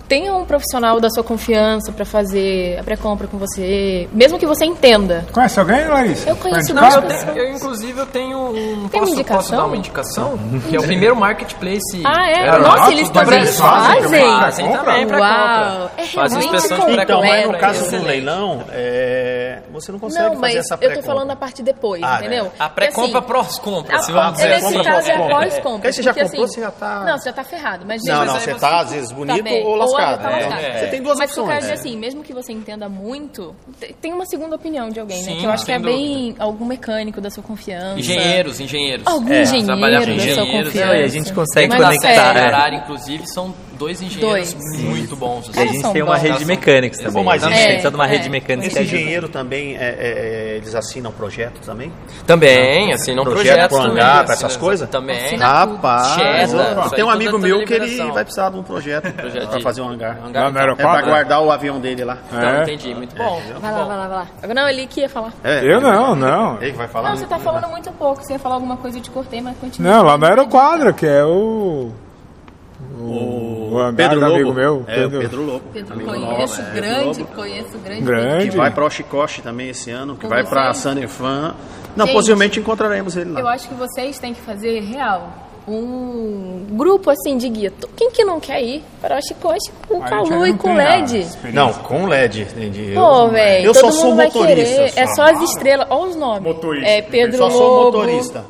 tenha 0.07 0.33
um 0.33 0.45
profissional 0.45 0.99
da 0.99 1.09
sua 1.09 1.23
confiança 1.23 1.91
para 1.91 2.05
fazer 2.05 2.77
a 2.79 2.83
pré-compra 2.83 3.27
com 3.27 3.37
você, 3.37 4.07
mesmo 4.11 4.37
que 4.37 4.45
você 4.45 4.65
entenda. 4.65 5.25
Conhece 5.31 5.59
alguém, 5.59 5.85
Larissa? 5.87 6.29
Eu 6.29 6.35
conheço 6.35 6.73
Não, 6.73 6.89
eu, 6.89 7.01
tenho- 7.01 7.31
eu, 7.37 7.49
inclusive 7.55 7.99
eu 7.99 8.05
tenho 8.05 8.37
um. 8.37 8.53
Tem 8.89 8.99
uma 9.01 9.07
posso, 9.07 9.13
indicação? 9.13 9.37
posso 9.37 9.51
dar 9.51 9.65
uma 9.65 9.77
indicação? 9.77 10.39
Que 10.69 10.75
é 10.75 10.79
o 10.79 10.83
primeiro 10.83 11.15
marketplace. 11.15 12.01
Ah, 12.05 12.29
é? 12.29 12.35
aeronáutico 12.49 12.77
Nossa, 12.79 12.91
eles 12.91 13.09
também 13.09 13.45
fazem? 13.47 14.39
Fazem 14.39 14.71
também 14.71 15.07
pra 15.07 15.19
Uau, 15.19 15.79
compra. 15.89 16.03
é 16.03 16.05
Fazem 16.07 16.39
inspeção 16.39 16.85
de. 16.85 16.95
Então, 17.01 17.19
mas 17.21 17.29
no 17.45 17.49
pré-compra. 17.51 17.59
caso 17.59 17.91
do 17.91 18.03
leilão, 18.05 18.63
é, 18.71 19.59
você 19.71 19.91
não 19.91 19.99
consegue 19.99 20.23
Não, 20.23 20.29
fazer 20.35 20.41
mas 20.41 20.55
essa 20.55 20.73
eu 20.75 20.77
tô 20.77 20.85
pré-compra. 20.85 21.03
falando 21.13 21.31
a 21.31 21.35
parte 21.35 21.63
depois, 21.63 22.01
Ah, 22.03 22.17
entendeu? 22.19 22.51
A 22.59 22.69
pré-compra 22.69 23.19
assim, 23.19 23.27
pós-compra, 23.27 24.01
se 24.01 24.11
vamos 24.11 24.33
dizer 24.33 24.47
pré-compra 24.47 24.77
Nesse 24.77 24.89
assim. 24.89 25.07
caso 25.07 25.11
é 25.11 25.29
pós-compra. 25.29 25.71
Porque 25.79 25.93
você 25.93 26.03
já 26.03 26.13
comprou, 26.13 26.43
assim, 26.45 26.53
você 26.53 26.61
já 26.61 26.71
tá- 26.71 27.03
Não, 27.05 27.17
você 27.17 27.29
já 27.29 27.33
tá 27.33 27.43
ferrado. 27.43 27.85
Mas 27.87 28.01
Não, 28.03 28.25
não, 28.25 28.33
você 28.39 28.53
tá 28.55 28.79
às 28.81 28.91
vezes 28.91 29.11
bonito 29.11 29.43
bem. 29.43 29.63
ou 29.65 29.75
Ou 29.75 29.94
lascado. 29.95 30.21
tá 30.21 30.29
né? 30.29 30.45
lascado. 30.47 30.79
Você 30.79 30.87
tem 30.87 31.01
duas 31.01 31.17
Mas 31.17 31.31
o 31.31 31.33
que 31.33 31.39
eu 31.39 31.43
quero 31.45 31.57
opções. 31.57 31.73
dizer 31.79 31.87
assim, 31.89 31.97
mesmo 31.99 32.23
que 32.23 32.33
você 32.33 32.51
entenda 32.53 32.89
muito, 32.89 33.55
te- 33.79 33.93
tem 34.01 34.13
uma 34.13 34.25
segunda 34.25 34.55
opinião 34.55 34.89
de 34.89 34.99
alguém, 34.99 35.17
né? 35.23 35.31
Sim, 35.33 35.37
Que 35.39 35.45
eu 35.45 35.51
acho 35.51 35.65
que 35.65 35.71
é 35.71 35.79
bem 35.79 36.35
algum 36.39 36.65
mecânico 36.65 37.19
da 37.21 37.29
sua 37.29 37.43
confiança. 37.43 37.99
Engenheiros, 37.99 38.59
engenheiros. 38.59 39.05
Algum 39.07 39.31
É, 39.33 39.41
engenheiro 39.41 39.67
da 39.67 40.01
sua 40.01 40.13
engenheiros, 40.13 40.67
confiança. 40.73 40.93
é. 40.95 41.01
E 41.01 41.03
a 41.03 41.07
gente 41.07 41.33
consegue 41.33 41.69
Mas 41.69 41.79
Mas 41.81 41.97
conectar. 42.01 42.71
é. 42.71 42.75
Inclusive, 42.75 43.27
são 43.27 43.53
dois 43.75 44.01
engenheiros 44.01 44.53
Dois. 44.53 44.81
muito 44.83 45.15
bons. 45.15 45.47
E 45.47 45.49
a 45.59 45.63
assim. 45.63 45.71
gente 45.73 45.81
são 45.81 45.93
tem 45.93 46.01
uma 46.01 46.13
bons. 46.15 46.21
rede 46.21 46.37
de 46.39 46.45
mecânicos 46.45 46.99
também. 46.99 47.23
mas 47.23 47.43
a 47.43 47.49
gente 47.49 47.59
é, 47.59 47.65
precisa 47.67 47.89
de 47.89 47.95
uma 47.95 48.05
é. 48.05 48.09
rede 48.09 48.23
de 48.23 48.29
mecânicos 48.29 48.73
que 48.73 48.79
Esse 48.79 48.95
engenheiro 48.95 49.29
também, 49.29 49.75
é, 49.75 49.79
é, 49.79 49.95
é, 50.53 50.57
eles 50.57 50.73
assinam 50.75 51.11
projeto 51.11 51.59
também? 51.65 51.91
Também, 52.25 52.93
assinam 52.93 53.23
Projeto 53.23 53.43
projetos 53.45 53.77
pro 53.77 53.87
hangar, 53.91 54.23
pra 54.25 54.33
assinam- 54.33 54.47
essas 54.49 54.57
coisas? 54.57 54.89
Também. 54.89 55.35
Rapaz, 55.37 56.49
isso 56.49 56.95
tem 56.95 57.03
um 57.03 57.09
amigo 57.09 57.37
é 57.37 57.39
meu 57.39 57.65
que 57.65 57.73
ele 57.73 58.11
vai 58.11 58.23
precisar 58.23 58.49
de 58.49 58.57
um 58.57 58.63
projeto, 58.63 59.11
Projeto 59.15 59.49
pra 59.49 59.61
fazer 59.61 59.81
um 59.81 59.89
hangar. 59.89 60.17
Hangar, 60.25 60.43
Lá 60.43 60.51
no 60.51 60.59
então. 60.59 60.73
É 60.73 60.75
pra 60.75 60.85
aeroquadro? 60.91 61.05
guardar 61.05 61.41
o 61.43 61.51
avião 61.51 61.79
dele 61.79 62.03
lá. 62.03 62.17
Então, 62.31 62.49
É. 62.49 62.63
entendi, 62.63 62.93
muito 62.93 63.15
bom. 63.15 63.41
Vai 63.59 63.71
lá, 63.71 63.83
vai 63.85 63.97
lá, 63.97 64.07
vai 64.07 64.17
lá. 64.17 64.27
Agora, 64.41 64.61
Não, 64.61 64.69
ele 64.69 64.87
que 64.87 65.01
ia 65.01 65.09
falar. 65.09 65.33
É, 65.43 65.63
Eu 65.65 65.81
não, 65.81 66.15
não. 66.15 66.61
Ele 66.61 66.71
que 66.71 66.77
vai 66.77 66.87
falar? 66.87 67.09
Não, 67.09 67.17
você 67.17 67.25
tá 67.25 67.37
falando 67.39 67.67
muito 67.69 67.91
pouco. 67.93 68.23
Você 68.23 68.33
ia 68.33 68.39
falar 68.39 68.55
alguma 68.55 68.77
coisa, 68.77 68.97
eu 68.97 69.01
te 69.01 69.09
cortei, 69.11 69.41
mas 69.41 69.57
continua. 69.57 69.91
Não, 69.91 70.03
lá 70.03 70.17
no 70.17 70.25
Aeroquadra, 70.25 70.93
que 70.93 71.05
é 71.05 71.23
o. 71.23 71.91
O, 72.99 73.77
o 73.77 73.93
Pedro 73.95 74.19
do 74.19 74.25
amigo 74.25 74.49
Lobo. 74.49 74.53
meu. 74.59 74.85
É, 74.87 75.05
o 75.05 75.09
Pedro 75.11 75.43
Lobo. 75.45 75.61
Pedro, 75.73 75.93
Amigo 75.93 76.09
conheço, 76.11 76.61
é, 76.61 76.71
grande, 76.73 77.05
Pedro 77.05 77.19
Lobo. 77.19 77.35
conheço, 77.35 77.77
grande. 77.83 78.01
Grande. 78.01 78.49
Que 78.49 78.57
vai 78.57 78.71
pra 78.71 78.85
Oshikoshi 78.85 79.41
também 79.41 79.69
esse 79.69 79.91
ano, 79.91 80.15
que 80.15 80.21
Com 80.21 80.29
vai 80.29 80.43
pra 80.43 80.73
vocês? 80.73 80.77
Sanefan. 80.77 81.55
Não, 81.95 82.05
Gente, 82.05 82.15
possivelmente 82.15 82.59
encontraremos 82.59 83.15
ele 83.15 83.31
lá. 83.31 83.39
Eu 83.39 83.47
acho 83.47 83.67
que 83.67 83.73
vocês 83.75 84.19
têm 84.19 84.33
que 84.33 84.41
fazer 84.41 84.81
real 84.81 85.45
um 85.67 86.65
grupo 86.71 87.09
assim 87.09 87.37
de 87.37 87.49
guia. 87.49 87.73
Quem 87.95 88.11
que 88.11 88.23
não 88.23 88.39
quer 88.39 88.61
ir 88.61 88.83
para 89.01 89.17
o 89.17 89.21
Chicote 89.21 89.71
com 89.87 89.99
Calu 90.01 90.45
e 90.45 90.53
com 90.53 90.73
LED? 90.75 91.27
Não, 91.53 91.73
com 91.73 92.05
LED. 92.05 92.41
entendi. 92.41 92.91
Pô, 92.93 93.27
velho, 93.29 93.65
Eu 93.65 93.73
só 93.73 93.91
sou 93.91 94.15
motorista. 94.15 94.99
É 94.99 95.07
só. 95.15 95.23
as 95.23 95.41
estrelas, 95.41 95.87
olha 95.89 96.09
os 96.09 96.15
nomes. 96.15 96.43
Motorista. 96.43 96.87
É 96.87 97.01
Pedro 97.01 97.37
Só 97.37 97.49
sou 97.49 97.83
Lobo, 97.85 97.97
motorista. 97.97 98.45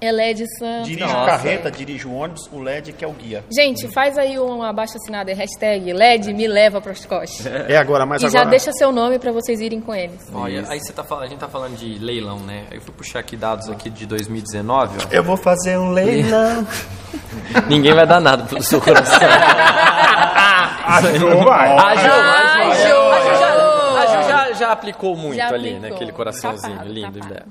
É 0.00 0.10
LED 0.12 0.44
Santos. 0.58 0.88
Dirijo 0.88 1.06
Nossa. 1.12 1.26
carreta, 1.30 1.70
dirijo 1.70 2.10
ônibus, 2.12 2.48
o 2.52 2.58
LED 2.58 2.92
que 2.92 3.04
é 3.04 3.08
o 3.08 3.12
guia. 3.12 3.44
Gente, 3.54 3.86
faz 3.88 4.16
aí 4.18 4.38
um 4.38 4.62
abaixo 4.62 4.96
assinado, 4.96 5.30
é 5.30 5.34
hashtag 5.34 5.92
LED 5.92 6.32
me 6.32 6.46
leva 6.46 6.80
para 6.80 6.92
os 6.92 6.98
Chicote. 7.00 7.42
É 7.68 7.76
agora, 7.76 8.06
mas 8.06 8.22
E 8.22 8.26
agora... 8.26 8.44
já 8.44 8.48
deixa 8.50 8.72
seu 8.72 8.90
nome 8.92 9.18
para 9.18 9.32
vocês 9.32 9.60
irem 9.60 9.80
com 9.80 9.94
eles. 9.94 10.26
Olha, 10.32 10.64
aí 10.68 10.80
você 10.80 10.92
tá 10.92 11.04
falando, 11.04 11.24
a 11.24 11.28
gente 11.28 11.38
tá 11.38 11.48
falando 11.48 11.76
de 11.76 11.98
leilão, 11.98 12.38
né? 12.40 12.64
Aí 12.70 12.76
eu 12.78 12.80
fui 12.82 12.92
puxar 12.94 13.20
aqui 13.20 13.36
dados 13.36 13.68
aqui 13.68 13.90
de 13.90 14.06
2019, 14.06 14.98
ó. 14.98 15.08
Eu 15.14 15.22
vou 15.22 15.36
fazer 15.36 15.76
um 15.78 15.90
leilão. 15.90 16.66
Ninguém 17.68 17.94
vai 17.94 18.06
dar 18.06 18.20
nada 18.20 18.44
pelo 18.44 18.62
seu 18.62 18.80
coração. 18.80 19.18
Vai. 20.80 20.88
A 20.90 21.00
Ju, 21.00 21.06
a 21.08 21.94
Ju, 21.94 22.10
Ai, 22.10 22.70
a 22.70 22.74
Ju, 22.74 22.88
Ju. 22.88 22.94
a 22.96 23.20
Ju 23.20 23.40
já, 23.40 24.00
a 24.00 24.06
Ju 24.06 24.28
já, 24.28 24.52
já 24.52 24.72
aplicou 24.72 25.16
muito 25.16 25.36
Já 25.36 25.48
ali, 25.48 25.68
aplicou. 25.68 25.80
né? 25.80 25.88
Aquele 25.94 26.12
coraçãozinho 26.12 26.72
Capado, 26.74 26.92
lindo 26.92 27.20
capado. 27.20 27.42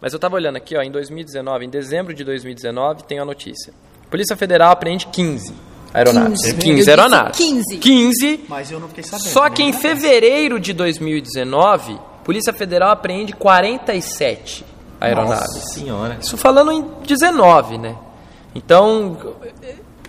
Mas 0.00 0.12
eu 0.12 0.18
tava 0.18 0.36
olhando 0.36 0.56
aqui, 0.56 0.76
ó, 0.76 0.82
em 0.82 0.90
2019, 0.90 1.66
em 1.66 1.70
dezembro 1.70 2.14
de 2.14 2.24
2019, 2.24 3.04
tem 3.04 3.18
a 3.18 3.24
notícia. 3.24 3.72
Polícia 4.10 4.36
Federal 4.36 4.70
apreende 4.70 5.06
15 5.06 5.52
aeronaves. 5.92 6.40
15, 6.40 6.54
15. 6.54 6.68
Eu 6.68 6.76
disse 6.76 6.90
aeronaves. 6.90 7.36
15. 7.36 7.78
15. 7.78 8.44
Mas 8.48 8.70
eu 8.70 8.80
não 8.80 8.88
fiquei 8.88 9.04
sabendo. 9.04 9.28
Só 9.28 9.48
que 9.50 9.62
em 9.62 9.72
fevereiro 9.72 10.60
de 10.60 10.72
2019, 10.72 11.98
Polícia 12.24 12.52
Federal 12.52 12.90
apreende 12.90 13.32
47. 13.32 14.64
aeronaves. 15.00 15.72
Senhora. 15.72 16.18
Isso 16.20 16.36
falando 16.36 16.72
em 16.72 16.82
19, 17.06 17.78
né? 17.78 17.96
Então, 18.54 19.36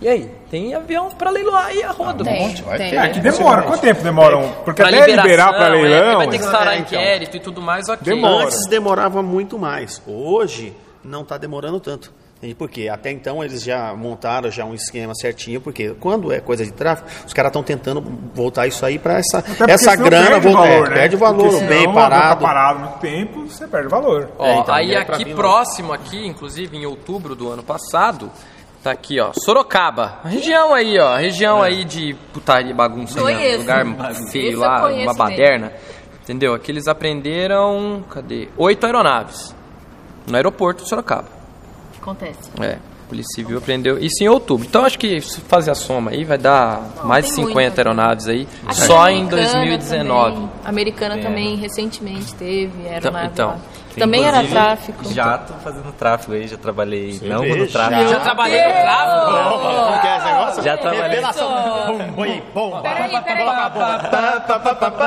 e 0.01 0.07
aí? 0.07 0.31
Tem 0.49 0.73
avião 0.73 1.09
pra 1.09 1.29
leiloar 1.29 1.65
aí 1.67 1.83
a 1.83 1.91
roda. 1.91 2.23
Tem, 2.23 2.39
monte, 2.47 2.61
vai 2.63 2.77
tem. 2.77 2.89
ter. 2.91 2.95
É 2.97 3.09
que 3.09 3.19
demora. 3.19 3.61
Quanto 3.63 3.81
tempo 3.81 4.01
demoram? 4.03 4.53
Porque 4.63 4.81
Pra 4.81 4.89
até 4.89 4.99
liberar 5.05 5.23
liberação, 5.23 5.53
pra 5.53 5.65
é, 5.65 5.69
leilão. 5.69 6.17
vai 6.17 6.27
ter 6.29 6.37
que 6.37 6.43
instaurar 6.45 6.73
É, 6.73 6.77
então. 6.79 6.99
inquérito 6.99 7.37
e 7.37 7.39
tudo 7.39 7.61
mais, 7.61 7.89
ok. 7.89 7.97
Demora. 8.03 8.45
Antes 8.45 8.67
demorava 8.69 9.21
muito 9.21 9.59
mais. 9.59 10.01
Hoje 10.07 10.73
não 11.03 11.21
está 11.21 11.37
demorando 11.37 11.79
tanto. 11.79 12.11
E 12.41 12.53
por 12.55 12.69
quê? 12.69 12.87
Até 12.87 13.11
então 13.11 13.43
eles 13.43 13.61
já 13.61 13.93
montaram 13.93 14.49
já 14.49 14.63
um 14.63 14.73
esquema 14.73 15.13
certinho, 15.13 15.59
porque 15.59 15.89
quando 15.99 16.31
é 16.31 16.39
coisa 16.39 16.63
de 16.63 16.71
tráfego, 16.71 17.09
os 17.27 17.33
caras 17.33 17.49
estão 17.49 17.61
tentando 17.61 18.01
voltar 18.33 18.65
isso 18.65 18.85
aí 18.85 18.97
para 18.97 19.15
essa, 19.19 19.43
essa 19.67 19.93
grana 19.97 20.29
perde 20.39 20.47
o 20.47 20.51
voltar. 20.53 20.69
valor, 20.69 20.85
é, 20.85 20.89
né? 20.89 20.95
Perde 20.95 21.15
o 21.17 21.19
valor, 21.19 21.51
senão 21.51 21.67
bem 21.67 21.93
parado. 21.93 22.39
Tá 22.39 22.47
parado 22.47 22.79
muito 22.79 22.99
tempo, 22.99 23.41
você 23.45 23.67
perde 23.67 23.87
o 23.87 23.89
valor. 23.89 24.29
Ó, 24.39 24.45
É, 24.45 24.55
então, 24.57 24.73
aí 24.73 24.93
é 24.93 24.99
aqui 24.99 25.25
próximo 25.35 25.91
aqui, 25.91 26.25
inclusive 26.25 26.77
em 26.77 26.85
outubro 26.85 27.35
do 27.35 27.49
ano 27.51 27.61
passado, 27.61 28.31
tá 28.83 28.91
aqui, 28.91 29.19
ó, 29.19 29.31
Sorocaba. 29.33 30.19
A 30.23 30.27
região 30.29 30.73
aí, 30.73 30.97
ó, 30.99 31.09
a 31.13 31.17
região 31.17 31.61
aí 31.61 31.83
de 31.83 32.15
putaria, 32.33 32.73
bagunça, 32.73 33.21
né? 33.23 33.57
Lugar 33.57 33.85
feio 34.31 34.59
lá, 34.59 34.87
uma 34.87 35.13
baderna. 35.13 35.71
Entendeu? 36.23 36.53
Aqui 36.53 36.71
eles 36.71 36.87
aprenderam, 36.87 38.03
cadê? 38.09 38.49
Oito 38.57 38.85
aeronaves 38.85 39.55
no 40.27 40.35
aeroporto 40.35 40.83
de 40.83 40.89
Sorocaba. 40.89 41.27
Acontece. 41.99 42.51
É, 42.61 42.73
a 42.73 43.09
Polícia 43.09 43.33
Civil 43.35 43.57
aprendeu 43.57 43.97
isso 43.97 44.23
em 44.23 44.27
outubro. 44.29 44.65
Então 44.67 44.85
acho 44.85 44.97
que 44.99 45.19
se 45.21 45.41
fazer 45.41 45.71
a 45.71 45.75
soma 45.75 46.11
aí 46.11 46.23
vai 46.23 46.37
dar 46.37 46.81
mais 47.03 47.25
de 47.25 47.33
tem 47.35 47.45
50 47.45 47.61
muita. 47.61 47.81
aeronaves 47.81 48.27
aí, 48.27 48.47
Aqui 48.65 48.75
só 48.75 49.03
na 49.05 49.11
em 49.11 49.21
Americana 49.23 49.41
2019. 49.41 50.33
também. 50.35 50.49
A 50.63 50.69
americana 50.69 51.17
também 51.17 51.55
recentemente 51.55 52.35
teve 52.35 52.87
aeronave 52.87 53.27
então, 53.33 53.55
lá. 53.97 54.05
Também 54.05 54.25
era 54.25 54.43
tráfico. 54.43 55.13
Já 55.13 55.37
tô 55.39 55.53
fazendo 55.55 55.91
tráfego 55.93 56.33
aí, 56.33 56.47
já 56.47 56.57
trabalhei. 56.57 57.19
não 57.23 57.39
vê, 57.41 57.55
no 57.55 57.67
tráfego. 57.67 58.01
já. 58.03 58.07
Já 58.07 58.19
trabalhei 58.19 58.63
no 58.63 58.71
tráfego? 58.71 59.25
Como 59.85 60.01
que 60.01 60.07
é 60.07 60.17
esse 60.17 60.25
negócio? 60.25 60.63
Já 60.63 60.77
trabalhei. 60.77 61.09
Revelação. 61.09 61.85
Bum, 61.87 62.11
boi, 62.13 62.43
bom. 62.53 62.81
Peraí, 62.81 63.21
peraí. 63.23 63.45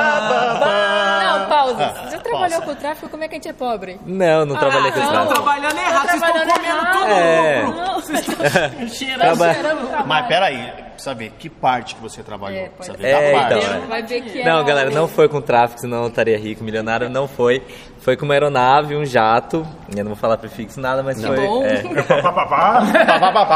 Não, 0.03 1.45
pausa. 1.49 1.93
Ah, 1.95 2.09
Você 2.09 2.17
trabalhou 2.19 2.61
com 2.61 2.75
tráfico, 2.75 3.09
como 3.09 3.23
é 3.23 3.27
que 3.27 3.35
a 3.35 3.37
gente 3.37 3.49
é 3.49 3.53
pobre? 3.53 3.99
Não, 4.05 4.45
não 4.45 4.55
trabalhei 4.55 4.91
com 4.91 4.99
não. 4.99 5.07
tráfego. 5.11 5.33
Trabalhando 5.33 5.77
errado, 5.77 6.07
vocês 6.09 6.13
estão 6.13 6.33
Trabalhando 6.33 6.53
comendo 6.53 6.77
errado. 6.77 6.99
tudo. 6.99 7.11
É. 7.13 7.63
Não, 7.63 9.33
Traba- 9.35 10.03
Mas 10.05 10.27
peraí, 10.27 10.73
precisa 11.03 11.13
ver 11.13 11.31
que 11.37 11.49
parte 11.49 11.95
que 11.95 12.01
você 12.01 12.23
trabalhou. 12.23 12.59
É, 12.59 12.69
Precisa 12.69 12.97
ver 12.97 13.07
É, 13.07 13.31
da 13.33 13.39
parte. 13.39 13.65
então, 13.65 13.75
é. 13.75 13.87
vai 13.87 14.03
ver 14.03 14.21
que 14.21 14.41
é. 14.41 14.45
Não, 14.45 14.63
galera, 14.63 14.89
não 14.89 15.07
foi 15.07 15.27
com 15.27 15.41
tráfico, 15.41 15.81
senão 15.81 16.03
eu 16.03 16.07
estaria 16.09 16.37
rico, 16.37 16.63
milionário. 16.63 17.09
Não 17.09 17.27
foi. 17.27 17.61
Foi 17.99 18.17
com 18.17 18.25
uma 18.25 18.33
aeronave, 18.33 18.95
um 18.97 19.05
jato. 19.05 19.65
Eu 19.95 20.03
não 20.03 20.11
vou 20.11 20.15
falar 20.17 20.37
prefixo 20.37 20.79
nada, 20.81 21.01
mas 21.01 21.23
foi. 21.23 21.37
bom. 21.37 21.63
É, 21.63 21.77
pá. 22.21 22.81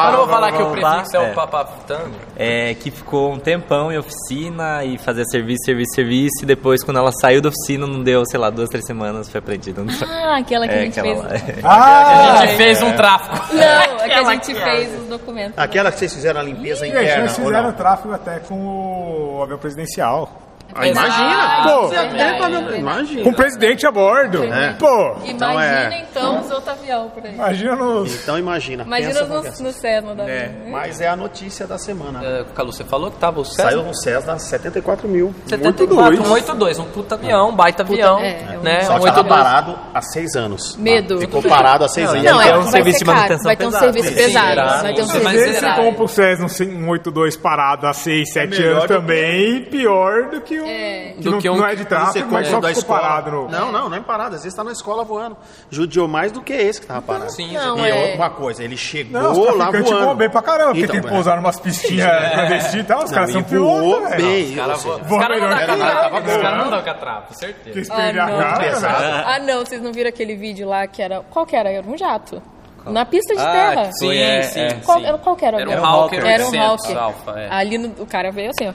Eu 0.05 0.11
não 0.11 0.17
vou 0.19 0.27
falar 0.29 0.51
que 0.53 0.61
o 0.61 0.71
prefixo 0.71 1.17
é 1.17 1.25
É. 1.27 1.31
o 1.31 1.33
papapitando. 1.33 2.11
é, 2.35 2.73
que 2.75 2.89
ficou 2.91 3.33
um 3.33 3.39
tempão 3.39 3.91
em 3.91 3.97
oficina 3.97 4.83
e 4.85 4.97
fazia 4.97 5.25
serviço, 5.25 5.65
serviço, 5.65 5.95
serviço. 5.95 6.43
E 6.43 6.45
depois, 6.45 6.81
quando 6.83 6.97
ela 6.97 7.11
saiu 7.11 7.41
da 7.41 7.49
oficina, 7.49 7.85
não 7.85 8.01
deu, 8.01 8.23
sei 8.25 8.39
lá, 8.39 8.49
duas, 8.49 8.69
três 8.69 8.85
semanas, 8.85 9.29
foi 9.29 9.39
apreendida. 9.39 9.83
Ah, 10.07 10.37
aquela 10.37 10.65
que 10.67 10.73
a 10.73 10.77
É, 10.77 10.81
gente 10.85 10.99
aquela 10.99 11.29
fez. 11.29 11.63
lá. 11.63 11.69
Ah! 11.69 12.33
A 12.39 12.45
gente 12.45 12.57
fez 12.57 12.81
um 12.81 12.91
tráfico. 12.93 13.53
Não, 13.53 13.61
é 13.63 14.07
que 14.07 14.13
a 14.13 14.23
gente 14.31 14.53
que- 14.53 14.61
fez 14.61 15.01
os 15.01 15.07
documentos. 15.09 15.57
Aquela 15.57 15.91
que 15.91 15.99
vocês 15.99 16.13
fizeram 16.13 16.39
a 16.39 16.43
limpeza 16.43 16.85
Gente, 16.85 16.95
interna. 16.97 17.27
Fizeram 17.45 17.71
tráfego 17.71 18.13
até 18.13 18.39
com 18.39 19.37
o 19.37 19.43
avião 19.43 19.57
presidencial. 19.57 20.46
Ah, 20.75 20.87
imagina! 20.87 21.63
Pô, 21.63 21.87
verdade. 21.87 22.77
imagina. 22.79 23.23
Com 23.23 23.29
o 23.29 23.35
presidente 23.35 23.87
a 23.87 23.91
bordo. 23.91 24.43
É. 24.43 24.73
Pô, 24.73 25.15
Então 25.25 25.59
é. 25.59 25.85
Imagina 25.85 26.05
então 26.11 26.39
os 26.41 26.51
outros 26.51 26.67
aviões 26.69 27.11
por 27.13 27.25
aí. 27.25 27.33
imagina 27.33 27.75
nos... 27.75 28.21
Então 28.23 28.37
imagina. 28.37 28.83
Imagina 28.83 29.13
pensa 29.13 29.25
no, 29.63 29.67
é. 29.69 29.71
Cessna 29.71 30.15
da 30.15 30.23
É. 30.29 30.47
vida. 30.49 30.69
Mas 30.69 31.01
é 31.01 31.07
a 31.07 31.15
notícia 31.15 31.65
da 31.65 31.77
semana. 31.77 32.23
É, 32.23 32.45
Calu, 32.53 32.71
você 32.71 32.83
falou 32.83 33.09
que 33.09 33.17
tava 33.17 33.39
o 33.39 33.45
Cessna? 33.45 33.63
Saiu 33.71 33.83
no 33.83 33.95
Cessna 33.95 34.37
74 34.37 35.07
mil. 35.07 35.33
74, 35.47 36.23
um 36.23 36.31
82, 36.31 36.79
um 36.79 36.85
puta 36.85 37.15
avião, 37.15 37.49
um 37.49 37.55
baita 37.55 37.83
avião, 37.83 38.19
é, 38.19 38.53
é 38.53 38.57
um- 38.59 38.61
né? 38.61 38.81
Só 38.81 38.95
Um 38.95 38.99
que 38.99 39.05
tava 39.05 39.19
82. 39.21 39.27
parado 39.43 39.79
há 39.93 40.01
seis 40.01 40.35
anos. 40.35 40.75
Medo. 40.77 41.19
Ficou 41.19 41.41
parado 41.41 41.85
há 41.85 41.89
seis 41.89 42.09
anos. 42.09 42.23
Não, 42.23 42.33
Não, 42.33 42.41
é 42.41 42.49
é, 42.49 42.57
um 42.57 42.61
vai 42.63 42.71
serviço 42.71 42.99
ser 42.99 43.05
de 43.05 43.11
manutenção 43.11 43.43
vai 43.43 43.55
ter 43.55 43.65
um 43.65 43.71
pesado. 43.71 43.93
serviço 43.93 44.15
pesado. 44.15 44.55
Vai 44.83 44.93
ter 44.93 45.01
um 45.01 45.07
serviço 45.07 45.31
vezes 45.31 45.45
você 45.47 45.53
será? 45.59 45.69
pesado. 45.71 45.81
compra 45.87 46.03
o 46.03 46.07
Cessna 46.07 46.45
um 46.45 46.49
182 46.49 47.37
parado 47.37 47.87
há 47.87 47.93
6, 47.93 48.31
7 48.33 48.49
melhor 48.59 48.71
anos 48.73 48.85
também, 48.87 49.61
pior 49.63 50.29
do 50.29 50.41
que 50.41 50.56
um... 50.59 50.65
É. 50.67 51.13
Que 51.17 51.23
Do 51.23 51.31
não, 51.31 51.39
que 51.39 51.49
um- 51.49 51.57
não 51.57 51.65
é 51.67 51.75
de 51.75 51.85
mas 52.29 52.47
só 52.47 52.59
da 52.59 52.67
ficou 52.67 52.81
escola. 52.81 52.99
parado 52.99 53.31
no... 53.31 53.49
Não, 53.49 53.71
não, 53.71 53.89
não 53.89 53.97
é 53.97 53.99
parado. 54.01 54.35
Às 54.35 54.43
vezes 54.43 54.55
tá 54.55 54.63
na 54.63 54.71
escola 54.71 55.03
voando. 55.03 55.35
Judiou 55.69 56.07
mais 56.07 56.31
do 56.31 56.41
que 56.41 56.53
esse 56.53 56.81
que 56.81 56.87
tava 56.87 57.01
parado. 57.01 57.31
Sim, 57.31 57.53
Não, 57.53 57.77
E 57.85 57.89
é. 57.89 58.15
uma 58.15 58.29
coisa, 58.29 58.63
ele 58.63 58.77
chegou 58.77 59.21
Não, 59.21 59.31
os 59.31 59.55
lá 59.57 59.71
voando. 59.71 59.83
voam 59.85 60.15
bem 60.15 60.29
pra 60.29 60.41
caramba, 60.41 60.67
porque 60.71 60.83
Então, 60.83 60.93
tem 60.95 61.01
que 61.01 61.07
é. 61.07 61.11
pousar 61.11 61.35
numas 61.37 61.59
pistinhas 61.59 62.07
clandestinas 62.33 62.73
e 62.73 62.83
tal, 62.87 63.03
os 63.03 63.11
caras 63.11 63.29
e 63.29 63.33
são 63.33 63.41
voou 63.43 63.81
pilotos, 63.99 64.09
velho. 64.09 64.49
Os 64.49 64.55
caras 64.55 64.79
seja, 64.81 64.95
os 64.95 65.17
caras 65.17 65.39
não 65.41 65.47
melhor 65.49 65.67
dão 65.67 65.75
que 65.75 65.81
catrapo, 65.81 66.01
tava 66.09 66.17
os 66.27 66.33
bom. 66.35 66.41
caras 66.41 66.57
não 66.63 66.69
dão 66.69 66.81
catrapo, 66.83 67.33
certeza. 67.35 67.79
Quis 67.79 67.89
perder 67.89 68.19
Ah, 68.19 68.25
a 68.25 68.29
cara, 68.29 68.79
velho. 68.79 69.23
Ah, 69.27 69.39
não, 69.39 69.65
vocês 69.65 69.81
não 69.81 69.91
viram 69.93 70.09
aquele 70.09 70.35
vídeo 70.35 70.67
lá 70.67 70.85
que 70.87 71.01
era. 71.01 71.21
Qual 71.29 71.45
que 71.45 71.55
era? 71.55 71.69
Era 71.71 71.87
um 71.87 71.97
jato. 71.97 72.41
Na 72.85 73.03
pista 73.05 73.35
de 73.35 73.41
Ah, 73.41 73.51
terra. 73.51 73.83
que 73.89 73.99
foi, 73.99 74.17
é, 74.17 74.39
é. 74.55 74.73
Qual, 74.85 74.99
era, 75.03 75.17
qual 75.17 75.35
que 75.35 75.43
era? 75.45 75.57
o 75.57 75.59
Era 75.59 75.81
um 75.81 75.85
Hawker 75.85 76.25
Era 76.25 76.43
um 76.43 76.47
800 76.47 76.59
Hawker. 76.85 76.97
Alpha, 76.97 77.31
é. 77.39 77.49
Ali 77.51 77.77
no, 77.77 77.89
o 78.01 78.05
cara 78.05 78.31
veio 78.31 78.49
assim, 78.51 78.69
ó. 78.69 78.73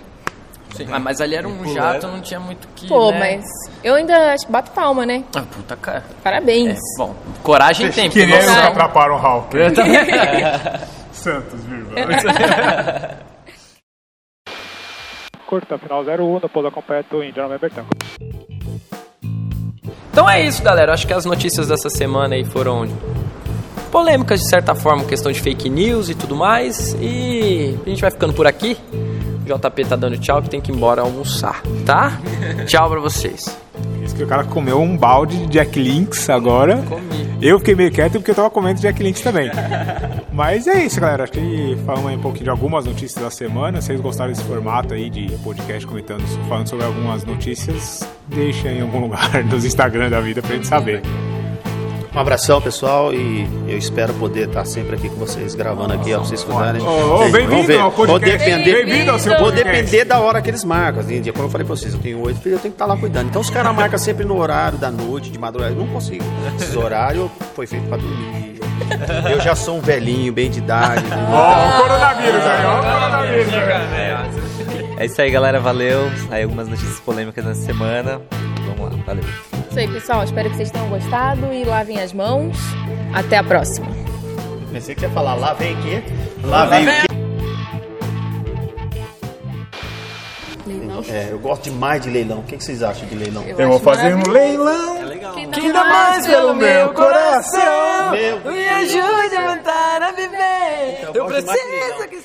Sim, 0.75 0.87
ah, 0.91 0.99
mas 0.99 1.21
ali 1.21 1.35
era 1.35 1.47
um 1.47 1.73
jato, 1.75 2.07
não 2.07 2.21
tinha 2.21 2.41
muito 2.41 2.67
que. 2.75 2.89
Pô, 2.89 3.11
né? 3.13 3.19
mas 3.19 3.45
eu 3.85 3.95
ainda 3.95 4.33
acho- 4.33 4.51
bato 4.51 4.71
palma, 4.71 5.05
né? 5.05 5.23
Ah, 5.37 5.43
puta 5.43 5.77
cara. 5.77 6.03
Parabéns. 6.23 6.79
É, 6.79 6.99
bom, 6.99 7.15
coragem 7.43 7.91
tem, 7.91 8.05
porque 8.09 8.21
Queria 8.21 8.37
nós- 8.37 8.47
eu 8.47 8.53
Não. 8.63 8.69
atrapalhar 8.69 9.13
o 9.13 9.19
Hulk. 9.19 9.57
Eu 9.57 9.75
também. 9.75 9.95
Santos, 11.13 11.61
vírgula. 11.65 13.19
Curta, 15.47 15.77
final 15.77 16.03
01, 16.03 16.41
da 16.41 16.49
pouso 16.49 16.71
completo, 16.71 17.23
Índia 17.23 17.43
November 17.43 17.71
Tango. 17.71 17.89
Então 20.11 20.29
é 20.29 20.43
isso, 20.43 20.63
galera. 20.63 20.93
Acho 20.95 21.07
que 21.07 21.13
as 21.13 21.25
notícias 21.27 21.69
dessa 21.69 21.91
semana 21.91 22.35
aí 22.35 22.45
foram 22.45 22.87
polêmicas 23.91 24.41
de 24.41 24.49
certa 24.49 24.75
forma, 24.75 25.05
questão 25.05 25.31
de 25.31 25.41
fake 25.41 25.69
news 25.69 26.09
e 26.09 26.15
tudo 26.15 26.35
mais. 26.35 26.95
E 27.01 27.79
a 27.85 27.89
gente 27.91 28.01
vai 28.01 28.11
ficando 28.11 28.33
por 28.33 28.47
aqui. 28.47 28.77
O 29.53 29.59
JP 29.59 29.85
tá 29.85 29.97
dando 29.97 30.17
tchau 30.19 30.41
que 30.41 30.49
tem 30.49 30.61
que 30.61 30.73
ir 30.73 30.75
embora 30.75 31.03
almoçar, 31.03 31.63
tá? 31.85 32.19
tchau 32.67 32.89
pra 32.89 33.01
vocês. 33.01 33.57
Isso 34.03 34.15
que 34.15 34.25
o 34.25 34.27
cara 34.27 34.45
comeu 34.45 34.81
um 34.81 34.97
balde 34.97 35.37
de 35.37 35.47
Jack 35.47 35.79
Links 35.79 36.31
agora. 36.31 36.83
Comi. 36.89 37.37
Eu 37.41 37.59
fiquei 37.59 37.75
meio 37.75 37.91
quieto 37.91 38.13
porque 38.15 38.31
eu 38.31 38.35
tava 38.35 38.51
comendo 38.51 38.81
Jack 38.81 39.03
Links 39.03 39.21
também. 39.21 39.51
Mas 40.33 40.67
é 40.67 40.85
isso, 40.85 41.01
galera. 41.01 41.25
Acho 41.25 41.33
que 41.33 41.77
falamos 41.85 42.13
um 42.13 42.21
pouquinho 42.21 42.45
de 42.45 42.51
algumas 42.51 42.85
notícias 42.85 43.23
da 43.23 43.31
semana. 43.31 43.81
Se 43.81 43.89
vocês 43.89 44.01
gostaram 44.01 44.33
desse 44.33 44.45
formato 44.45 44.95
aí 44.95 45.11
de 45.11 45.29
podcast 45.39 45.87
comentando, 45.87 46.23
falando 46.49 46.69
sobre 46.69 46.87
algumas 46.87 47.25
notícias, 47.25 48.09
deixa 48.29 48.69
em 48.69 48.81
algum 48.81 49.01
lugar 49.07 49.45
nos 49.45 49.65
Instagram 49.65 50.09
da 50.09 50.21
vida 50.21 50.41
pra 50.41 50.55
gente 50.55 50.67
saber. 50.67 51.03
Um 52.15 52.19
abração, 52.19 52.61
pessoal, 52.61 53.13
e 53.15 53.49
eu 53.67 53.79
espero 53.79 54.13
poder 54.15 54.47
estar 54.49 54.67
sempre 54.67 54.97
aqui 54.97 55.09
com 55.09 55.17
vocês, 55.17 55.55
gravando 55.55 55.95
aqui, 55.95 56.13
ó, 56.13 56.19
pra 56.19 56.27
vocês. 56.29 56.45
Ô, 56.45 56.53
ô, 56.53 57.17
Vamos 57.19 57.33
bem-vindo 57.33 57.79
ao 57.79 57.91
Vou 57.91 58.07
podcast. 58.07 58.39
depender, 58.39 58.85
Bem-vindo 58.85 59.11
ao 59.13 59.19
seu 59.19 59.39
Vou 59.39 59.51
depender 59.51 60.05
da 60.05 60.21
hora 60.21 60.43
que 60.43 60.51
eles 60.51 60.63
marcam. 60.63 61.01
Assim, 61.01 61.23
como 61.33 61.47
eu 61.47 61.51
falei 61.51 61.67
pra 61.67 61.75
vocês, 61.75 61.95
eu 61.95 62.01
tenho 62.01 62.21
oito 62.21 62.39
filhos, 62.41 62.59
eu 62.59 62.63
tenho 62.63 62.73
que 62.73 62.77
estar 62.77 62.85
lá 62.85 62.99
cuidando. 62.99 63.29
Então 63.31 63.41
os 63.41 63.49
caras 63.49 63.73
marcam 63.77 63.99
sempre 63.99 64.27
no 64.27 64.39
horário 64.39 64.77
da 64.77 64.91
noite, 64.91 65.31
de 65.31 65.39
madrugada. 65.39 65.73
Eu 65.73 65.79
não 65.79 65.87
consigo. 65.87 66.23
Esse 66.61 66.77
horário 66.77 67.31
foi 67.55 67.67
feito 67.67 67.89
pra 67.89 67.97
dormir. 67.97 68.61
Eu 69.31 69.41
já 69.41 69.55
sou 69.55 69.79
um 69.79 69.81
velhinho, 69.81 70.31
bem 70.35 70.51
de 70.51 70.59
idade. 70.59 71.03
Ó, 71.33 71.79
o 71.79 71.83
coronavírus 71.83 72.43
aí, 72.43 72.67
ó, 72.67 72.79
o 72.79 72.83
coronavírus. 72.83 73.53
É 74.99 75.07
isso 75.07 75.23
aí, 75.23 75.31
galera. 75.31 75.59
Valeu. 75.61 76.11
Aí 76.31 76.43
algumas 76.43 76.69
notícias 76.69 77.01
polêmicas 77.01 77.43
nessa 77.43 77.63
semana. 77.63 78.21
Vamos 78.67 78.93
lá, 78.99 79.03
valeu. 79.07 79.25
Isso 79.73 79.79
aí, 79.79 79.89
pessoal. 79.89 80.23
Espero 80.23 80.51
que 80.51 80.57
vocês 80.57 80.71
tenham 80.71 80.87
gostado 80.91 81.51
e 81.51 81.65
lavem 81.65 81.99
as 81.99 82.13
mãos. 82.13 82.59
Até 83.15 83.39
a 83.39 83.43
próxima. 83.43 83.87
Pensei 84.71 84.95
que 84.95 85.01
ia 85.01 85.09
falar, 85.09 85.35
lá 85.35 85.55
vem 85.55 85.73
o 85.73 85.83
quê? 85.83 86.03
Lá 86.45 86.67
vem 86.67 86.87
o 86.87 86.91
quê? 86.91 87.13
É, 91.11 91.29
eu 91.31 91.39
gosto 91.39 91.65
demais 91.71 92.03
de 92.03 92.11
leilão. 92.11 92.41
O 92.41 92.43
que 92.43 92.59
que 92.59 92.63
vocês 92.63 92.83
acham 92.83 93.09
de 93.09 93.15
leilão? 93.15 93.43
Eu 93.47 93.57
vou 93.57 93.77
acho 93.77 93.85
fazer 93.85 94.15
um 94.15 94.29
leilão. 94.31 95.07
legal. 95.07 95.35
Que 95.37 95.61
ainda 95.61 95.85
mais 95.85 96.27
pelo 96.27 96.55
meu 96.55 96.93
coração. 96.93 98.11
Meu 98.11 98.53
Me 98.53 98.69
ajude 98.69 99.37
a 99.37 99.55
voltar 99.55 100.03
a 100.03 100.13
viver. 100.13 101.09
Eu 101.15 101.25
gosto 101.25 101.41
demais 101.41 101.63
de 101.63 101.69
leilão. 101.71 102.09
que 102.09 102.21